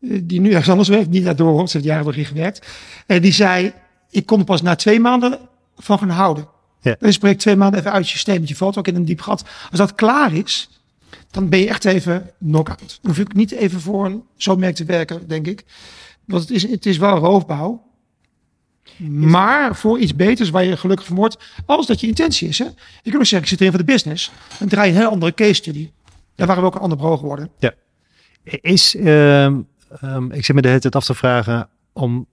uh, 0.01 0.21
die 0.25 0.41
nu 0.41 0.51
ergens 0.51 0.69
anders 0.69 0.89
werkt, 0.89 1.11
niet 1.11 1.25
daardoor, 1.25 1.69
ze 1.69 1.77
heeft 1.77 1.89
jaren 1.89 2.05
door 2.05 2.15
gewerkt. 2.15 2.67
En 3.07 3.23
die 3.23 3.33
zei, 3.33 3.73
ik 4.11 4.27
kon 4.27 4.39
er 4.39 4.45
pas 4.45 4.63
na 4.63 4.75
twee 4.75 5.01
maanden 5.01 5.39
van 5.77 5.99
gaan 5.99 6.09
houden. 6.09 6.49
Ja. 6.81 6.97
Dan 6.99 7.13
spreek 7.13 7.39
twee 7.39 7.57
maanden 7.57 7.81
even 7.81 7.93
uit 7.93 8.05
je 8.05 8.11
systeem, 8.11 8.41
met 8.41 8.49
je 8.49 8.57
valt 8.57 8.79
ook 8.79 8.89
in 8.89 8.95
een 8.95 9.05
diep 9.05 9.21
gat. 9.21 9.45
Als 9.71 9.79
dat 9.79 9.95
klaar 9.95 10.33
is, 10.33 10.69
dan 11.31 11.49
ben 11.49 11.59
je 11.59 11.69
echt 11.69 11.85
even 11.85 12.31
knock-out. 12.39 12.99
Dan 13.03 13.11
hoef 13.15 13.19
ik 13.19 13.35
niet 13.35 13.53
even 13.53 13.81
voor 13.81 14.07
een 14.07 14.23
zo'n 14.37 14.59
merk 14.59 14.75
te 14.75 14.85
werken, 14.85 15.29
denk 15.29 15.47
ik. 15.47 15.65
Want 16.25 16.43
het 16.43 16.51
is, 16.51 16.71
het 16.71 16.87
is 16.87 16.99
wel 16.99 17.19
roofbouw. 17.19 17.87
Maar 19.09 19.77
voor 19.77 19.99
iets 19.99 20.15
beters 20.15 20.51
waar 20.51 20.65
je 20.65 20.77
gelukkig 20.77 21.07
van 21.07 21.17
wordt, 21.17 21.37
als 21.67 21.87
dat 21.87 22.01
je 22.01 22.07
intentie 22.07 22.49
is. 22.49 22.59
Hè? 22.59 22.65
Je 22.65 22.73
kunt 23.03 23.17
ook 23.17 23.25
zeggen, 23.25 23.41
ik 23.41 23.49
zit 23.49 23.61
erin 23.61 23.73
voor 23.73 23.85
de 23.85 23.93
business. 23.93 24.33
Dan 24.59 24.69
draai 24.69 24.89
je 24.89 24.95
een 24.95 25.01
heel 25.01 25.11
andere 25.11 25.35
case 25.35 25.55
study. 25.55 25.91
Daar 26.35 26.47
waren 26.47 26.63
we 26.63 26.69
ook 26.69 26.75
een 26.75 26.81
ander 26.81 26.99
bureau 26.99 27.19
geworden. 27.19 27.51
Ja. 27.59 27.75
Is, 28.43 28.95
um, 28.95 29.67
um, 30.03 30.33
ik 30.33 30.45
zit 30.45 30.55
me 30.55 30.63
de 30.63 30.69
hele 30.69 30.81
tijd 30.81 30.95
af 30.95 31.05
te 31.05 31.15
vragen 31.15 31.69
om 31.93 32.27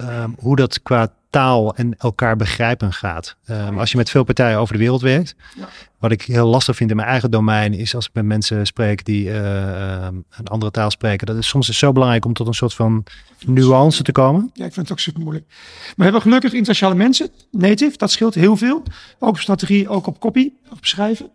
um, 0.00 0.34
hoe 0.38 0.56
dat 0.56 0.82
qua 0.82 1.12
taal 1.30 1.74
en 1.74 1.94
elkaar 1.98 2.36
begrijpen 2.36 2.92
gaat. 2.92 3.36
Um, 3.50 3.78
als 3.78 3.90
je 3.90 3.96
met 3.96 4.10
veel 4.10 4.24
partijen 4.24 4.58
over 4.58 4.74
de 4.74 4.80
wereld 4.80 5.00
werkt. 5.00 5.34
Ja. 5.56 5.68
Wat 5.98 6.12
ik 6.12 6.22
heel 6.22 6.46
lastig 6.46 6.76
vind 6.76 6.90
in 6.90 6.96
mijn 6.96 7.08
eigen 7.08 7.30
domein 7.30 7.74
is 7.74 7.94
als 7.94 8.06
ik 8.06 8.14
met 8.14 8.24
mensen 8.24 8.66
spreek 8.66 9.04
die 9.04 9.24
uh, 9.24 10.06
een 10.30 10.46
andere 10.46 10.70
taal 10.70 10.90
spreken. 10.90 11.26
Dat 11.26 11.36
is 11.36 11.48
soms 11.48 11.68
is 11.68 11.78
zo 11.78 11.92
belangrijk 11.92 12.24
om 12.24 12.32
tot 12.32 12.46
een 12.46 12.54
soort 12.54 12.74
van 12.74 13.04
nuance 13.46 14.02
te 14.02 14.12
komen. 14.12 14.50
Ja, 14.54 14.64
ik 14.64 14.72
vind 14.72 14.88
het 14.88 14.92
ook 14.92 15.00
super 15.04 15.22
moeilijk. 15.22 15.46
Maar 15.48 15.94
we 15.96 16.02
hebben 16.02 16.22
gelukkig 16.22 16.52
internationale 16.52 16.98
mensen, 16.98 17.28
native, 17.50 17.96
dat 17.96 18.10
scheelt 18.10 18.34
heel 18.34 18.56
veel. 18.56 18.82
Ook 19.18 19.28
op 19.28 19.38
strategie, 19.38 19.88
ook 19.88 20.06
op 20.06 20.20
copy, 20.20 20.52
op 20.70 20.86
schrijven. 20.86 21.30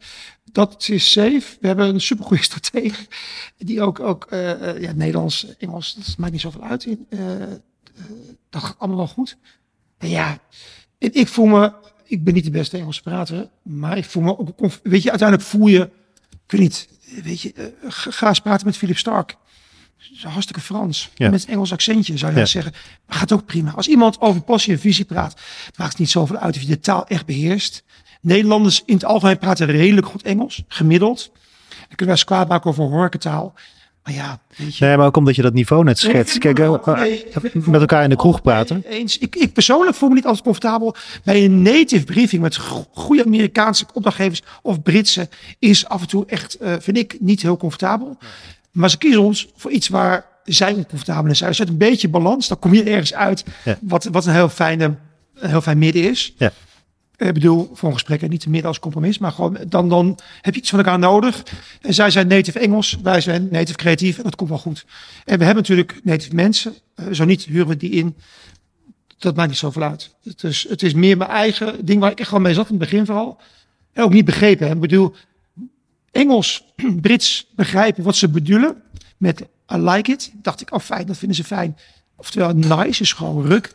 Dat 0.51 0.87
is 0.89 1.11
safe. 1.11 1.57
We 1.59 1.67
hebben 1.67 1.87
een 1.87 2.01
supergoeie 2.01 2.43
stratege 2.49 3.05
die 3.57 3.81
ook, 3.81 3.99
ook 3.99 4.27
uh, 4.29 4.81
ja, 4.81 4.91
Nederlands, 4.91 5.55
Engels, 5.57 5.93
dat 5.93 6.17
maakt 6.17 6.31
niet 6.31 6.41
zoveel 6.41 6.63
uit. 6.63 6.85
In, 6.85 7.05
uh, 7.09 7.19
dat 8.49 8.63
gaat 8.63 8.79
allemaal 8.79 8.97
wel 8.97 9.07
goed. 9.07 9.37
En 9.97 10.09
ja, 10.09 10.39
ik 10.97 11.27
voel 11.27 11.45
me, 11.45 11.73
ik 12.03 12.23
ben 12.23 12.33
niet 12.33 12.43
de 12.43 12.51
beste 12.51 12.77
Engelse 12.77 13.01
prater, 13.01 13.49
maar 13.63 13.97
ik 13.97 14.05
voel 14.05 14.23
me 14.23 14.37
ook, 14.37 14.71
weet 14.83 15.03
je, 15.03 15.09
uiteindelijk 15.09 15.49
voel 15.49 15.67
je, 15.67 15.89
ik 16.29 16.51
weet 16.51 16.61
niet, 16.61 16.89
weet 17.23 17.41
je, 17.41 17.53
uh, 17.55 17.65
ga 17.89 18.27
eens 18.27 18.39
praten 18.39 18.65
met 18.65 18.77
Philip 18.77 18.97
Stark. 18.97 19.37
Hartstikke 20.21 20.61
Frans. 20.61 21.09
Ja. 21.15 21.29
Met 21.29 21.45
Engels 21.45 21.71
accentje 21.71 22.17
zou 22.17 22.33
je 22.33 22.39
ja. 22.39 22.45
zeggen. 22.45 22.73
Maar 23.05 23.17
gaat 23.17 23.31
ook 23.31 23.45
prima. 23.45 23.71
Als 23.71 23.87
iemand 23.87 24.21
over 24.21 24.41
passie 24.41 24.73
en 24.73 24.79
visie 24.79 25.05
praat, 25.05 25.41
maakt 25.77 25.91
het 25.91 25.99
niet 25.99 26.09
zoveel 26.09 26.37
uit 26.37 26.55
of 26.55 26.61
je 26.61 26.67
de 26.67 26.79
taal 26.79 27.07
echt 27.07 27.25
beheerst. 27.25 27.83
Nederlanders 28.21 28.83
in 28.85 28.93
het 28.93 29.05
algemeen 29.05 29.37
praten 29.37 29.65
redelijk 29.67 30.07
goed 30.07 30.21
Engels, 30.21 30.63
gemiddeld. 30.67 31.31
Dan 31.69 31.95
kunnen 31.95 32.05
we 32.05 32.11
eens 32.11 32.23
kwaad 32.23 32.47
maken 32.47 32.69
over 32.69 32.83
horecataal. 32.83 33.53
Maar 34.05 34.13
ja, 34.13 34.39
weet 34.55 34.77
je. 34.77 34.85
Nee, 34.85 34.97
maar 34.97 35.05
ook 35.05 35.17
omdat 35.17 35.35
je 35.35 35.41
dat 35.41 35.53
niveau 35.53 35.83
net 35.83 35.99
schetst. 35.99 36.37
Kijk, 36.37 36.57
nee, 36.57 37.25
met 37.65 37.81
elkaar 37.81 38.03
in 38.03 38.09
de 38.09 38.15
kroeg 38.15 38.41
praten. 38.41 38.83
Eens. 38.87 39.17
Ik, 39.17 39.35
ik 39.35 39.53
persoonlijk 39.53 39.95
voel 39.95 40.09
me 40.09 40.15
niet 40.15 40.25
altijd 40.25 40.43
comfortabel 40.43 40.95
bij 41.23 41.45
een 41.45 41.61
native 41.61 42.03
briefing 42.03 42.41
met 42.41 42.57
goede 42.93 43.25
Amerikaanse 43.25 43.85
opdrachtgevers 43.93 44.41
of 44.61 44.81
Britse. 44.81 45.29
Is 45.59 45.87
af 45.87 46.01
en 46.01 46.07
toe 46.07 46.25
echt, 46.25 46.57
uh, 46.61 46.73
vind 46.79 46.97
ik, 46.97 47.17
niet 47.19 47.41
heel 47.41 47.57
comfortabel. 47.57 48.17
Maar 48.71 48.89
ze 48.89 48.97
kiezen 48.97 49.21
ons 49.21 49.47
voor 49.55 49.71
iets 49.71 49.87
waar 49.87 50.25
zij 50.43 50.73
oncomfortabel 50.73 51.29
in 51.29 51.35
zijn. 51.35 51.49
Er 51.49 51.55
zit 51.55 51.69
een 51.69 51.77
beetje 51.77 52.09
balans, 52.09 52.47
dan 52.47 52.59
kom 52.59 52.73
je 52.73 52.83
ergens 52.83 53.13
uit. 53.13 53.43
Ja. 53.63 53.77
Wat, 53.81 54.03
wat 54.11 54.25
een 54.25 54.33
heel 54.33 54.49
fijne, 54.49 54.95
een 55.35 55.49
heel 55.49 55.61
fijn 55.61 55.77
midden 55.77 56.09
is. 56.09 56.33
Ja. 56.37 56.51
Ik 57.17 57.33
bedoel, 57.33 57.71
voor 57.73 57.87
een 57.87 57.93
gesprek 57.93 58.29
niet 58.29 58.39
te 58.39 58.49
midden 58.49 58.67
als 58.67 58.79
compromis, 58.79 59.17
maar 59.17 59.31
gewoon 59.31 59.57
dan, 59.67 59.89
dan 59.89 60.19
heb 60.41 60.53
je 60.53 60.59
iets 60.59 60.69
van 60.69 60.79
elkaar 60.79 60.99
nodig. 60.99 61.43
En 61.81 61.93
zij 61.93 62.09
zijn 62.09 62.27
native 62.27 62.59
Engels, 62.59 62.97
wij 63.03 63.21
zijn 63.21 63.47
native 63.51 63.77
creatief 63.77 64.17
en 64.17 64.23
dat 64.23 64.35
komt 64.35 64.49
wel 64.49 64.59
goed. 64.59 64.85
En 65.25 65.37
we 65.37 65.45
hebben 65.45 65.63
natuurlijk 65.63 65.99
native 66.03 66.35
mensen, 66.35 66.73
zo 67.11 67.25
niet 67.25 67.43
huren 67.43 67.67
we 67.67 67.77
die 67.77 67.91
in. 67.91 68.15
Dat 69.17 69.35
maakt 69.35 69.49
niet 69.49 69.57
zoveel 69.57 69.83
uit. 69.83 70.15
Het 70.23 70.43
is, 70.43 70.65
het 70.69 70.83
is 70.83 70.93
meer 70.93 71.17
mijn 71.17 71.29
eigen 71.29 71.85
ding 71.85 71.99
waar 71.99 72.11
ik 72.11 72.19
echt 72.19 72.31
wel 72.31 72.39
mee 72.39 72.53
zat 72.53 72.69
in 72.69 72.79
het 72.79 72.89
begin 72.89 73.05
vooral. 73.05 73.39
En 73.93 74.03
ook 74.03 74.13
niet 74.13 74.25
begrepen. 74.25 74.71
Ik 74.71 74.79
bedoel, 74.79 75.15
Engels, 76.11 76.63
Brits 77.01 77.47
begrijpen 77.55 78.03
wat 78.03 78.15
ze 78.15 78.29
bedoelen 78.29 78.81
met 79.17 79.41
I 79.73 79.77
like 79.77 80.11
it. 80.11 80.31
Dacht 80.33 80.61
ik, 80.61 80.73
oh 80.73 80.79
fijn, 80.79 81.05
dat 81.05 81.17
vinden 81.17 81.37
ze 81.37 81.43
fijn. 81.43 81.77
Oftewel, 82.17 82.53
nice 82.53 83.01
is 83.01 83.13
gewoon 83.13 83.45
ruk. 83.45 83.73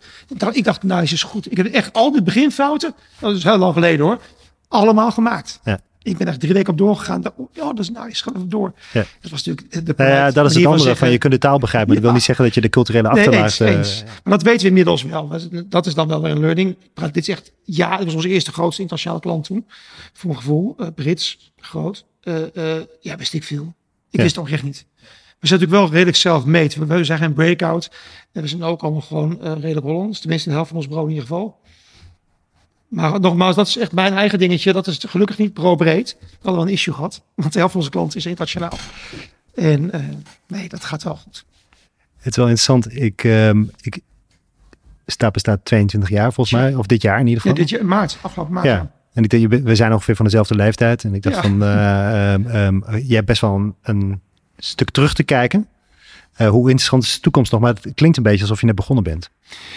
Ik 0.53 0.64
dacht, 0.64 0.83
nice 0.83 1.14
is 1.14 1.22
goed. 1.22 1.50
Ik 1.50 1.57
heb 1.57 1.66
echt 1.66 1.92
al 1.92 2.12
die 2.12 2.22
beginfouten, 2.22 2.94
dat 3.18 3.37
is 3.37 3.44
heel 3.44 3.59
lang 3.59 3.74
geleden 3.74 4.07
hoor, 4.07 4.20
allemaal 4.68 5.11
gemaakt. 5.11 5.61
Ja. 5.64 5.81
Ik 6.03 6.16
ben 6.16 6.26
echt 6.26 6.40
drie 6.40 6.53
weken 6.53 6.72
op 6.72 6.79
doorgegaan. 6.79 7.22
Oh, 7.37 7.48
ja, 7.53 7.64
dat 7.72 7.79
is 7.79 7.90
nice, 7.90 8.22
gaan 8.22 8.33
we 8.33 8.46
door. 8.46 8.72
Ja. 8.92 9.05
Dat 9.20 9.31
was 9.31 9.44
natuurlijk 9.44 9.87
de 9.87 9.94
nou 9.96 10.11
ja, 10.11 10.31
dat 10.31 10.46
is 10.46 10.55
het 10.55 10.66
andere 10.66 10.88
van, 10.88 10.96
van, 10.96 11.11
je 11.11 11.18
kunt 11.18 11.33
de 11.33 11.38
taal 11.38 11.59
begrijpen. 11.59 11.88
Maar 11.88 11.96
dat 11.96 12.05
wil 12.05 12.14
niet 12.14 12.26
zeggen 12.26 12.44
dat 12.44 12.55
je 12.55 12.61
de 12.61 12.68
culturele 12.68 13.09
achterlaag... 13.09 13.59
Nee, 13.59 13.76
eens, 13.76 14.03
Maar 14.05 14.33
dat 14.33 14.42
weten 14.42 14.61
we 14.61 14.68
inmiddels 14.68 15.03
wel. 15.03 15.33
Dat 15.66 15.87
is 15.87 15.94
dan 15.94 16.09
wel 16.09 16.22
weer 16.22 16.31
een 16.31 16.40
learning. 16.40 16.76
Dit 16.94 17.16
is 17.16 17.29
echt, 17.29 17.53
ja, 17.64 17.96
het 17.96 18.05
was 18.05 18.14
onze 18.14 18.29
eerste 18.29 18.53
grootste 18.53 18.83
internationale 18.83 19.20
klant 19.20 19.44
toen. 19.44 19.66
Voor 20.12 20.29
mijn 20.29 20.40
gevoel, 20.40 20.76
uh, 20.79 20.87
Brits, 20.94 21.53
groot. 21.57 22.05
Uh, 22.22 22.38
uh, 22.55 22.74
ja, 23.00 23.16
wist 23.16 23.33
ik 23.33 23.44
veel. 23.44 23.74
Ik 24.11 24.20
wist 24.20 24.37
het 24.37 24.44
ook 24.44 24.50
echt 24.50 24.62
niet. 24.62 24.87
We 25.40 25.46
zijn 25.46 25.61
natuurlijk 25.61 25.88
wel 25.88 25.92
redelijk 25.92 26.16
zelf 26.16 26.44
meten. 26.44 26.87
We 26.87 27.05
zijn 27.05 27.18
geen 27.18 27.33
breakout. 27.33 27.90
En 28.33 28.42
we 28.42 28.48
zijn 28.48 28.62
ook 28.62 28.83
allemaal 28.83 29.00
gewoon 29.00 29.38
uh, 29.42 29.53
redelijk 29.53 29.87
Hollands. 29.87 30.20
Tenminste, 30.20 30.48
de 30.48 30.55
helft 30.55 30.68
van 30.68 30.79
ons 30.79 30.87
bureau 30.87 31.09
in 31.09 31.14
ieder 31.14 31.29
geval. 31.29 31.61
Maar 32.88 33.20
nogmaals, 33.20 33.57
dat 33.57 33.66
is 33.66 33.76
echt 33.76 33.92
mijn 33.92 34.12
eigen 34.12 34.38
dingetje. 34.38 34.72
Dat 34.72 34.87
is 34.87 35.05
gelukkig 35.09 35.38
niet 35.38 35.53
pro-breed. 35.53 36.16
We 36.20 36.26
hadden 36.33 36.55
wel 36.55 36.62
een 36.62 36.72
issue 36.72 36.94
gehad. 36.94 37.22
Want 37.35 37.53
de 37.53 37.59
helft 37.59 37.72
van 37.72 37.81
onze 37.81 37.92
klanten 37.92 38.18
is 38.18 38.26
internationaal. 38.26 38.72
En 39.55 39.96
uh, 39.96 40.00
nee, 40.46 40.68
dat 40.68 40.85
gaat 40.85 41.03
wel 41.03 41.16
goed. 41.16 41.44
Het 42.16 42.31
is 42.31 42.37
wel 42.37 42.48
interessant. 42.48 42.96
Ik, 42.96 43.24
um, 43.24 43.70
ik 43.81 44.00
sta 45.07 45.31
bestaat 45.31 45.64
22 45.64 46.09
jaar 46.11 46.33
volgens 46.33 46.61
mij. 46.61 46.74
Of 46.74 46.87
dit 46.87 47.03
jaar 47.03 47.20
in 47.20 47.26
ieder 47.26 47.40
geval. 47.40 47.57
Ja, 47.57 47.62
dit 47.62 47.70
jaar, 47.70 47.85
maart. 47.85 48.18
Afgelopen 48.22 48.55
maart. 48.55 48.66
Ja. 48.66 48.90
En 49.12 49.22
ik 49.22 49.31
denk, 49.31 49.64
we 49.64 49.74
zijn 49.74 49.92
ongeveer 49.92 50.16
van 50.16 50.24
dezelfde 50.24 50.55
leeftijd. 50.55 51.05
En 51.05 51.14
ik 51.14 51.22
dacht 51.22 51.37
ja. 51.37 51.42
van, 51.42 51.62
uh, 51.62 52.33
um, 52.33 52.46
um, 52.46 52.96
je 53.07 53.14
hebt 53.14 53.26
best 53.26 53.40
wel 53.40 53.55
een, 53.55 53.74
een 53.83 54.20
stuk 54.64 54.90
terug 54.90 55.14
te 55.14 55.23
kijken. 55.23 55.68
Uh, 56.40 56.49
hoe 56.49 56.61
interessant 56.61 57.03
is 57.03 57.14
de 57.14 57.20
toekomst 57.20 57.53
nog? 57.53 57.61
Maar 57.61 57.75
het 57.75 57.94
klinkt 57.94 58.16
een 58.16 58.23
beetje 58.23 58.40
alsof 58.40 58.61
je 58.61 58.66
net 58.66 58.75
begonnen 58.75 59.05
bent. 59.05 59.31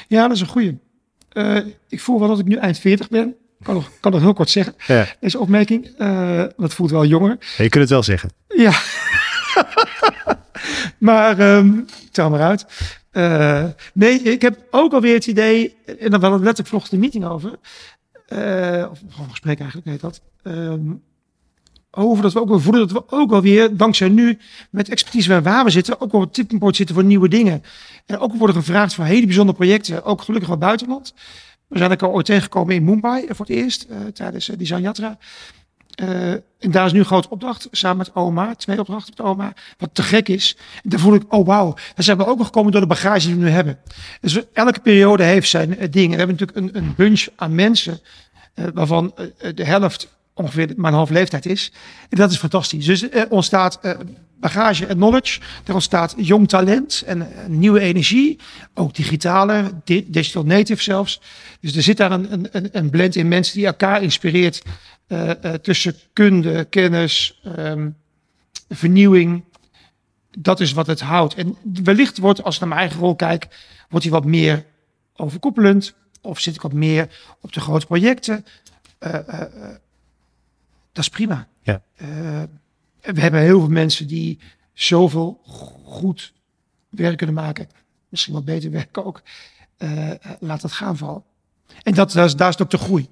Ja, 0.08 0.28
dat 0.28 0.36
is 0.36 0.42
een 0.42 0.48
goede. 0.48 0.78
Uh, 1.34 1.58
ik 1.90 2.02
voel 2.02 2.20
wel 2.20 2.28
dat 2.28 2.40
ik 2.40 2.46
nu 2.46 2.56
eind 2.56 2.80
40 2.80 3.10
ben. 3.10 3.36
Kan 3.64 3.74
nog, 3.74 3.92
kan 4.00 4.12
nog 4.12 4.22
heel 4.22 4.34
kort 4.34 4.50
zeggen. 4.50 4.76
Ja. 4.88 5.08
Deze 5.20 5.40
opmerking. 5.40 5.90
Uh, 5.98 6.44
dat 6.58 6.74
voelt 6.74 6.92
wel 6.92 7.06
jonger. 7.06 7.38
Ja, 7.58 7.64
je 7.64 7.70
kunt 7.70 7.84
het 7.84 7.90
wel 7.90 8.04
zeggen. 8.04 8.30
Ja. 8.48 8.74
maar 10.98 11.40
um, 11.40 11.86
tel 12.12 12.30
maar 12.30 12.42
uit. 12.42 12.66
Nee, 13.94 14.22
ik 14.22 14.42
heb 14.42 14.68
ook 14.72 14.94
alweer 14.94 15.14
het 15.14 15.28
idee, 15.28 15.76
en 16.00 16.12
dan 16.12 16.20
wel 16.20 16.32
letterlijk 16.32 16.68
vlog 16.68 16.90
de 16.90 16.98
meeting 16.98 17.26
over. 17.26 17.52
Of 18.90 19.00
gewoon 19.10 19.26
een 19.26 19.30
gesprek 19.30 19.60
eigenlijk 19.60 19.88
heet 19.88 20.02
dat. 20.02 20.22
Um, 20.44 21.04
over 21.96 22.24
dat 22.24 22.34
we 22.34 22.40
ook 22.42 22.50
wel 22.50 22.60
voelen 22.60 22.88
dat 22.88 22.92
we 22.92 23.16
ook 23.16 23.30
wel 23.30 23.42
weer, 23.42 23.78
dankzij 23.78 24.10
nu, 24.10 24.38
met 24.70 24.90
expertise 24.90 25.42
waar 25.42 25.64
we 25.64 25.70
zitten, 25.70 26.02
ook 26.02 26.12
wel 26.12 26.22
op 26.22 26.36
het 26.60 26.76
zitten 26.76 26.96
voor 26.96 27.04
nieuwe 27.04 27.28
dingen. 27.28 27.64
En 28.06 28.20
ook 28.20 28.36
worden 28.36 28.56
gevraagd 28.56 28.94
voor 28.94 29.06
hele 29.06 29.26
bijzondere 29.26 29.58
projecten, 29.58 30.04
ook 30.04 30.22
gelukkig 30.22 30.50
wel 30.50 30.58
buitenland. 30.58 31.14
We 31.68 31.78
zijn 31.78 31.92
ook 31.92 32.02
al 32.02 32.12
ooit 32.12 32.26
tegengekomen 32.26 32.76
in 32.76 32.84
Mumbai 32.84 33.26
voor 33.30 33.46
het 33.46 33.56
eerst, 33.56 33.86
uh, 33.90 33.98
tijdens 34.14 34.50
uh, 34.50 34.58
Design 34.58 34.82
Yatra. 34.82 35.18
En 35.96 36.72
daar 36.72 36.86
is 36.86 36.92
nu 36.92 37.00
een 37.00 37.06
grote 37.06 37.30
opdracht, 37.30 37.68
samen 37.72 37.98
met 37.98 38.12
OMA, 38.14 38.56
twee 38.56 38.80
opdrachten 38.80 39.14
met 39.18 39.26
OMA, 39.26 39.54
wat 39.78 39.90
te 39.94 40.04
gek 40.04 40.30
is. 40.30 40.58
En 40.84 40.90
daar 40.90 41.00
voel 41.00 41.14
ik, 41.14 41.24
oh 41.34 41.46
wauw, 41.46 41.74
daar 41.74 42.04
zijn 42.04 42.18
we 42.18 42.26
ook 42.26 42.38
nog 42.38 42.46
gekomen 42.46 42.72
door 42.72 42.82
de 42.82 42.88
bagage 42.88 43.28
die 43.28 43.36
we 43.36 43.42
nu 43.42 43.50
hebben. 43.50 43.80
Dus 44.22 44.42
elke 44.54 44.80
periode 44.80 45.24
heeft 45.24 45.50
zijn 45.50 45.70
dingen. 45.90 46.12
We 46.12 46.18
hebben 46.18 46.36
natuurlijk 46.40 46.58
een, 46.58 46.84
een 46.84 46.94
bunch 46.96 47.28
aan 47.36 47.56
mensen, 47.56 48.00
waarvan 48.74 49.14
de 49.56 49.66
helft 49.66 50.08
ongeveer 50.34 50.74
mijn 50.76 50.94
half 50.94 51.10
leeftijd 51.10 51.46
is. 51.46 51.72
En 52.10 52.18
dat 52.18 52.32
is 52.32 52.38
fantastisch. 52.38 52.86
Dus 52.86 53.10
er 53.12 53.30
ontstaat 53.30 53.80
uh, 53.82 53.92
bagage 54.40 54.86
en 54.86 54.96
knowledge. 54.96 55.40
Er 55.66 55.74
ontstaat 55.74 56.14
jong 56.18 56.48
talent 56.50 57.04
en 57.06 57.22
eh, 57.22 57.46
nieuwe 57.48 57.80
energie. 57.80 58.40
Ook 58.74 58.96
digitale, 58.96 59.72
di- 59.84 60.06
digital 60.12 60.44
native 60.44 60.82
zelfs. 60.84 61.22
Dus 61.60 61.76
er 61.76 61.84
zit 61.84 61.98
daar 61.98 62.12
een, 62.12 62.48
een- 62.52 62.70
een, 62.72 62.90
blend 62.90 63.16
in 63.16 63.28
mensen 63.28 63.56
die 63.56 63.66
elkaar 63.66 64.02
inspireert. 64.04 64.62
eh, 65.08 65.30
eh, 65.44 65.54
tussen 65.54 65.96
kunde, 66.14 66.64
kennis, 66.66 67.40
ehm, 67.44 67.90
vernieuwing. 68.70 69.44
Dat 70.38 70.60
is 70.60 70.72
wat 70.74 70.88
het 70.88 71.00
houdt. 71.02 71.34
En 71.36 71.56
wellicht 71.84 72.18
wordt, 72.18 72.44
als 72.44 72.54
ik 72.56 72.60
naar 72.60 72.70
mijn 72.70 72.82
eigen 72.82 73.00
rol 73.00 73.16
kijk, 73.16 73.48
wordt 73.90 74.06
hij 74.06 74.14
wat 74.14 74.26
meer 74.26 74.66
overkoepelend. 75.16 75.94
Of 76.22 76.40
zit 76.40 76.56
ik 76.56 76.62
wat 76.62 76.74
meer 76.74 77.08
op 77.42 77.54
de 77.54 77.60
grote 77.60 77.86
projecten. 77.86 78.46
Eh, 78.98 79.14
eh, 79.14 79.42
eh, 79.42 79.48
dat 80.94 81.04
is 81.04 81.10
prima. 81.10 81.48
Ja. 81.62 81.82
Eh, 81.96 82.08
we 83.02 83.22
hebben 83.22 83.42
heel 83.42 83.60
veel 83.60 83.70
mensen 83.70 84.08
die 84.08 84.40
zoveel 84.74 85.42
goed 85.86 86.34
werk 86.90 87.18
kunnen 87.18 87.36
maken. 87.36 87.70
Misschien 88.10 88.34
wat 88.34 88.46
beter 88.46 88.72
werk 88.72 88.98
ook. 88.98 89.22
Eh, 89.78 90.12
laat 90.40 90.62
dat 90.62 90.72
gaan 90.72 90.98
vooral. 90.98 91.26
En 91.84 91.94
dat, 91.94 92.12
dat 92.12 92.26
is, 92.26 92.36
daar 92.36 92.48
is 92.48 92.54
het 92.54 92.64
ook 92.64 92.72
de 92.72 92.86
groei. 92.86 93.08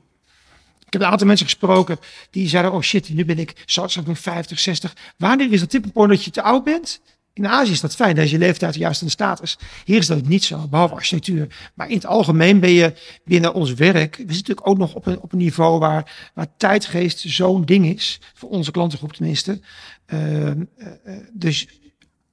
Ik 0.85 0.93
heb 0.93 1.01
een 1.01 1.11
aantal 1.11 1.27
mensen 1.27 1.45
gesproken 1.45 1.97
die 2.29 2.47
zeiden: 2.47 2.71
Oh 2.71 2.81
shit, 2.81 3.09
nu 3.09 3.25
ben 3.25 3.39
ik 3.39 3.63
ik 3.65 4.17
50, 4.17 4.59
60. 4.59 4.95
Wanneer 5.17 5.51
is 5.51 5.59
dat 5.59 5.69
tipping 5.69 5.93
dat 6.09 6.23
je 6.23 6.31
te 6.31 6.41
oud 6.41 6.63
bent? 6.63 7.01
In 7.33 7.47
Azië 7.47 7.71
is 7.71 7.81
dat 7.81 7.95
fijn, 7.95 8.15
daar 8.15 8.23
is 8.23 8.31
je 8.31 8.37
leeftijd 8.37 8.75
juist 8.75 9.01
in 9.01 9.07
de 9.07 9.13
status. 9.13 9.57
Hier 9.85 9.97
is 9.97 10.07
dat 10.07 10.27
niet 10.27 10.43
zo, 10.43 10.67
behalve 10.67 10.93
architectuur. 10.93 11.71
Maar 11.73 11.89
in 11.89 11.95
het 11.95 12.05
algemeen 12.05 12.59
ben 12.59 12.69
je 12.71 12.93
binnen 13.25 13.53
ons 13.53 13.73
werk. 13.73 14.15
We 14.15 14.17
zitten 14.17 14.35
natuurlijk 14.35 14.67
ook 14.67 14.77
nog 14.77 14.93
op 14.93 15.05
een, 15.05 15.19
op 15.19 15.31
een 15.31 15.37
niveau 15.37 15.79
waar, 15.79 16.31
waar 16.33 16.47
tijdgeest 16.57 17.19
zo'n 17.19 17.65
ding 17.65 17.85
is. 17.85 18.21
Voor 18.33 18.49
onze 18.49 18.71
klantengroep 18.71 19.13
tenminste. 19.13 19.59
Ehm, 20.05 20.63
eh, 20.77 20.87
eh, 21.03 21.23
dus 21.33 21.67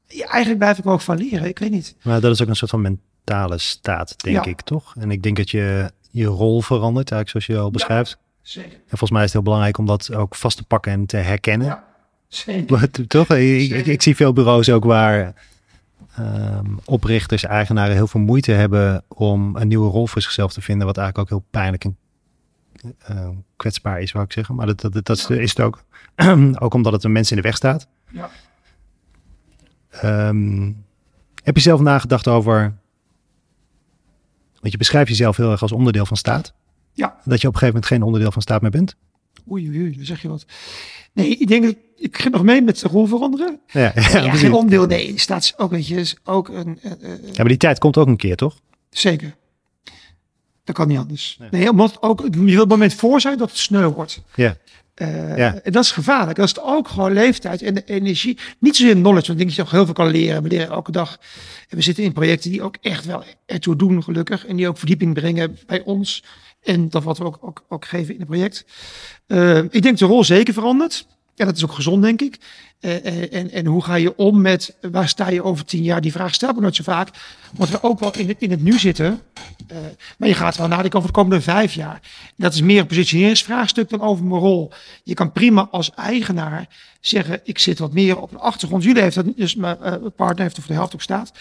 ja, 0.07 0.27
eigenlijk 0.27 0.59
blijf 0.59 0.79
ik 0.79 0.85
er 0.85 0.91
ook 0.91 1.01
van 1.01 1.17
leren. 1.17 1.49
Ik 1.49 1.59
weet 1.59 1.71
niet. 1.71 1.97
Maar 2.03 2.21
dat 2.21 2.33
is 2.33 2.43
ook 2.43 2.49
een 2.49 2.57
soort 2.57 2.71
van 2.71 2.81
mentale 2.81 3.59
staat, 3.59 4.23
denk 4.23 4.45
Ja. 4.45 4.51
ik, 4.51 4.61
toch? 4.61 4.95
En 4.99 5.11
ik 5.11 5.23
denk 5.23 5.37
dat 5.37 5.51
je 5.51 5.93
je 6.11 6.25
rol 6.25 6.61
verandert, 6.61 7.11
eigenlijk 7.11 7.31
zoals 7.31 7.47
je 7.61 7.65
al 7.65 7.71
beschrijft. 7.71 8.19
Zeker. 8.43 8.73
En 8.73 8.89
volgens 8.89 9.11
mij 9.11 9.21
is 9.21 9.27
het 9.27 9.35
heel 9.35 9.43
belangrijk 9.43 9.79
om 9.79 9.87
dat 9.87 10.15
ook 10.15 10.35
vast 10.35 10.57
te 10.57 10.65
pakken 10.65 10.93
en 10.93 11.07
te 11.07 11.17
herkennen. 11.17 11.83
Zeker. 12.29 12.79
Wat, 12.79 13.09
Toch? 13.09 13.31
Ik, 13.31 13.71
ik, 13.71 13.87
ik 13.87 14.03
zie 14.03 14.17
veel 14.17 14.33
bureaus 14.33 14.71
ook 14.71 14.85
waar 14.85 15.35
ehm, 16.14 16.77
oprichters, 16.85 17.45
eigenaren 17.45 17.95
heel 17.95 18.07
veel 18.07 18.21
moeite 18.21 18.53
hebben 18.53 19.05
om 19.09 19.57
een 19.57 19.69
nieuwe 19.69 19.91
rol 19.91 20.07
voor 20.07 20.23
zichzelf 20.23 20.53
te 20.53 20.61
vinden, 20.61 20.87
wat 20.87 20.97
eigenlijk 20.97 21.33
ook 21.33 21.38
heel 21.38 21.49
pijnlijk 21.51 21.85
en 21.85 21.97
eh, 22.99 23.29
kwetsbaar 23.57 24.01
is, 24.01 24.12
wou 24.12 24.25
ik 24.25 24.33
zeggen. 24.33 24.55
Maar 24.55 24.67
dat, 24.67 24.81
dat, 24.81 24.93
dat 24.93 25.17
is, 25.17 25.31
is 25.31 25.51
het 25.51 25.61
ook. 25.61 25.85
ook 26.64 26.75
omdat 26.75 26.93
het 26.93 27.05
een 27.05 27.12
mens 27.12 27.31
in 27.31 27.37
de 27.37 27.43
weg 27.43 27.57
staat. 27.57 27.88
Ja. 28.11 28.31
Ehm, 29.91 30.73
heb 31.43 31.57
je 31.57 31.62
zelf 31.62 31.81
nagedacht 31.81 32.29
over. 32.29 32.61
Want 34.61 34.73
je 34.73 34.79
beschrijft 34.79 35.09
jezelf 35.09 35.37
heel 35.37 35.51
erg 35.51 35.62
als 35.62 35.73
onderdeel 35.73 36.07
van 36.07 36.17
staat. 36.17 36.55
Ja. 36.93 37.21
Dat 37.25 37.41
je 37.41 37.49
op 37.49 37.55
een 37.55 37.59
gegeven 37.59 37.67
moment 37.67 37.87
geen 37.87 38.03
onderdeel 38.03 38.33
van 38.33 38.43
staat 38.43 38.62
meer 38.62 38.71
bent. 38.71 38.97
Oei, 39.51 39.69
oei, 39.69 39.81
oei, 39.81 39.97
dan 39.97 40.05
zeg 40.05 40.23
je 40.23 40.29
wat. 40.29 40.47
Nee, 41.12 41.37
ik 41.37 41.49
denk 41.49 41.64
dat 41.64 41.77
ik 41.99 42.19
ga 42.19 42.29
nog 42.29 42.43
mee 42.43 42.63
met 42.63 42.79
de 42.81 42.89
rol 42.89 43.07
veranderen. 43.07 43.61
Ja, 43.67 43.81
ja, 43.81 43.93
Ja, 43.95 44.21
precies. 44.21 44.41
geen 44.41 44.53
onderdeel. 44.53 44.87
Nee, 44.87 45.13
staat 45.19 45.55
ook, 45.57 45.71
weet 45.71 45.87
je, 45.87 45.97
is 45.97 46.17
ook 46.25 46.49
een. 46.49 46.79
eh, 46.83 46.91
eh, 46.93 46.99
ja, 47.25 47.33
maar 47.37 47.49
die 47.49 47.57
tijd 47.57 47.79
komt 47.79 47.97
ook 47.97 48.07
een 48.07 48.17
keer, 48.17 48.37
toch? 48.37 48.57
zeker. 48.91 49.37
Dat 50.65 50.77
kan 50.77 50.89
niet 50.89 50.99
anders. 50.99 51.37
Nee. 51.41 51.49
Nee, 51.51 51.71
omdat 51.71 52.03
ook, 52.03 52.21
je 52.33 52.41
wil 52.45 52.59
het 52.61 52.69
moment 52.69 52.95
voor 52.95 53.21
zijn 53.21 53.39
dat 53.39 53.49
het 53.49 53.59
sneu 53.59 53.87
wordt. 53.89 54.21
Ja. 54.35 54.57
Eh, 54.95 55.37
Ja. 55.37 55.61
En 55.63 55.73
dat 55.73 55.85
is 55.85 55.91
gevaarlijk. 55.91 56.37
Dat 56.39 56.47
is 56.47 56.61
ook 56.61 56.89
gewoon 56.89 57.13
leeftijd 57.13 57.63
en 57.63 57.75
de 57.75 57.85
energie. 57.85 58.39
Niet 58.59 58.77
zozeer 58.77 58.95
knowledge, 58.95 59.27
want 59.27 59.29
ik 59.29 59.37
denk 59.37 59.49
dat 59.49 59.57
je 59.57 59.63
nog 59.63 59.71
heel 59.71 59.85
veel 59.85 59.95
kan 59.95 60.07
leren. 60.09 60.43
We 60.43 60.49
leren 60.49 60.69
elke 60.69 60.93
dag. 60.93 61.19
En 61.69 61.77
we 61.77 61.83
zitten 61.83 62.05
in 62.05 62.13
projecten 62.13 62.51
die 62.51 62.63
ook 62.63 62.77
echt 62.81 63.05
wel 63.05 63.25
ertoe 63.47 63.77
doen, 63.77 64.03
gelukkig. 64.03 64.47
En 64.47 64.57
die 64.57 64.69
ook 64.69 64.79
verdieping 64.79 65.15
brengen 65.15 65.59
bij 65.67 65.83
ons. 65.85 66.25
En 66.63 66.89
dat 66.89 67.03
wat 67.03 67.19
we 67.19 67.25
ook, 67.25 67.39
ook, 67.41 67.65
ook 67.69 67.85
geven 67.85 68.15
in 68.15 68.21
het 68.21 68.29
project. 68.29 68.65
Eh, 69.27 69.59
ik 69.59 69.83
denk 69.83 69.99
de 69.99 70.05
rol 70.05 70.25
zeker 70.25 70.55
verandert. 70.55 71.07
Ja, 71.38 71.44
dat 71.44 71.57
is 71.57 71.64
ook 71.64 71.72
gezond, 71.72 72.03
denk 72.03 72.20
ik. 72.20 72.38
Eh, 72.81 73.07
eh, 73.07 73.33
en, 73.33 73.51
en 73.51 73.66
hoe 73.66 73.83
ga 73.83 73.94
je 73.94 74.16
om 74.16 74.40
met 74.40 74.77
waar 74.81 75.09
sta 75.09 75.29
je 75.29 75.42
over 75.42 75.64
tien 75.64 75.83
jaar? 75.83 76.01
Die 76.01 76.12
vraag 76.12 76.35
stelt 76.35 76.55
me 76.55 76.61
nooit 76.61 76.77
zo 76.77 76.83
vaak. 76.83 77.11
Want 77.57 77.70
we 77.70 77.83
ook 77.83 77.98
wel 77.98 78.12
in 78.16 78.29
het, 78.29 78.37
in 78.38 78.51
het 78.51 78.62
nu 78.62 78.79
zitten. 78.79 79.20
Eh, 79.66 79.77
maar 80.18 80.29
je 80.29 80.35
gaat 80.35 80.57
wel 80.57 80.68
nadenken 80.68 80.98
over 80.98 81.11
de 81.12 81.18
komende 81.18 81.40
vijf 81.40 81.72
jaar. 81.72 82.01
Dat 82.37 82.55
is 82.55 82.61
meer 82.61 82.81
een 82.81 82.87
positioneringsvraagstuk 82.87 83.88
dan 83.88 84.01
over 84.01 84.24
mijn 84.24 84.40
rol. 84.40 84.70
Je 85.05 85.14
kan 85.14 85.33
prima 85.33 85.68
als 85.70 85.94
eigenaar 85.94 86.66
zeggen: 87.01 87.40
ik 87.44 87.59
zit 87.59 87.79
wat 87.79 87.92
meer 87.92 88.20
op 88.20 88.31
de 88.31 88.38
achtergrond. 88.38 88.83
Jullie 88.83 89.03
heeft 89.03 89.14
dat, 89.14 89.37
dus 89.37 89.55
mijn 89.55 89.79
partner 90.16 90.42
heeft 90.42 90.57
er 90.57 90.62
voor 90.62 90.72
de 90.72 90.79
helft 90.79 90.94
ook 90.94 91.03
staat. 91.03 91.33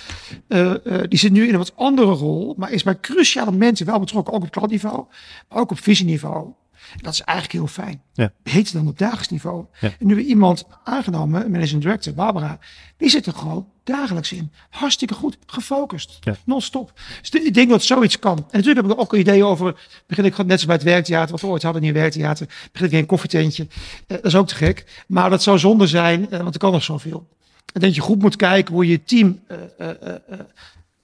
Die 1.10 1.20
zit 1.20 1.32
nu 1.32 1.48
in 1.48 1.52
een 1.54 1.58
wat 1.58 1.76
andere 1.76 2.12
rol, 2.12 2.54
maar 2.58 2.72
is 2.72 2.84
bij 2.84 3.00
cruciale 3.00 3.52
momenten 3.52 3.86
wel 3.86 4.00
betrokken, 4.00 4.34
ook 4.34 4.44
op 4.44 4.52
klantniveau, 4.52 5.06
maar 5.50 5.60
ook 5.60 5.72
op 5.72 5.80
visieniveau. 5.80 6.54
En 6.92 7.00
dat 7.02 7.14
is 7.14 7.22
eigenlijk 7.22 7.58
heel 7.58 7.84
fijn. 7.84 8.02
Ja. 8.14 8.32
Beter 8.44 8.74
dan 8.74 8.88
op 8.88 8.98
dagelijks 8.98 9.30
niveau. 9.30 9.66
Ja. 9.80 9.92
En 10.00 10.08
nu 10.08 10.16
we 10.16 10.26
iemand 10.26 10.66
aangenomen, 10.84 11.46
een 11.46 11.52
managing 11.52 11.82
director, 11.82 12.14
Barbara, 12.14 12.60
die 12.98 13.10
zit 13.10 13.26
er 13.26 13.34
gewoon 13.34 13.68
dagelijks 13.84 14.32
in. 14.32 14.52
Hartstikke 14.70 15.14
goed, 15.14 15.38
gefocust, 15.46 16.18
Ja. 16.20 16.36
non-stop. 16.46 16.94
Dus 17.22 17.30
ik 17.42 17.54
denk 17.54 17.70
dat 17.70 17.84
zoiets 17.84 18.20
kan. 18.20 18.38
En 18.38 18.44
natuurlijk 18.52 18.88
heb 18.88 18.96
ik 18.96 19.00
ook 19.00 19.14
een 19.14 19.20
idee 19.20 19.44
over, 19.44 19.80
begin 20.08 20.26
ik 20.26 20.38
net 20.38 20.46
zoals 20.48 20.66
bij 20.66 20.76
het 20.76 20.84
werktheater, 20.84 21.32
wat 21.32 21.42
we 21.42 21.48
ooit 21.48 21.64
hadden 21.64 21.82
in 21.82 21.88
het 21.88 21.98
werktheater, 21.98 22.48
begin 22.72 22.88
ik 22.88 22.94
in 22.94 23.00
een 23.00 23.06
koffietentje. 23.06 23.68
Eh, 24.08 24.08
dat 24.08 24.26
is 24.26 24.36
ook 24.36 24.48
te 24.48 24.56
gek. 24.56 25.04
Maar 25.08 25.30
dat 25.30 25.44
zou 25.44 25.60
zonde 25.60 25.88
zijn, 25.88 26.32
eh, 26.32 26.40
want 26.42 26.54
er 26.54 26.60
kan 26.60 26.72
nog 26.72 26.84
zoveel. 26.84 27.28
Denk 27.66 27.86
dat 27.86 27.96
je 27.96 28.02
goed 28.02 28.22
moet 28.22 28.36
kijken 28.36 28.74
hoe 28.74 28.86
je 28.86 28.92
je 28.92 29.04
team 29.04 29.40
eh, 29.78 29.90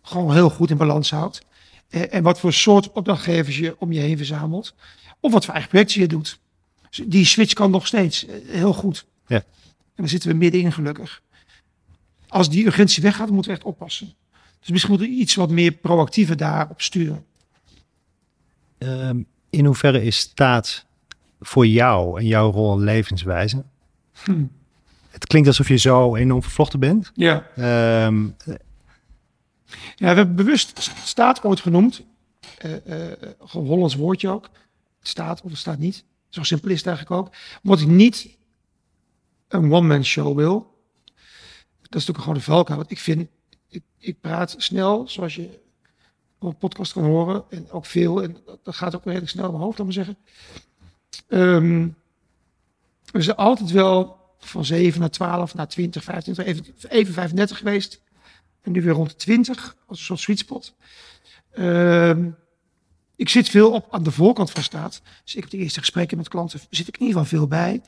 gewoon 0.01 0.33
heel 0.33 0.49
goed 0.49 0.69
in 0.69 0.77
balans 0.77 1.11
houdt. 1.11 1.41
En 1.89 2.23
wat 2.23 2.39
voor 2.39 2.53
soort 2.53 2.91
opdrachtgevers 2.91 3.57
je 3.57 3.75
om 3.79 3.91
je 3.91 3.99
heen 3.99 4.17
verzamelt. 4.17 4.73
Of 5.23 5.31
wat 5.31 5.45
voor 5.45 5.53
eigen 5.53 5.71
projecten 5.71 6.01
je 6.01 6.07
doet. 6.07 6.39
Dus 6.89 7.05
die 7.07 7.25
switch 7.25 7.53
kan 7.53 7.71
nog 7.71 7.87
steeds 7.87 8.25
eh, 8.25 8.35
heel 8.47 8.73
goed. 8.73 9.05
Ja. 9.27 9.35
En 9.35 9.43
daar 9.95 10.09
zitten 10.09 10.29
we 10.29 10.35
middenin 10.35 10.71
gelukkig. 10.71 11.21
Als 12.27 12.49
die 12.49 12.65
urgentie 12.65 13.03
weggaat, 13.03 13.29
moeten 13.29 13.51
we 13.51 13.57
echt 13.57 13.65
oppassen. 13.65 14.13
Dus 14.59 14.69
misschien 14.69 14.91
moeten 14.93 15.09
we 15.11 15.15
iets 15.15 15.35
wat 15.35 15.49
meer 15.49 15.71
proactiever 15.71 16.37
daarop 16.37 16.81
sturen. 16.81 17.25
Ehm, 18.77 19.21
in 19.49 19.65
hoeverre 19.65 20.03
is 20.03 20.17
staat 20.17 20.85
voor 21.39 21.67
jou 21.67 22.19
en 22.19 22.25
jouw 22.25 22.51
rol 22.51 22.73
en 22.73 22.83
levenswijze? 22.83 23.63
Hm. 24.23 24.45
Het 25.09 25.25
klinkt 25.27 25.47
alsof 25.47 25.67
je 25.67 25.77
zo 25.77 26.15
enorm 26.15 26.41
vervlochten 26.41 26.79
bent. 26.79 27.11
Ja. 27.13 27.47
Ehm, 27.55 28.27
Ja, 29.95 30.09
we 30.09 30.15
hebben 30.15 30.35
bewust 30.35 30.91
staat 31.03 31.43
ooit 31.43 31.59
genoemd. 31.59 32.01
Gewoon 33.39 33.67
Hollands 33.67 33.95
woordje 33.95 34.29
ook. 34.29 34.49
Staat 35.03 35.41
of 35.41 35.49
het 35.49 35.59
staat 35.59 35.77
niet. 35.77 36.03
Zo 36.29 36.43
simpel 36.43 36.69
is 36.69 36.77
het 36.77 36.87
eigenlijk 36.87 37.21
ook. 37.21 37.33
Omdat 37.63 37.79
ik 37.79 37.87
niet 37.87 38.37
een 39.47 39.73
one-man 39.73 40.05
show 40.05 40.35
wil. 40.37 40.71
Dat 41.81 42.01
is 42.01 42.07
natuurlijk 42.07 42.19
gewoon 42.19 42.33
de 42.33 42.41
valkuil. 42.43 42.77
Want 42.77 42.91
ik 42.91 42.99
vind, 42.99 43.27
ik, 43.67 43.83
ik 43.97 44.21
praat 44.21 44.55
snel, 44.57 45.07
zoals 45.07 45.35
je 45.35 45.59
op 46.39 46.49
een 46.49 46.57
podcast 46.57 46.93
kan 46.93 47.03
horen. 47.03 47.43
En 47.49 47.71
ook 47.71 47.85
veel. 47.85 48.23
En 48.23 48.37
dat- 48.63 48.75
gaat 48.75 48.95
ook 48.95 49.03
redelijk 49.05 49.29
snel 49.29 49.45
in 49.45 49.51
mijn 49.51 49.63
hoofd, 49.63 49.77
laat 49.77 49.87
maar 49.87 49.95
zeggen. 49.95 50.17
Ehm, 51.27 51.87
we 53.11 53.21
zijn 53.21 53.37
altijd 53.37 53.71
wel 53.71 54.21
van 54.39 54.65
7 54.65 54.99
naar 54.99 55.09
12 55.11 55.53
naar 55.53 55.67
20, 55.67 56.03
25, 56.03 56.45
even, 56.45 56.65
even 56.89 57.13
35 57.13 57.57
geweest. 57.57 58.01
En 58.61 58.71
nu 58.71 58.81
weer 58.81 58.93
rond 58.93 59.09
de 59.09 59.15
20, 59.15 59.75
als 59.87 59.99
een 59.99 60.05
soort 60.05 60.19
sweet 60.19 60.39
spot. 60.39 60.75
Ehm, 61.51 62.29
ik 63.15 63.29
zit 63.29 63.49
veel 63.49 63.71
op 63.71 63.87
aan 63.91 64.03
de 64.03 64.11
voorkant 64.11 64.51
van 64.51 64.63
staat. 64.63 65.01
Dus 65.23 65.35
ik 65.35 65.41
heb 65.41 65.49
de 65.49 65.57
eerste 65.57 65.79
gesprekken 65.79 66.17
met 66.17 66.27
klanten, 66.27 66.59
zit 66.69 66.87
ik 66.87 66.97
in 66.97 67.05
ieder 67.05 67.21
geval 67.21 67.37
veel 67.39 67.47
bij. 67.47 67.81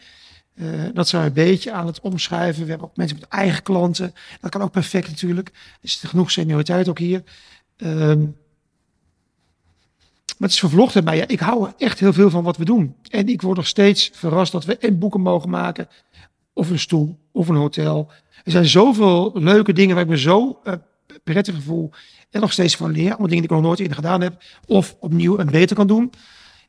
Eh, 0.55 0.83
dat 0.93 1.07
zijn 1.07 1.21
we 1.21 1.27
een 1.27 1.33
beetje 1.33 1.71
aan 1.71 1.85
het 1.87 1.99
omschrijven. 1.99 2.63
We 2.63 2.69
hebben 2.69 2.87
ook 2.87 2.97
mensen 2.97 3.17
met 3.19 3.29
eigen 3.29 3.63
klanten. 3.63 4.13
Dat 4.41 4.51
kan 4.51 4.61
ook 4.61 4.71
perfect 4.71 5.07
natuurlijk. 5.07 5.49
Er 5.81 5.89
zit 5.89 6.09
genoeg 6.09 6.31
senioriteit 6.31 6.89
ook 6.89 6.99
hier. 6.99 7.23
Ehm, 7.77 8.19
maar 10.37 10.49
het 10.49 10.51
is 10.51 10.59
vervlochten 10.59 11.03
bij 11.03 11.17
ja, 11.17 11.27
Ik 11.27 11.39
hou 11.39 11.71
echt 11.77 11.99
heel 11.99 12.13
veel 12.13 12.29
van 12.29 12.43
wat 12.43 12.57
we 12.57 12.65
doen. 12.65 12.95
En 13.09 13.27
ik 13.27 13.41
word 13.41 13.57
nog 13.57 13.67
steeds 13.67 14.09
verrast 14.13 14.51
dat 14.51 14.65
we 14.65 14.77
en 14.77 14.99
boeken 14.99 15.21
mogen 15.21 15.49
maken. 15.49 15.87
Of 16.53 16.69
een 16.69 16.79
stoel, 16.79 17.19
of 17.31 17.47
een 17.47 17.55
hotel. 17.55 18.11
Er 18.43 18.51
zijn 18.51 18.65
zoveel 18.65 19.31
leuke 19.33 19.73
dingen 19.73 19.95
waar 19.95 20.03
ik 20.03 20.09
me 20.09 20.17
zo 20.17 20.59
eh, 20.63 20.73
prettig 21.23 21.63
voel. 21.63 21.91
En 22.35 22.41
nog 22.41 22.51
steeds 22.51 22.75
van 22.75 22.91
leer. 22.91 23.09
Allemaal 23.09 23.27
dingen 23.27 23.41
die 23.41 23.43
ik 23.43 23.49
nog 23.49 23.61
nooit 23.61 23.79
eerder 23.79 23.95
gedaan 23.95 24.21
heb. 24.21 24.43
Of 24.65 24.95
opnieuw 24.99 25.37
en 25.37 25.45
beter 25.45 25.75
kan 25.75 25.87
doen. 25.87 26.11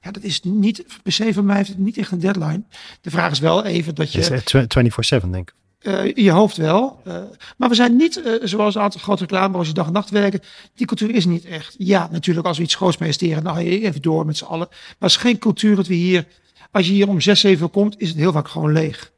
Ja, 0.00 0.10
dat 0.10 0.22
is 0.22 0.40
niet, 0.42 0.84
per 1.02 1.12
se 1.12 1.34
van 1.34 1.44
mij 1.44 1.56
heeft 1.56 1.68
het 1.68 1.78
niet 1.78 1.98
echt 1.98 2.10
een 2.10 2.20
deadline. 2.20 2.62
De 3.00 3.10
vraag 3.10 3.30
is 3.30 3.38
wel 3.38 3.64
even 3.64 3.94
dat 3.94 4.12
je... 4.12 4.18
is 4.18 4.28
het 4.28 5.24
24-7, 5.24 5.30
denk 5.30 5.50
ik. 5.50 5.54
Eh, 5.78 6.04
in 6.04 6.22
je 6.22 6.30
hoofd 6.30 6.56
wel. 6.56 7.00
Eh, 7.04 7.22
maar 7.56 7.68
we 7.68 7.74
zijn 7.74 7.96
niet, 7.96 8.22
eh, 8.22 8.32
zoals 8.42 8.74
een 8.74 8.80
aantal 8.80 9.00
grote 9.00 9.20
reclamebureaus 9.20 9.66
die 9.66 9.74
dag 9.74 9.86
en 9.86 9.92
nacht 9.92 10.10
werken. 10.10 10.40
Die 10.74 10.86
cultuur 10.86 11.14
is 11.14 11.24
niet 11.24 11.44
echt. 11.44 11.74
Ja, 11.78 12.08
natuurlijk 12.10 12.46
als 12.46 12.56
we 12.56 12.62
iets 12.62 12.74
groots 12.74 12.96
presteren, 12.96 13.44
dan 13.44 13.54
ga 13.54 13.60
je 13.60 13.80
even 13.80 14.02
door 14.02 14.26
met 14.26 14.36
z'n 14.36 14.44
allen. 14.44 14.68
Maar 14.70 14.96
het 14.98 15.10
is 15.10 15.16
geen 15.16 15.38
cultuur 15.38 15.76
dat 15.76 15.86
we 15.86 15.94
hier, 15.94 16.26
als 16.70 16.86
je 16.86 16.92
hier 16.92 17.08
om 17.08 17.20
zes, 17.20 17.40
zeven 17.40 17.70
komt, 17.70 18.00
is 18.00 18.08
het 18.08 18.18
heel 18.18 18.32
vaak 18.32 18.48
gewoon 18.48 18.72
leeg. 18.72 19.12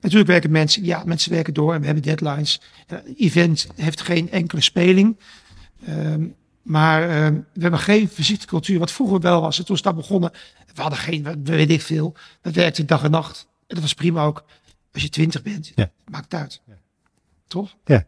Natuurlijk 0.00 0.30
werken 0.30 0.50
mensen, 0.50 0.84
ja, 0.84 1.02
mensen 1.06 1.32
werken 1.32 1.54
door 1.54 1.74
en 1.74 1.80
we 1.80 1.86
hebben 1.86 2.04
deadlines. 2.04 2.60
Event 3.16 3.66
heeft 3.74 4.00
geen 4.00 4.30
enkele 4.30 4.60
speling. 4.60 5.16
Ehm, 5.86 6.26
maar 6.62 7.02
ehm, 7.08 7.34
we 7.52 7.60
hebben 7.60 7.80
geen 7.80 8.08
visitecultuur, 8.08 8.78
wat 8.78 8.92
vroeger 8.92 9.20
wel 9.20 9.40
was. 9.40 9.58
En 9.58 9.64
toen 9.64 9.76
is 9.76 9.82
dat 9.82 9.96
begonnen. 9.96 10.30
We 10.74 10.80
hadden 10.80 10.98
geen, 10.98 11.42
weet 11.44 11.70
ik 11.70 11.82
veel. 11.82 12.14
We 12.42 12.50
werkten 12.52 12.86
dag 12.86 13.04
en 13.04 13.10
nacht. 13.10 13.46
En 13.66 13.74
dat 13.74 13.80
was 13.80 13.94
prima 13.94 14.24
ook. 14.24 14.44
Als 14.92 15.02
je 15.02 15.08
twintig 15.08 15.42
bent, 15.42 15.72
ja. 15.74 15.90
maakt 16.10 16.32
het 16.32 16.40
uit. 16.40 16.60
Ja. 16.66 16.74
Toch? 17.46 17.74
Ja. 17.84 18.04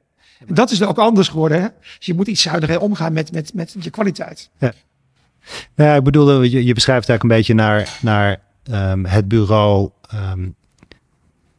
En 0.47 0.55
dat 0.55 0.70
is 0.70 0.83
ook 0.83 0.99
anders 0.99 1.29
geworden. 1.29 1.62
Hè? 1.62 1.68
Dus 1.97 2.07
je 2.07 2.14
moet 2.14 2.27
iets 2.27 2.43
zuiniger 2.43 2.81
omgaan 2.81 3.12
met, 3.12 3.33
met, 3.33 3.55
met 3.55 3.77
je 3.81 3.91
kwaliteit. 3.91 4.51
Ja. 4.59 4.72
Nou 5.74 5.91
ja, 5.91 5.97
ik 5.97 6.03
bedoelde, 6.03 6.51
je, 6.51 6.64
je 6.64 6.74
beschrijft 6.74 7.09
eigenlijk 7.09 7.22
een 7.22 7.39
beetje 7.39 7.55
naar, 7.55 7.99
naar 8.01 8.41
um, 8.91 9.05
het 9.05 9.29
bureau 9.29 9.91
um, 10.14 10.55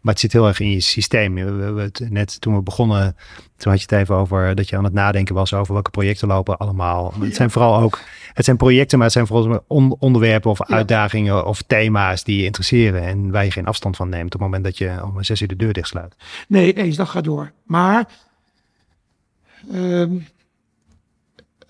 maar 0.07 0.15
het 0.15 0.25
zit 0.25 0.33
heel 0.33 0.47
erg 0.47 0.59
in 0.59 0.71
je 0.71 0.79
systeem. 0.79 1.35
We, 1.35 1.71
we, 1.71 1.81
het, 1.81 2.07
net 2.09 2.41
toen 2.41 2.55
we 2.55 2.61
begonnen, 2.61 3.15
toen 3.57 3.71
had 3.71 3.81
je 3.81 3.87
het 3.89 4.01
even 4.01 4.15
over 4.15 4.55
dat 4.55 4.69
je 4.69 4.77
aan 4.77 4.83
het 4.83 4.93
nadenken 4.93 5.35
was 5.35 5.53
over 5.53 5.73
welke 5.73 5.89
projecten 5.89 6.27
lopen 6.27 6.57
allemaal. 6.57 7.13
Het 7.19 7.35
zijn 7.35 7.51
vooral 7.51 7.79
ook, 7.79 7.99
het 8.33 8.45
zijn 8.45 8.57
projecten, 8.57 8.97
maar 8.97 9.07
het 9.07 9.15
zijn 9.15 9.27
vooral 9.27 9.65
onderwerpen 9.99 10.51
of 10.51 10.63
uitdagingen 10.63 11.45
of 11.45 11.61
thema's 11.61 12.23
die 12.23 12.37
je 12.37 12.45
interesseren 12.45 13.01
en 13.01 13.31
waar 13.31 13.43
je 13.43 13.51
geen 13.51 13.65
afstand 13.65 13.95
van 13.95 14.09
neemt 14.09 14.25
op 14.25 14.31
het 14.31 14.41
moment 14.41 14.63
dat 14.63 14.77
je 14.77 15.03
om 15.03 15.23
zes 15.23 15.41
uur 15.41 15.47
de 15.47 15.55
deur 15.55 15.73
dichtsluit. 15.73 16.15
Nee, 16.47 16.73
eens, 16.73 16.95
dat 16.95 17.09
gaat 17.09 17.23
door. 17.23 17.51
Maar 17.63 18.05
um, 19.73 20.27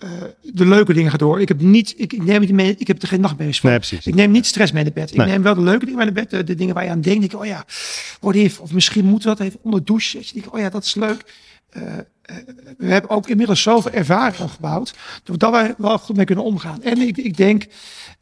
uh, 0.03 0.09
de 0.41 0.65
leuke 0.65 0.93
dingen 0.93 1.11
gaat 1.11 1.19
door. 1.19 1.41
Ik 1.41 1.47
heb 1.47 1.61
niet, 1.61 1.93
ik, 1.97 2.23
neem 2.23 2.39
niet 2.39 2.51
mee, 2.51 2.75
ik 2.77 2.87
heb 2.87 3.01
er 3.01 3.07
geen 3.07 3.21
nachtmerries 3.21 3.59
van. 3.59 3.69
Nee, 3.69 3.79
precies. 3.79 4.07
Ik 4.07 4.15
neem 4.15 4.31
niet 4.31 4.45
stress 4.45 4.71
mee 4.71 4.83
naar 4.83 4.93
bed. 4.93 5.11
Ik 5.11 5.17
neem 5.17 5.41
wel 5.41 5.55
de 5.55 5.61
leuke 5.61 5.85
dingen 5.85 5.97
mee 5.97 6.11
naar 6.11 6.25
bed. 6.25 6.47
De, 6.47 6.55
dingen 6.55 6.73
waar 6.73 6.83
je 6.83 6.89
aan 6.89 7.01
denkt. 7.01 7.23
Ik, 7.23 7.33
oh 7.33 7.45
ja, 7.45 7.65
wat 8.19 8.33
heeft, 8.33 8.59
of 8.59 8.73
misschien 8.73 9.05
moet 9.05 9.23
dat 9.23 9.39
even 9.39 9.59
onder 9.61 9.83
douche. 9.83 10.17
Je 10.17 10.33
denkt, 10.33 10.49
oh 10.49 10.59
ja, 10.59 10.69
dat 10.69 10.83
is 10.83 10.95
leuk. 10.95 11.33
Uh, 11.77 11.83
uh, 11.83 11.97
we 12.77 12.85
hebben 12.85 13.09
ook 13.09 13.27
inmiddels 13.27 13.61
zoveel 13.61 13.91
ervaring 13.91 14.51
gebouwd. 14.51 14.93
Dat 15.23 15.51
we 15.51 15.75
wel 15.77 15.97
goed 15.97 16.15
mee 16.15 16.25
kunnen 16.25 16.43
omgaan. 16.43 16.83
En 16.83 16.97
ik, 16.97 17.17
ik 17.17 17.37
denk, 17.37 17.65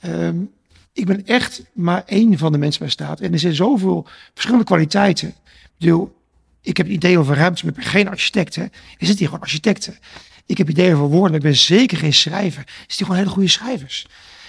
um, 0.06 0.52
ik 0.94 1.06
ben 1.06 1.26
echt 1.26 1.64
maar 1.74 2.04
één 2.06 2.38
van 2.38 2.52
de 2.52 2.58
mensen 2.58 2.82
bij 2.82 2.90
staat. 2.90 3.20
En 3.20 3.34
er 3.34 3.40
zijn 3.40 3.56
zoveel 3.56 4.08
verschillende 4.34 4.66
kwaliteiten. 4.66 5.28
Ik 5.28 5.36
bedoel, 5.78 6.16
ik 6.62 6.78
heb 6.78 6.86
een 6.86 6.94
idee 6.94 7.20
over 7.20 7.36
ruimte, 7.36 7.66
maar 7.66 7.74
ik 7.74 7.80
ben 7.80 7.90
geen 7.90 8.08
architect. 8.08 8.56
Hè. 8.56 8.64
Er 8.64 8.72
zitten 8.98 9.18
hier 9.18 9.28
gewoon 9.28 9.44
architecten. 9.44 9.98
Ik 10.46 10.58
heb 10.58 10.70
ideeën 10.70 10.96
voor 10.96 11.10
woorden, 11.10 11.38
ik 11.38 11.44
ben 11.44 11.56
zeker 11.56 11.98
geen 11.98 12.14
schrijver. 12.14 12.64
Er 12.68 12.74
zitten 12.78 13.06
gewoon 13.06 13.22
hele 13.22 13.30
goede 13.30 13.50
schrijvers. 13.50 14.08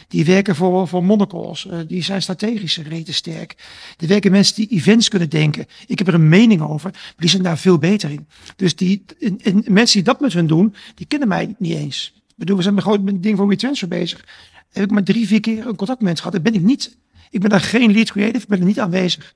Die 0.08 0.24
werken 0.24 0.56
voor, 0.56 0.88
voor 0.88 1.04
monocles. 1.04 1.64
Uh, 1.64 1.78
die 1.86 2.02
zijn 2.02 2.22
strategisch 2.22 2.76
reten 2.76 3.14
sterk. 3.14 3.54
Er 3.98 4.06
werken 4.06 4.30
mensen 4.30 4.54
die 4.54 4.68
events 4.68 5.08
kunnen 5.08 5.30
denken. 5.30 5.66
Ik 5.86 5.98
heb 5.98 6.08
er 6.08 6.14
een 6.14 6.28
mening 6.28 6.62
over, 6.62 6.90
maar 6.92 7.14
die 7.16 7.28
zijn 7.28 7.42
daar 7.42 7.58
veel 7.58 7.78
beter 7.78 8.10
in. 8.10 8.26
Dus 8.56 8.76
die 8.76 9.04
en, 9.20 9.40
en 9.42 9.64
mensen 9.68 9.96
die 9.96 10.12
dat 10.12 10.20
met 10.20 10.32
hun 10.32 10.46
doen, 10.46 10.74
die 10.94 11.06
kennen 11.06 11.28
mij 11.28 11.54
niet 11.58 11.76
eens. 11.76 12.12
Ik 12.14 12.34
bedoel, 12.36 12.56
we 12.56 12.62
zijn 12.62 12.74
met 12.74 12.86
een 12.86 13.20
ding 13.20 13.36
van 13.36 13.48
WeTransfer 13.48 13.88
bezig. 13.88 14.24
Heb 14.72 14.84
ik 14.84 14.90
maar 14.90 15.02
drie, 15.02 15.26
vier 15.26 15.40
keer 15.40 15.66
een 15.66 15.76
contact 15.76 15.88
met 15.88 16.00
mensen 16.00 16.24
gehad. 16.24 16.32
Dat 16.32 16.52
ben 16.52 16.60
ik 16.60 16.66
niet. 16.66 16.96
Ik 17.30 17.40
ben 17.40 17.50
daar 17.50 17.60
geen 17.60 17.92
lead 17.92 18.10
creative, 18.10 18.42
ik 18.42 18.48
ben 18.48 18.58
er 18.58 18.64
niet 18.64 18.80
aanwezig. 18.80 19.34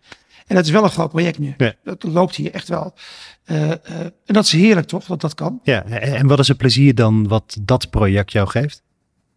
En 0.50 0.56
dat 0.56 0.64
is 0.64 0.70
wel 0.70 0.84
een 0.84 0.90
groot 0.90 1.10
project 1.10 1.38
nu. 1.38 1.54
Ja. 1.56 1.74
Dat 1.84 2.02
loopt 2.02 2.36
hier 2.36 2.52
echt 2.52 2.68
wel. 2.68 2.94
Uh, 3.46 3.68
uh, 3.68 3.74
en 4.00 4.34
dat 4.34 4.44
is 4.44 4.52
heerlijk 4.52 4.86
toch, 4.86 5.04
dat 5.04 5.20
dat 5.20 5.34
kan. 5.34 5.60
Ja, 5.62 5.84
en 5.84 6.26
wat 6.26 6.38
is 6.38 6.48
het 6.48 6.56
plezier 6.56 6.94
dan 6.94 7.28
wat 7.28 7.56
dat 7.60 7.90
project 7.90 8.32
jou 8.32 8.48
geeft? 8.48 8.82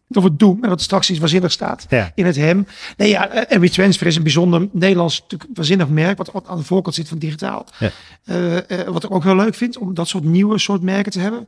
Of 0.09 0.23
het 0.23 0.39
doen, 0.39 0.63
en 0.63 0.69
wat 0.69 0.81
straks 0.81 1.09
iets 1.09 1.19
waanzinnig 1.19 1.51
staat 1.51 1.85
ja. 1.89 2.11
in 2.15 2.25
het 2.25 2.35
hem. 2.35 2.67
Nee 2.97 3.09
ja, 3.09 3.29
en 3.29 3.59
WeTransfer 3.59 4.07
is 4.07 4.15
een 4.15 4.23
bijzonder 4.23 4.69
Nederlands 4.71 5.21
natuurlijk 5.21 5.49
waanzinnig 5.53 5.87
merk, 5.87 6.17
wat 6.17 6.47
aan 6.47 6.57
de 6.57 6.63
voorkant 6.63 6.95
zit 6.95 7.07
van 7.07 7.17
digitaal. 7.17 7.65
Ja. 7.79 7.91
Uh, 8.25 8.81
wat 8.87 9.03
ik 9.03 9.11
ook 9.11 9.23
heel 9.23 9.35
leuk 9.35 9.55
vind, 9.55 9.77
om 9.77 9.93
dat 9.93 10.07
soort 10.07 10.23
nieuwe 10.23 10.59
soort 10.59 10.81
merken 10.81 11.11
te 11.11 11.19
hebben. 11.19 11.47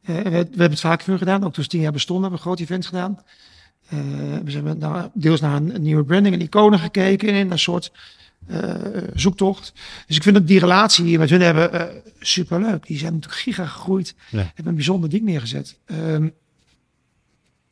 we, 0.00 0.22
we, 0.22 0.30
hebben 0.30 0.70
het 0.70 0.80
vaak 0.80 1.02
voor 1.02 1.18
gedaan, 1.18 1.44
ook 1.44 1.52
toen 1.52 1.66
tien 1.66 1.80
jaar 1.80 1.92
bestonden, 1.92 2.30
hebben 2.30 2.42
we 2.42 2.50
een 2.50 2.56
groot 2.56 2.68
event 2.68 2.86
gedaan. 2.86 3.18
we 4.44 4.50
zijn 4.50 4.78
naar, 4.78 5.08
deels 5.14 5.40
naar 5.40 5.56
een, 5.56 5.74
een, 5.74 5.82
nieuwe 5.82 6.04
branding 6.04 6.34
en 6.34 6.40
iconen 6.40 6.78
gekeken, 6.78 7.28
in 7.28 7.50
een 7.50 7.58
soort 7.58 7.92
zoektocht. 9.14 9.72
Dus 10.06 10.16
ik 10.16 10.22
vind 10.22 10.34
dat 10.34 10.46
die 10.46 10.58
relatie 10.58 11.04
die 11.04 11.12
we 11.12 11.18
met 11.18 11.30
hun 11.30 11.40
hebben 11.40 11.74
uh, 11.74 11.82
superleuk. 12.20 12.86
Die 12.86 12.98
zijn 12.98 13.12
natuurlijk 13.12 13.42
giga 13.42 13.66
gegroeid. 13.66 14.14
Ja. 14.30 14.38
Hebben 14.38 14.66
een 14.66 14.74
bijzonder 14.74 15.10
ding 15.10 15.22
neergezet. 15.22 15.78
Um, 15.86 16.34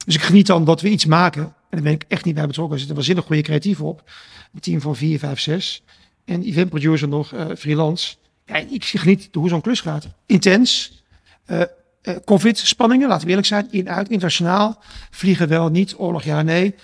dus 0.04 0.14
ik 0.14 0.22
geniet 0.22 0.46
dan 0.46 0.64
dat 0.64 0.80
we 0.80 0.88
iets 0.88 1.06
maken. 1.06 1.42
En 1.42 1.52
daar 1.70 1.82
ben 1.82 1.92
ik 1.92 2.04
echt 2.08 2.24
niet 2.24 2.34
bij 2.34 2.46
betrokken. 2.46 2.72
Er 2.72 2.78
zitten 2.78 2.96
waanzinnig 2.96 3.24
goede 3.24 3.42
creatief 3.42 3.80
op. 3.80 4.10
Een 4.54 4.60
team 4.60 4.80
van 4.80 4.96
4, 4.96 5.18
5, 5.18 5.40
6. 5.40 5.82
En 6.24 6.42
event 6.42 6.68
producer 6.68 7.08
nog, 7.08 7.32
uh, 7.32 7.46
freelance. 7.58 8.14
Ja, 8.46 8.56
ik 8.56 8.84
geniet 8.84 9.28
hoe 9.32 9.48
zo'n 9.48 9.60
klus 9.60 9.80
gaat. 9.80 10.08
Intens. 10.26 11.02
Uh, 11.46 11.60
uh, 12.02 12.16
Covid, 12.24 12.58
spanningen, 12.58 13.08
laten 13.08 13.22
we 13.24 13.28
eerlijk 13.28 13.46
zijn. 13.46 13.68
In, 13.70 13.88
uit, 13.88 14.08
internationaal. 14.08 14.82
Vliegen 15.10 15.48
wel, 15.48 15.68
niet. 15.68 15.94
Oorlog, 15.98 16.22
ja, 16.22 16.42
nee. 16.42 16.74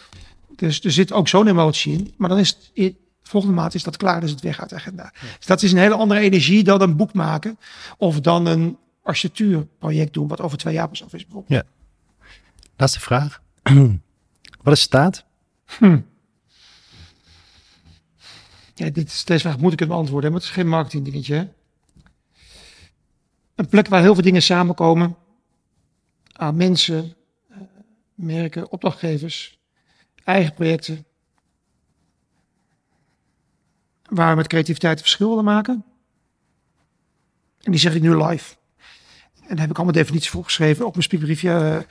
Dus 0.57 0.84
er 0.84 0.93
zit 0.93 1.12
ook 1.12 1.28
zo'n 1.28 1.49
emotie 1.49 1.93
in. 1.93 2.14
Maar 2.16 2.28
dan 2.28 2.38
is 2.38 2.49
het 2.74 2.95
volgende 3.31 3.57
maand 3.57 3.74
is 3.74 3.83
dat 3.83 3.97
klaar, 3.97 4.20
dus 4.20 4.31
het 4.31 4.41
weg 4.41 4.61
uit 4.61 4.68
de 4.68 4.74
agenda. 4.74 5.12
Dus 5.37 5.47
dat 5.47 5.62
is 5.62 5.72
een 5.72 5.78
hele 5.78 5.95
andere 5.95 6.20
energie 6.20 6.64
dan 6.64 6.81
een 6.81 6.97
boek 6.97 7.12
maken 7.12 7.59
of 7.97 8.20
dan 8.20 8.47
een 8.47 8.78
architectuurproject 9.03 10.12
doen, 10.12 10.28
wat 10.28 10.41
over 10.41 10.59
twee 10.59 10.74
jaar 10.74 10.89
pas 10.89 11.05
af 11.05 11.14
is 11.14 11.26
bijvoorbeeld. 11.26 11.64
Ja. 11.64 11.68
Laatste 12.76 13.01
vraag. 13.01 13.43
wat 14.62 14.74
is 14.74 14.81
staat? 14.81 15.24
Hm. 15.78 16.01
Ja, 18.74 18.91
dit 18.91 19.09
is 19.09 19.24
deze 19.24 19.41
vraag 19.41 19.59
moet 19.59 19.72
ik 19.72 19.78
het 19.78 19.89
beantwoorden, 19.89 20.31
maar 20.31 20.41
het 20.41 20.49
is 20.49 20.55
geen 20.55 20.68
marketing 20.68 21.05
dingetje. 21.05 21.49
Een 23.55 23.68
plek 23.68 23.89
waar 23.89 24.01
heel 24.01 24.14
veel 24.14 24.22
dingen 24.22 24.43
samenkomen 24.43 25.16
aan 26.33 26.57
mensen, 26.57 27.14
eh, 27.49 27.57
merken, 28.14 28.70
opdrachtgevers, 28.70 29.59
eigen 30.24 30.55
projecten, 30.55 31.05
waar 34.11 34.30
we 34.30 34.36
met 34.36 34.46
creativiteit 34.46 35.00
verschil 35.00 35.28
willen 35.28 35.44
maken. 35.44 35.84
En 37.61 37.70
die 37.70 37.80
zeg 37.80 37.94
ik 37.94 38.02
nu 38.02 38.24
live. 38.24 38.54
En 39.34 39.56
daar 39.56 39.61
heb 39.61 39.70
ik 39.70 39.76
allemaal 39.76 39.94
definities 39.94 40.30
voor 40.30 40.44
geschreven. 40.44 40.84
Ook 40.84 40.92
mijn 40.92 41.02
speakbriefje. 41.02 41.86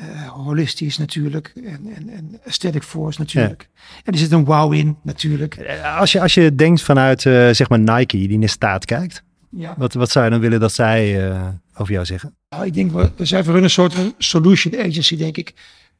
Uh, 0.00 0.28
holistisch 0.28 0.98
natuurlijk. 0.98 1.52
En, 1.64 1.92
en, 1.94 2.08
en 2.08 2.40
aesthetic 2.46 2.82
force 2.82 3.20
natuurlijk. 3.20 3.68
En 4.04 4.12
er 4.12 4.18
zit 4.18 4.32
een 4.32 4.44
wow 4.44 4.72
in 4.72 4.96
natuurlijk. 5.02 5.56
Eh, 5.56 5.98
als 5.98 6.12
je, 6.12 6.20
als 6.20 6.34
je 6.34 6.54
denkt 6.54 6.82
vanuit 6.82 7.24
uh, 7.24 7.50
zeg 7.50 7.68
maar 7.68 7.78
Nike 7.78 8.16
die 8.16 8.28
in 8.28 8.40
de 8.40 8.46
staat 8.46 8.84
kijkt. 8.84 9.22
Ja. 9.50 9.74
Wat, 9.76 9.94
wat 9.94 10.10
zou 10.10 10.24
je 10.24 10.30
dan 10.30 10.40
willen 10.40 10.60
dat 10.60 10.72
zij 10.72 11.28
uh, 11.28 11.48
over 11.74 11.92
jou 11.92 12.04
zeggen? 12.04 12.36
Nou, 12.48 12.66
ik 12.66 12.74
denk, 12.74 12.92
we, 12.92 13.10
we 13.16 13.24
zijn 13.24 13.44
voor 13.44 13.54
hun 13.54 13.62
een 13.62 13.70
soort 13.70 13.94
solution 14.18 14.78
agency, 14.78 15.16
denk 15.16 15.36
ik. 15.36 15.54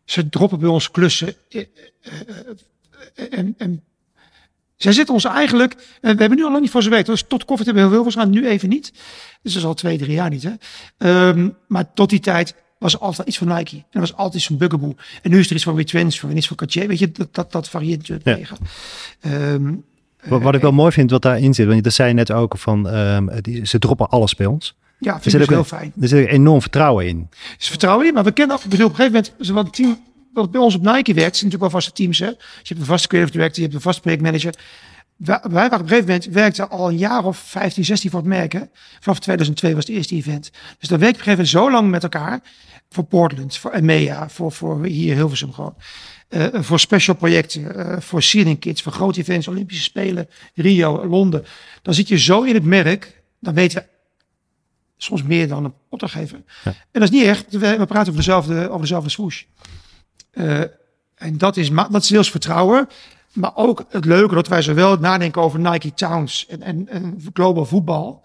Ze 0.04 0.28
droppen 0.28 0.58
bij 0.58 0.68
ons 0.68 0.90
klussen. 0.90 1.34
En, 3.30 3.54
en 3.58 3.82
zij 4.78 4.92
zitten 4.92 5.14
ons 5.14 5.24
eigenlijk, 5.24 5.72
en 5.72 5.80
eh, 6.00 6.14
we 6.14 6.20
hebben 6.20 6.38
nu 6.38 6.44
al 6.44 6.50
lang 6.50 6.62
niet 6.62 6.70
voor 6.70 6.82
ze 6.82 6.90
weten, 6.90 7.12
dus 7.12 7.24
tot 7.28 7.44
koffie 7.44 7.66
hebben 7.66 7.84
we 7.84 7.90
heel 7.90 8.02
veel 8.02 8.12
gaan, 8.12 8.30
nu 8.30 8.48
even 8.48 8.68
niet. 8.68 8.92
Dus 9.42 9.52
dat 9.52 9.62
is 9.62 9.68
al 9.68 9.74
twee, 9.74 9.98
drie 9.98 10.12
jaar 10.12 10.30
niet. 10.30 10.48
Hè? 10.98 11.28
Um, 11.28 11.56
maar 11.66 11.92
tot 11.94 12.10
die 12.10 12.20
tijd 12.20 12.54
was 12.78 12.94
er 12.94 13.00
altijd 13.00 13.28
iets 13.28 13.38
van 13.38 13.48
Nike. 13.48 13.76
En 13.76 13.84
er 13.90 14.00
was 14.00 14.14
altijd 14.14 14.34
iets 14.34 14.46
van 14.46 14.56
Bugaboo. 14.56 14.94
En 15.22 15.30
nu 15.30 15.38
is 15.38 15.48
er 15.48 15.54
iets 15.54 15.64
van 15.64 15.74
WeTransfer 15.74 16.30
en 16.30 16.36
iets 16.36 16.46
van 16.46 16.56
Cartier. 16.56 16.88
Weet 16.88 16.98
je, 16.98 17.12
dat, 17.12 17.34
dat, 17.34 17.52
dat 17.52 17.68
varieert 17.68 18.08
natuurlijk 18.08 18.48
ja. 19.22 19.52
Um, 19.52 19.84
wat, 20.24 20.42
wat 20.42 20.54
ik 20.54 20.60
wel 20.60 20.72
mooi 20.72 20.92
vind 20.92 21.10
wat 21.10 21.22
daarin 21.22 21.54
zit, 21.54 21.66
want 21.66 21.84
dat 21.84 21.92
zei 21.92 22.08
je 22.08 22.14
net 22.14 22.32
ook 22.32 22.58
van, 22.58 22.94
um, 22.94 23.30
die, 23.40 23.66
ze 23.66 23.78
droppen 23.78 24.08
alles 24.08 24.34
bij 24.34 24.46
ons. 24.46 24.76
Ja, 24.98 25.20
vind 25.20 25.34
ik 25.34 25.40
dus 25.40 25.48
heel 25.48 25.64
fijn. 25.64 25.92
Er 26.00 26.08
zit 26.08 26.26
enorm 26.26 26.60
vertrouwen 26.60 27.06
in. 27.06 27.28
Er 27.30 27.56
is 27.58 27.68
vertrouwen 27.68 28.06
in, 28.06 28.14
maar 28.14 28.24
we 28.24 28.32
kennen, 28.32 28.56
ik 28.56 28.68
bedoel, 28.68 28.86
op 28.86 28.90
een 28.90 28.96
gegeven 28.96 29.22
moment, 29.36 29.46
ze 29.46 29.52
wat 29.52 29.74
team 29.74 29.98
wat 30.42 30.50
bij 30.50 30.60
ons 30.60 30.74
op 30.74 30.82
Nike 30.82 31.14
werkt, 31.14 31.36
zijn 31.36 31.50
natuurlijk 31.50 31.60
wel 31.60 31.70
vaste 31.70 31.92
teams. 31.92 32.18
Hè? 32.18 32.26
Dus 32.26 32.38
je 32.62 32.68
hebt 32.68 32.80
een 32.80 32.86
vaste 32.86 33.08
creative 33.08 33.32
director, 33.32 33.56
je 33.56 33.62
hebt 33.62 33.74
een 33.74 33.80
vaste 33.80 34.00
projectmanager. 34.00 34.54
Wij, 35.16 35.38
wij 35.42 35.50
waren 35.50 35.72
op 35.72 35.80
een 35.80 35.88
gegeven 35.88 36.06
moment 36.06 36.24
werkten 36.24 36.70
al 36.70 36.88
een 36.88 36.98
jaar 36.98 37.24
of 37.24 37.38
15, 37.38 37.84
16 37.84 38.10
voor 38.10 38.20
het 38.20 38.28
merken. 38.28 38.70
Vanaf 39.00 39.18
2002 39.18 39.74
was 39.74 39.86
het 39.86 39.96
eerste 39.96 40.14
event. 40.14 40.50
Dus 40.78 40.88
dan 40.88 40.98
werk 40.98 41.14
je 41.14 41.20
op 41.20 41.26
een 41.26 41.32
gegeven 41.32 41.44
moment 41.44 41.48
zo 41.48 41.70
lang 41.70 41.90
met 41.90 42.02
elkaar. 42.02 42.40
Voor 42.90 43.04
Portland, 43.04 43.56
voor 43.56 43.70
EMEA, 43.70 44.28
voor, 44.28 44.52
voor 44.52 44.84
hier 44.84 45.14
Hilversum 45.14 45.52
gewoon. 45.52 45.74
Uh, 46.28 46.46
voor 46.52 46.80
special 46.80 47.16
projecten, 47.16 47.76
uh, 47.76 48.00
voor 48.00 48.22
Sealing 48.22 48.58
Kids, 48.58 48.82
voor 48.82 48.92
grote 48.92 49.20
events, 49.20 49.48
Olympische 49.48 49.82
Spelen, 49.82 50.28
Rio, 50.54 51.06
Londen. 51.06 51.44
Dan 51.82 51.94
zit 51.94 52.08
je 52.08 52.18
zo 52.18 52.42
in 52.42 52.54
het 52.54 52.64
merk, 52.64 53.22
dan 53.40 53.54
weten 53.54 53.78
we 53.78 53.86
soms 54.96 55.22
meer 55.22 55.48
dan 55.48 55.64
een 55.64 55.74
opdrachtgever. 55.88 56.42
Ja. 56.64 56.70
En 56.70 57.00
dat 57.00 57.02
is 57.02 57.10
niet 57.10 57.24
echt, 57.24 57.50
we, 57.50 57.58
we 57.58 57.86
praten 57.86 57.98
over 57.98 58.16
dezelfde, 58.16 58.68
over 58.68 58.80
dezelfde 58.80 59.10
swoosh. 59.10 59.42
Uh, 60.32 60.60
en 61.14 61.38
dat 61.38 61.56
is, 61.56 61.70
dat 61.70 62.02
is 62.02 62.08
deels 62.08 62.30
vertrouwen. 62.30 62.88
Maar 63.32 63.56
ook 63.56 63.84
het 63.88 64.04
leuke 64.04 64.34
dat 64.34 64.48
wij 64.48 64.62
zowel 64.62 64.96
nadenken 64.96 65.42
over 65.42 65.60
Nike 65.60 65.94
Towns 65.94 66.46
en, 66.46 66.62
en, 66.62 66.88
en 66.88 67.20
global 67.32 67.64
voetbal. 67.64 68.22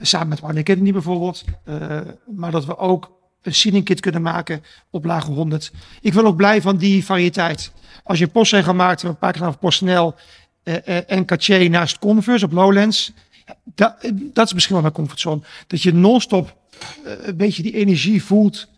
Samen 0.00 0.28
met 0.28 0.40
Martin 0.40 0.62
Kennedy 0.62 0.92
bijvoorbeeld. 0.92 1.44
Uh, 1.68 2.00
maar 2.36 2.50
dat 2.50 2.64
we 2.64 2.78
ook 2.78 3.12
een 3.42 3.54
seeding 3.54 3.84
kit 3.84 4.00
kunnen 4.00 4.22
maken 4.22 4.62
op 4.90 5.04
lage 5.04 5.30
100. 5.30 5.72
Ik 6.00 6.12
wil 6.12 6.24
ook 6.24 6.36
blij 6.36 6.62
van 6.62 6.76
die 6.76 7.04
variëteit. 7.04 7.72
Als 8.04 8.18
je 8.18 8.24
een 8.24 8.30
postzegel 8.30 8.74
maakt, 8.74 9.02
een 9.02 9.18
paar 9.18 9.42
over 9.42 9.58
PostNL 9.58 10.14
uh, 10.64 11.10
en 11.10 11.24
Caché 11.24 11.68
naast 11.68 11.98
Converse 11.98 12.44
op 12.44 12.52
Lowlands. 12.52 13.12
Da, 13.64 13.98
dat 14.12 14.46
is 14.46 14.52
misschien 14.52 14.74
wel 14.74 14.82
mijn 14.82 14.94
comfortzone. 14.94 15.40
Dat 15.66 15.82
je 15.82 15.94
non-stop 15.94 16.56
een 17.04 17.36
beetje 17.36 17.62
die 17.62 17.74
energie 17.74 18.24
voelt 18.24 18.68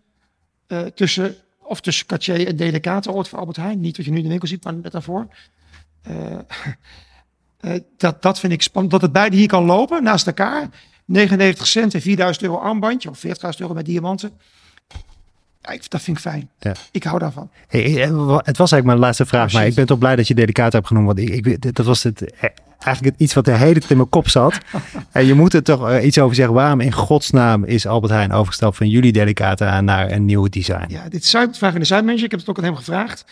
tussen, 0.95 1.37
of 1.71 1.81
tussen 1.81 2.07
Cartier 2.07 2.47
en 2.47 2.57
Delicato 2.57 3.13
ooit 3.13 3.29
voor 3.29 3.39
Albert 3.39 3.57
Heijn. 3.57 3.81
Niet 3.81 3.97
wat 3.97 4.07
je 4.07 4.11
nu 4.11 4.17
in 4.17 4.23
de 4.23 4.29
winkel 4.29 4.49
ziet, 4.49 4.65
maar 4.65 4.75
net 4.75 4.93
daarvoor. 4.93 5.27
Uh, 6.09 7.75
dat, 7.97 8.23
dat 8.23 8.39
vind 8.39 8.53
ik 8.53 8.63
spannend. 8.63 8.93
Dat 8.93 9.03
het 9.03 9.13
beide 9.13 9.37
hier 9.37 9.49
kan 9.49 9.65
lopen, 9.65 10.03
naast 10.03 10.27
elkaar. 10.27 10.69
99 11.05 11.67
cent 11.67 11.95
en 11.95 12.01
4000 12.01 12.45
euro 12.45 12.57
armbandje 12.57 13.11
of 13.11 13.25
40.000 13.27 13.31
euro 13.59 13.75
met 13.75 13.85
diamanten. 13.85 14.31
Ja, 15.63 15.71
ik, 15.71 15.91
dat 15.91 16.03
vind 16.03 16.17
ik 16.17 16.23
fijn. 16.23 16.51
Ja. 16.59 16.75
Ik 16.91 17.05
hou 17.05 17.19
daarvan. 17.19 17.51
Hey, 17.69 17.81
het 17.81 18.57
was 18.57 18.73
eigenlijk 18.73 18.85
mijn 18.85 18.99
laatste 18.99 19.27
vraag, 19.27 19.53
maar 19.53 19.67
ik 19.67 19.75
ben 19.75 19.87
toch 19.87 19.99
blij 19.99 20.17
dat 20.17 20.29
je 20.29 20.35
Delicato 20.35 20.77
hebt 20.77 20.87
genoemd. 20.87 21.07
Want 21.07 21.19
ik, 21.19 21.47
ik, 21.47 21.75
dat 21.75 21.87
was 21.87 22.03
het, 22.03 22.33
eigenlijk 22.85 23.19
iets 23.19 23.35
wat 23.35 23.45
de 23.45 23.57
hele 23.57 23.79
tijd 23.79 23.91
in 23.91 23.97
mijn 23.97 24.09
kop 24.09 24.29
zat. 24.29 24.59
en 25.13 25.27
je 25.27 25.35
moet 25.35 25.55
er 25.55 25.63
toch 25.63 25.89
uh, 25.89 26.05
iets 26.05 26.19
over 26.19 26.35
zeggen. 26.35 26.55
Waarom 26.55 26.81
in 26.81 26.93
godsnaam 26.93 27.65
is 27.65 27.87
Albert 27.87 28.13
Heijn 28.13 28.33
overgestapt 28.33 28.77
van 28.77 28.89
jullie 28.89 29.13
Delicata 29.13 29.81
naar 29.81 30.11
een 30.11 30.25
nieuw 30.25 30.49
design? 30.49 30.87
Ja, 30.89 31.09
dit 31.09 31.23
is 31.23 31.37
vraag 31.51 31.75
in 31.75 31.81
de 31.81 31.87
Zuidmanager. 31.87 32.25
Ik 32.25 32.31
heb 32.31 32.41
het 32.41 32.49
ook 32.49 32.59
aan 32.59 32.65
hem 32.65 32.77
gevraagd. 32.77 33.25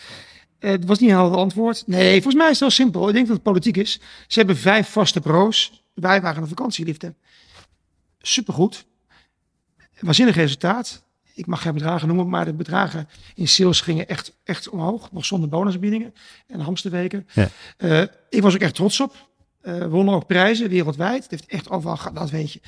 Uh, 0.59 0.71
het 0.71 0.85
was 0.85 0.99
niet 0.99 1.09
een 1.09 1.15
helder 1.15 1.37
antwoord. 1.37 1.83
Nee, 1.85 2.13
volgens 2.13 2.35
mij 2.35 2.45
is 2.45 2.51
het 2.51 2.59
heel 2.59 2.69
simpel. 2.69 3.07
Ik 3.07 3.13
denk 3.13 3.27
dat 3.27 3.35
het 3.35 3.45
politiek 3.45 3.77
is. 3.77 4.01
Ze 4.27 4.39
hebben 4.39 4.57
vijf 4.57 4.89
vaste 4.89 5.19
pro's. 5.19 5.83
Wij 5.93 6.21
waren 6.21 6.41
een 6.41 6.47
vakantieliefde. 6.47 7.13
Supergoed. 8.21 8.85
Waanzinnig 9.99 10.35
resultaat. 10.35 11.03
Ik 11.33 11.45
mag 11.45 11.61
geen 11.61 11.73
bedragen 11.73 12.07
noemen, 12.07 12.29
maar 12.29 12.45
de 12.45 12.53
bedragen 12.53 13.09
in 13.35 13.47
sales 13.47 13.81
gingen 13.81 14.07
echt, 14.07 14.37
echt 14.43 14.69
omhoog. 14.69 15.11
Nog 15.11 15.25
zonder 15.25 15.49
bonusaanbiedingen 15.49 16.13
en 16.47 16.59
hamsterweken. 16.59 17.27
Ja. 17.33 17.49
Uh, 17.77 18.01
ik 18.29 18.41
was 18.41 18.53
ook 18.53 18.61
echt 18.61 18.75
trots 18.75 18.99
op. 18.99 19.28
Uh, 19.63 19.85
wonnen 19.85 20.13
ook 20.13 20.27
prijzen 20.27 20.69
wereldwijd. 20.69 21.21
Het 21.21 21.31
heeft 21.31 21.45
echt 21.45 21.69
overal 21.69 21.97
gehad, 21.97 22.15
dat 22.15 22.29
weet 22.29 22.51
je. 22.51 22.59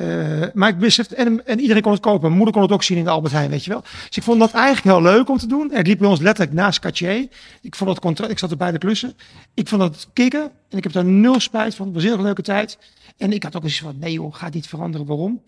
Uh, 0.00 0.46
maar 0.52 0.68
ik 0.68 0.96
en, 0.96 1.46
en 1.46 1.60
iedereen 1.60 1.82
kon 1.82 1.92
het 1.92 2.00
kopen. 2.00 2.20
Mijn 2.20 2.34
moeder 2.34 2.54
kon 2.54 2.62
het 2.62 2.72
ook 2.72 2.82
zien 2.82 2.98
in 2.98 3.04
de 3.04 3.10
Albert 3.10 3.32
Heijn, 3.32 3.50
weet 3.50 3.64
je 3.64 3.70
wel. 3.70 3.80
Dus 3.80 4.16
ik 4.16 4.22
vond 4.22 4.40
dat 4.40 4.52
eigenlijk 4.52 4.96
heel 4.96 5.12
leuk 5.12 5.28
om 5.28 5.38
te 5.38 5.46
doen. 5.46 5.70
Het 5.72 5.86
liep 5.86 5.98
bij 5.98 6.08
ons 6.08 6.20
letterlijk 6.20 6.56
naast 6.56 6.78
Cartier. 6.78 7.28
Ik 7.60 7.74
vond 7.74 7.90
dat 7.90 8.00
contract, 8.00 8.32
ik 8.32 8.38
zat 8.38 8.50
er 8.50 8.56
bij 8.56 8.72
de 8.72 8.78
klussen. 8.78 9.14
Ik 9.54 9.68
vond 9.68 9.80
dat 9.80 10.08
kicken. 10.12 10.50
En 10.68 10.76
ik 10.78 10.82
heb 10.82 10.92
daar 10.92 11.04
nul 11.04 11.40
spijt 11.40 11.74
van. 11.74 11.86
Het 11.86 11.94
was 11.94 12.04
een 12.04 12.22
leuke 12.22 12.42
tijd. 12.42 12.78
En 13.16 13.32
ik 13.32 13.42
had 13.42 13.56
ook 13.56 13.62
eens 13.62 13.78
van, 13.78 13.98
nee 13.98 14.12
joh, 14.12 14.34
gaat 14.34 14.54
niet 14.54 14.66
veranderen. 14.66 15.06
Waarom? 15.06 15.42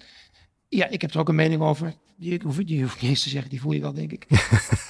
Ja, 0.69 0.89
ik 0.89 1.01
heb 1.01 1.15
er 1.15 1.21
ook 1.21 1.29
een 1.29 1.35
mening 1.35 1.63
over. 1.63 1.95
Die, 2.17 2.41
hoef, 2.45 2.57
die 2.57 2.83
hoef 2.83 2.95
ik 2.95 3.01
niet 3.01 3.11
eens 3.11 3.23
te 3.23 3.29
zeggen, 3.29 3.51
die 3.51 3.61
voel 3.61 3.73
je 3.73 3.81
wel, 3.81 3.93
denk 3.93 4.13
ik. 4.13 4.27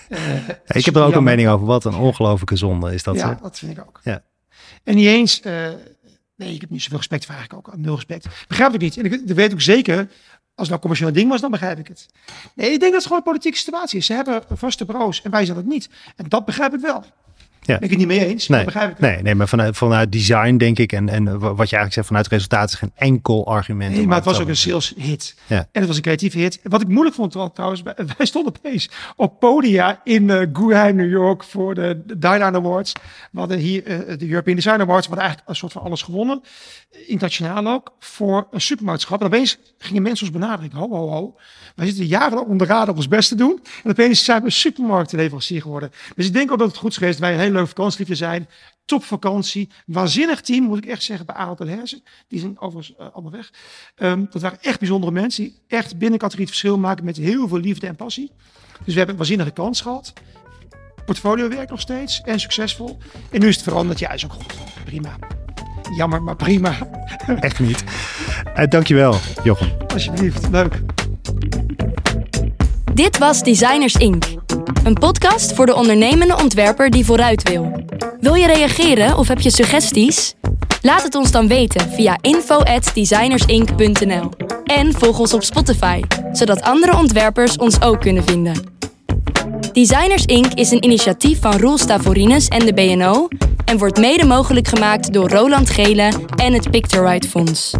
uh, 0.08 0.48
ik 0.78 0.84
heb 0.84 0.96
er 0.96 1.02
ook 1.02 1.14
een 1.14 1.24
mening 1.24 1.48
over. 1.48 1.66
Wat 1.66 1.84
een 1.84 1.94
ongelofelijke 1.94 2.56
zonde 2.56 2.94
is 2.94 3.02
dat. 3.02 3.16
Ja, 3.16 3.28
zo? 3.28 3.42
dat 3.42 3.58
vind 3.58 3.72
ik 3.72 3.84
ook. 3.86 4.00
Ja. 4.04 4.22
En 4.86 4.94
niet 4.94 5.06
eens, 5.06 5.40
uh, 5.46 5.68
nee, 6.36 6.54
ik 6.54 6.60
heb 6.60 6.70
niet 6.70 6.82
zoveel 6.82 6.96
respect 6.96 7.24
voor 7.24 7.34
eigenlijk 7.34 7.68
ook. 7.68 7.76
Nul 7.76 7.94
respect. 7.94 8.26
Begrijp 8.48 8.74
ik 8.74 8.80
niet. 8.80 8.96
En 8.96 9.12
ik, 9.12 9.34
weet 9.34 9.52
ook 9.52 9.60
zeker, 9.60 9.98
als 9.98 10.08
het 10.54 10.68
nou 10.68 10.80
commercieel 10.80 11.12
ding 11.12 11.30
was, 11.30 11.40
dan 11.40 11.50
begrijp 11.50 11.78
ik 11.78 11.88
het. 11.88 12.06
Nee, 12.54 12.72
ik 12.72 12.80
denk 12.80 12.92
dat 12.92 12.92
het 12.92 13.02
gewoon 13.02 13.18
een 13.18 13.24
politieke 13.24 13.56
situatie 13.56 13.98
is. 13.98 14.06
Ze 14.06 14.12
hebben 14.12 14.42
vaste 14.52 14.84
broos 14.84 15.22
en 15.22 15.30
wij 15.30 15.44
zijn 15.44 15.56
het 15.56 15.66
niet. 15.66 15.88
En 16.16 16.28
dat 16.28 16.44
begrijp 16.44 16.74
ik 16.74 16.80
wel. 16.80 17.04
Ja. 17.66 17.74
Ben 17.78 17.82
ik 17.82 17.90
het 17.90 17.98
niet 17.98 18.08
mee 18.08 18.26
eens? 18.26 18.48
Nee, 18.48 18.64
begrijp 18.64 18.90
ik 18.90 18.98
nee, 18.98 19.22
nee, 19.22 19.34
maar 19.34 19.48
vanuit, 19.48 19.76
vanuit 19.76 20.12
design 20.12 20.56
denk 20.56 20.78
ik 20.78 20.92
en, 20.92 21.08
en 21.08 21.24
wat 21.38 21.70
je 21.70 21.76
eigenlijk 21.76 21.92
zegt 21.92 22.06
vanuit 22.06 22.28
resultaat 22.28 22.68
is 22.68 22.74
geen 22.74 22.92
enkel 22.94 23.46
argument. 23.46 23.94
Nee, 23.94 24.06
maar 24.06 24.16
het 24.16 24.24
was 24.24 24.40
ook 24.40 24.48
een 24.48 24.56
sales 24.56 24.94
hit. 24.96 25.34
Ja. 25.46 25.56
En 25.56 25.66
het 25.72 25.86
was 25.86 25.96
een 25.96 26.02
creatieve 26.02 26.38
hit. 26.38 26.60
Wat 26.62 26.80
ik 26.80 26.88
moeilijk 26.88 27.16
vond 27.16 27.54
trouwens, 27.54 27.82
wij 28.16 28.26
stonden 28.26 28.54
opeens 28.56 28.90
op 29.16 29.40
podia 29.40 30.00
in 30.04 30.28
uh, 30.28 30.84
New 30.84 31.10
York 31.10 31.44
voor 31.44 31.74
de 31.74 32.02
Dylan 32.16 32.54
Awards. 32.54 32.92
We 33.30 33.38
hadden 33.38 33.58
hier 33.58 33.86
uh, 33.86 34.18
de 34.18 34.28
European 34.28 34.56
Design 34.56 34.80
Awards, 34.80 35.08
we 35.08 35.14
hadden 35.14 35.18
eigenlijk 35.18 35.48
een 35.48 35.56
soort 35.56 35.72
van 35.72 35.82
alles 35.82 36.02
gewonnen. 36.02 36.42
Internationaal 37.06 37.66
ook, 37.66 37.94
voor 37.98 38.46
een 38.50 38.60
supermarktschap. 38.60 39.20
En 39.20 39.26
opeens 39.26 39.58
gingen 39.78 40.02
mensen 40.02 40.26
ons 40.26 40.36
benaderen. 40.36 40.72
Ho, 40.72 40.88
ho, 40.88 41.08
ho. 41.08 41.36
Wij 41.74 41.86
zitten 41.86 42.06
jaren 42.06 42.46
onder 42.46 42.66
de 42.66 42.72
radar 42.72 42.88
om 42.88 42.96
ons 42.96 43.08
best 43.08 43.28
te 43.28 43.34
doen. 43.34 43.60
En 43.84 43.90
opeens 43.90 44.24
zijn 44.24 44.42
we 44.42 44.50
supermarktleverancier 44.50 45.62
geworden. 45.62 45.90
Dus 46.16 46.26
ik 46.26 46.32
denk 46.32 46.52
ook 46.52 46.58
dat 46.58 46.68
het 46.68 46.76
goed 46.76 46.90
is 46.90 46.96
geweest. 46.96 47.18
Wij 47.18 47.32
een 47.32 47.38
hele 47.38 47.55
leuke 47.56 47.74
vakantieliefde 47.74 48.14
zijn. 48.14 48.48
Top 48.84 49.04
vakantie. 49.04 49.70
Waanzinnig 49.86 50.40
team, 50.40 50.64
moet 50.64 50.78
ik 50.78 50.86
echt 50.86 51.02
zeggen, 51.02 51.26
bij 51.26 51.34
Arendt 51.34 51.60
en 51.60 51.68
Herzen. 51.68 52.02
Die 52.28 52.40
zijn 52.40 52.60
overigens 52.60 52.98
uh, 53.00 53.06
allemaal 53.12 53.32
weg. 53.32 53.50
Um, 53.96 54.26
dat 54.30 54.42
waren 54.42 54.62
echt 54.62 54.78
bijzondere 54.78 55.12
mensen. 55.12 55.44
Die 55.44 55.62
echt 55.68 55.98
binnen 55.98 56.18
categorie 56.18 56.46
het 56.46 56.56
verschil 56.56 56.78
maken 56.78 57.04
met 57.04 57.16
heel 57.16 57.48
veel 57.48 57.58
liefde 57.58 57.86
en 57.86 57.96
passie. 57.96 58.30
Dus 58.84 58.92
we 58.92 58.92
hebben 58.92 59.10
een 59.10 59.16
waanzinnige 59.16 59.50
kans 59.50 59.80
gehad. 59.80 60.12
Portfolio 61.04 61.48
werkt 61.48 61.70
nog 61.70 61.80
steeds 61.80 62.20
en 62.20 62.40
succesvol. 62.40 62.98
En 63.30 63.40
nu 63.40 63.48
is 63.48 63.54
het 63.54 63.64
veranderd. 63.64 63.98
Ja, 63.98 64.10
is 64.10 64.24
ook 64.24 64.32
goed. 64.32 64.54
Prima. 64.84 65.18
Jammer, 65.96 66.22
maar 66.22 66.36
prima. 66.36 66.78
Echt 67.40 67.60
niet. 67.60 67.84
Uh, 68.56 68.66
dankjewel, 68.66 69.14
Jochem. 69.44 69.70
Alsjeblieft, 69.86 70.48
leuk. 70.50 70.80
Dit 72.94 73.18
was 73.18 73.42
Designers 73.42 73.94
Inc. 73.94 74.35
Een 74.84 74.94
podcast 74.94 75.52
voor 75.52 75.66
de 75.66 75.74
ondernemende 75.74 76.36
ontwerper 76.36 76.90
die 76.90 77.04
vooruit 77.04 77.48
wil. 77.48 77.84
Wil 78.20 78.34
je 78.34 78.46
reageren 78.46 79.18
of 79.18 79.28
heb 79.28 79.40
je 79.40 79.50
suggesties? 79.50 80.34
Laat 80.82 81.02
het 81.02 81.14
ons 81.14 81.30
dan 81.30 81.48
weten 81.48 81.90
via 81.90 82.18
info@designersinc.nl. 82.20 84.30
En 84.64 84.92
volg 84.92 85.18
ons 85.18 85.34
op 85.34 85.42
Spotify, 85.42 86.00
zodat 86.32 86.62
andere 86.62 86.96
ontwerpers 86.96 87.56
ons 87.56 87.80
ook 87.80 88.00
kunnen 88.00 88.24
vinden. 88.24 88.74
Designers 89.72 90.24
Inc. 90.24 90.52
is 90.54 90.70
een 90.70 90.84
initiatief 90.84 91.40
van 91.40 91.58
Roel 91.58 91.78
Stavorines 91.78 92.48
en 92.48 92.66
de 92.66 92.74
BNO 92.74 93.28
en 93.64 93.78
wordt 93.78 93.98
mede 93.98 94.24
mogelijk 94.24 94.68
gemaakt 94.68 95.12
door 95.12 95.30
Roland 95.30 95.70
Gele 95.70 96.12
en 96.36 96.52
het 96.52 96.70
Pictorite 96.70 97.28
Fonds. 97.28 97.74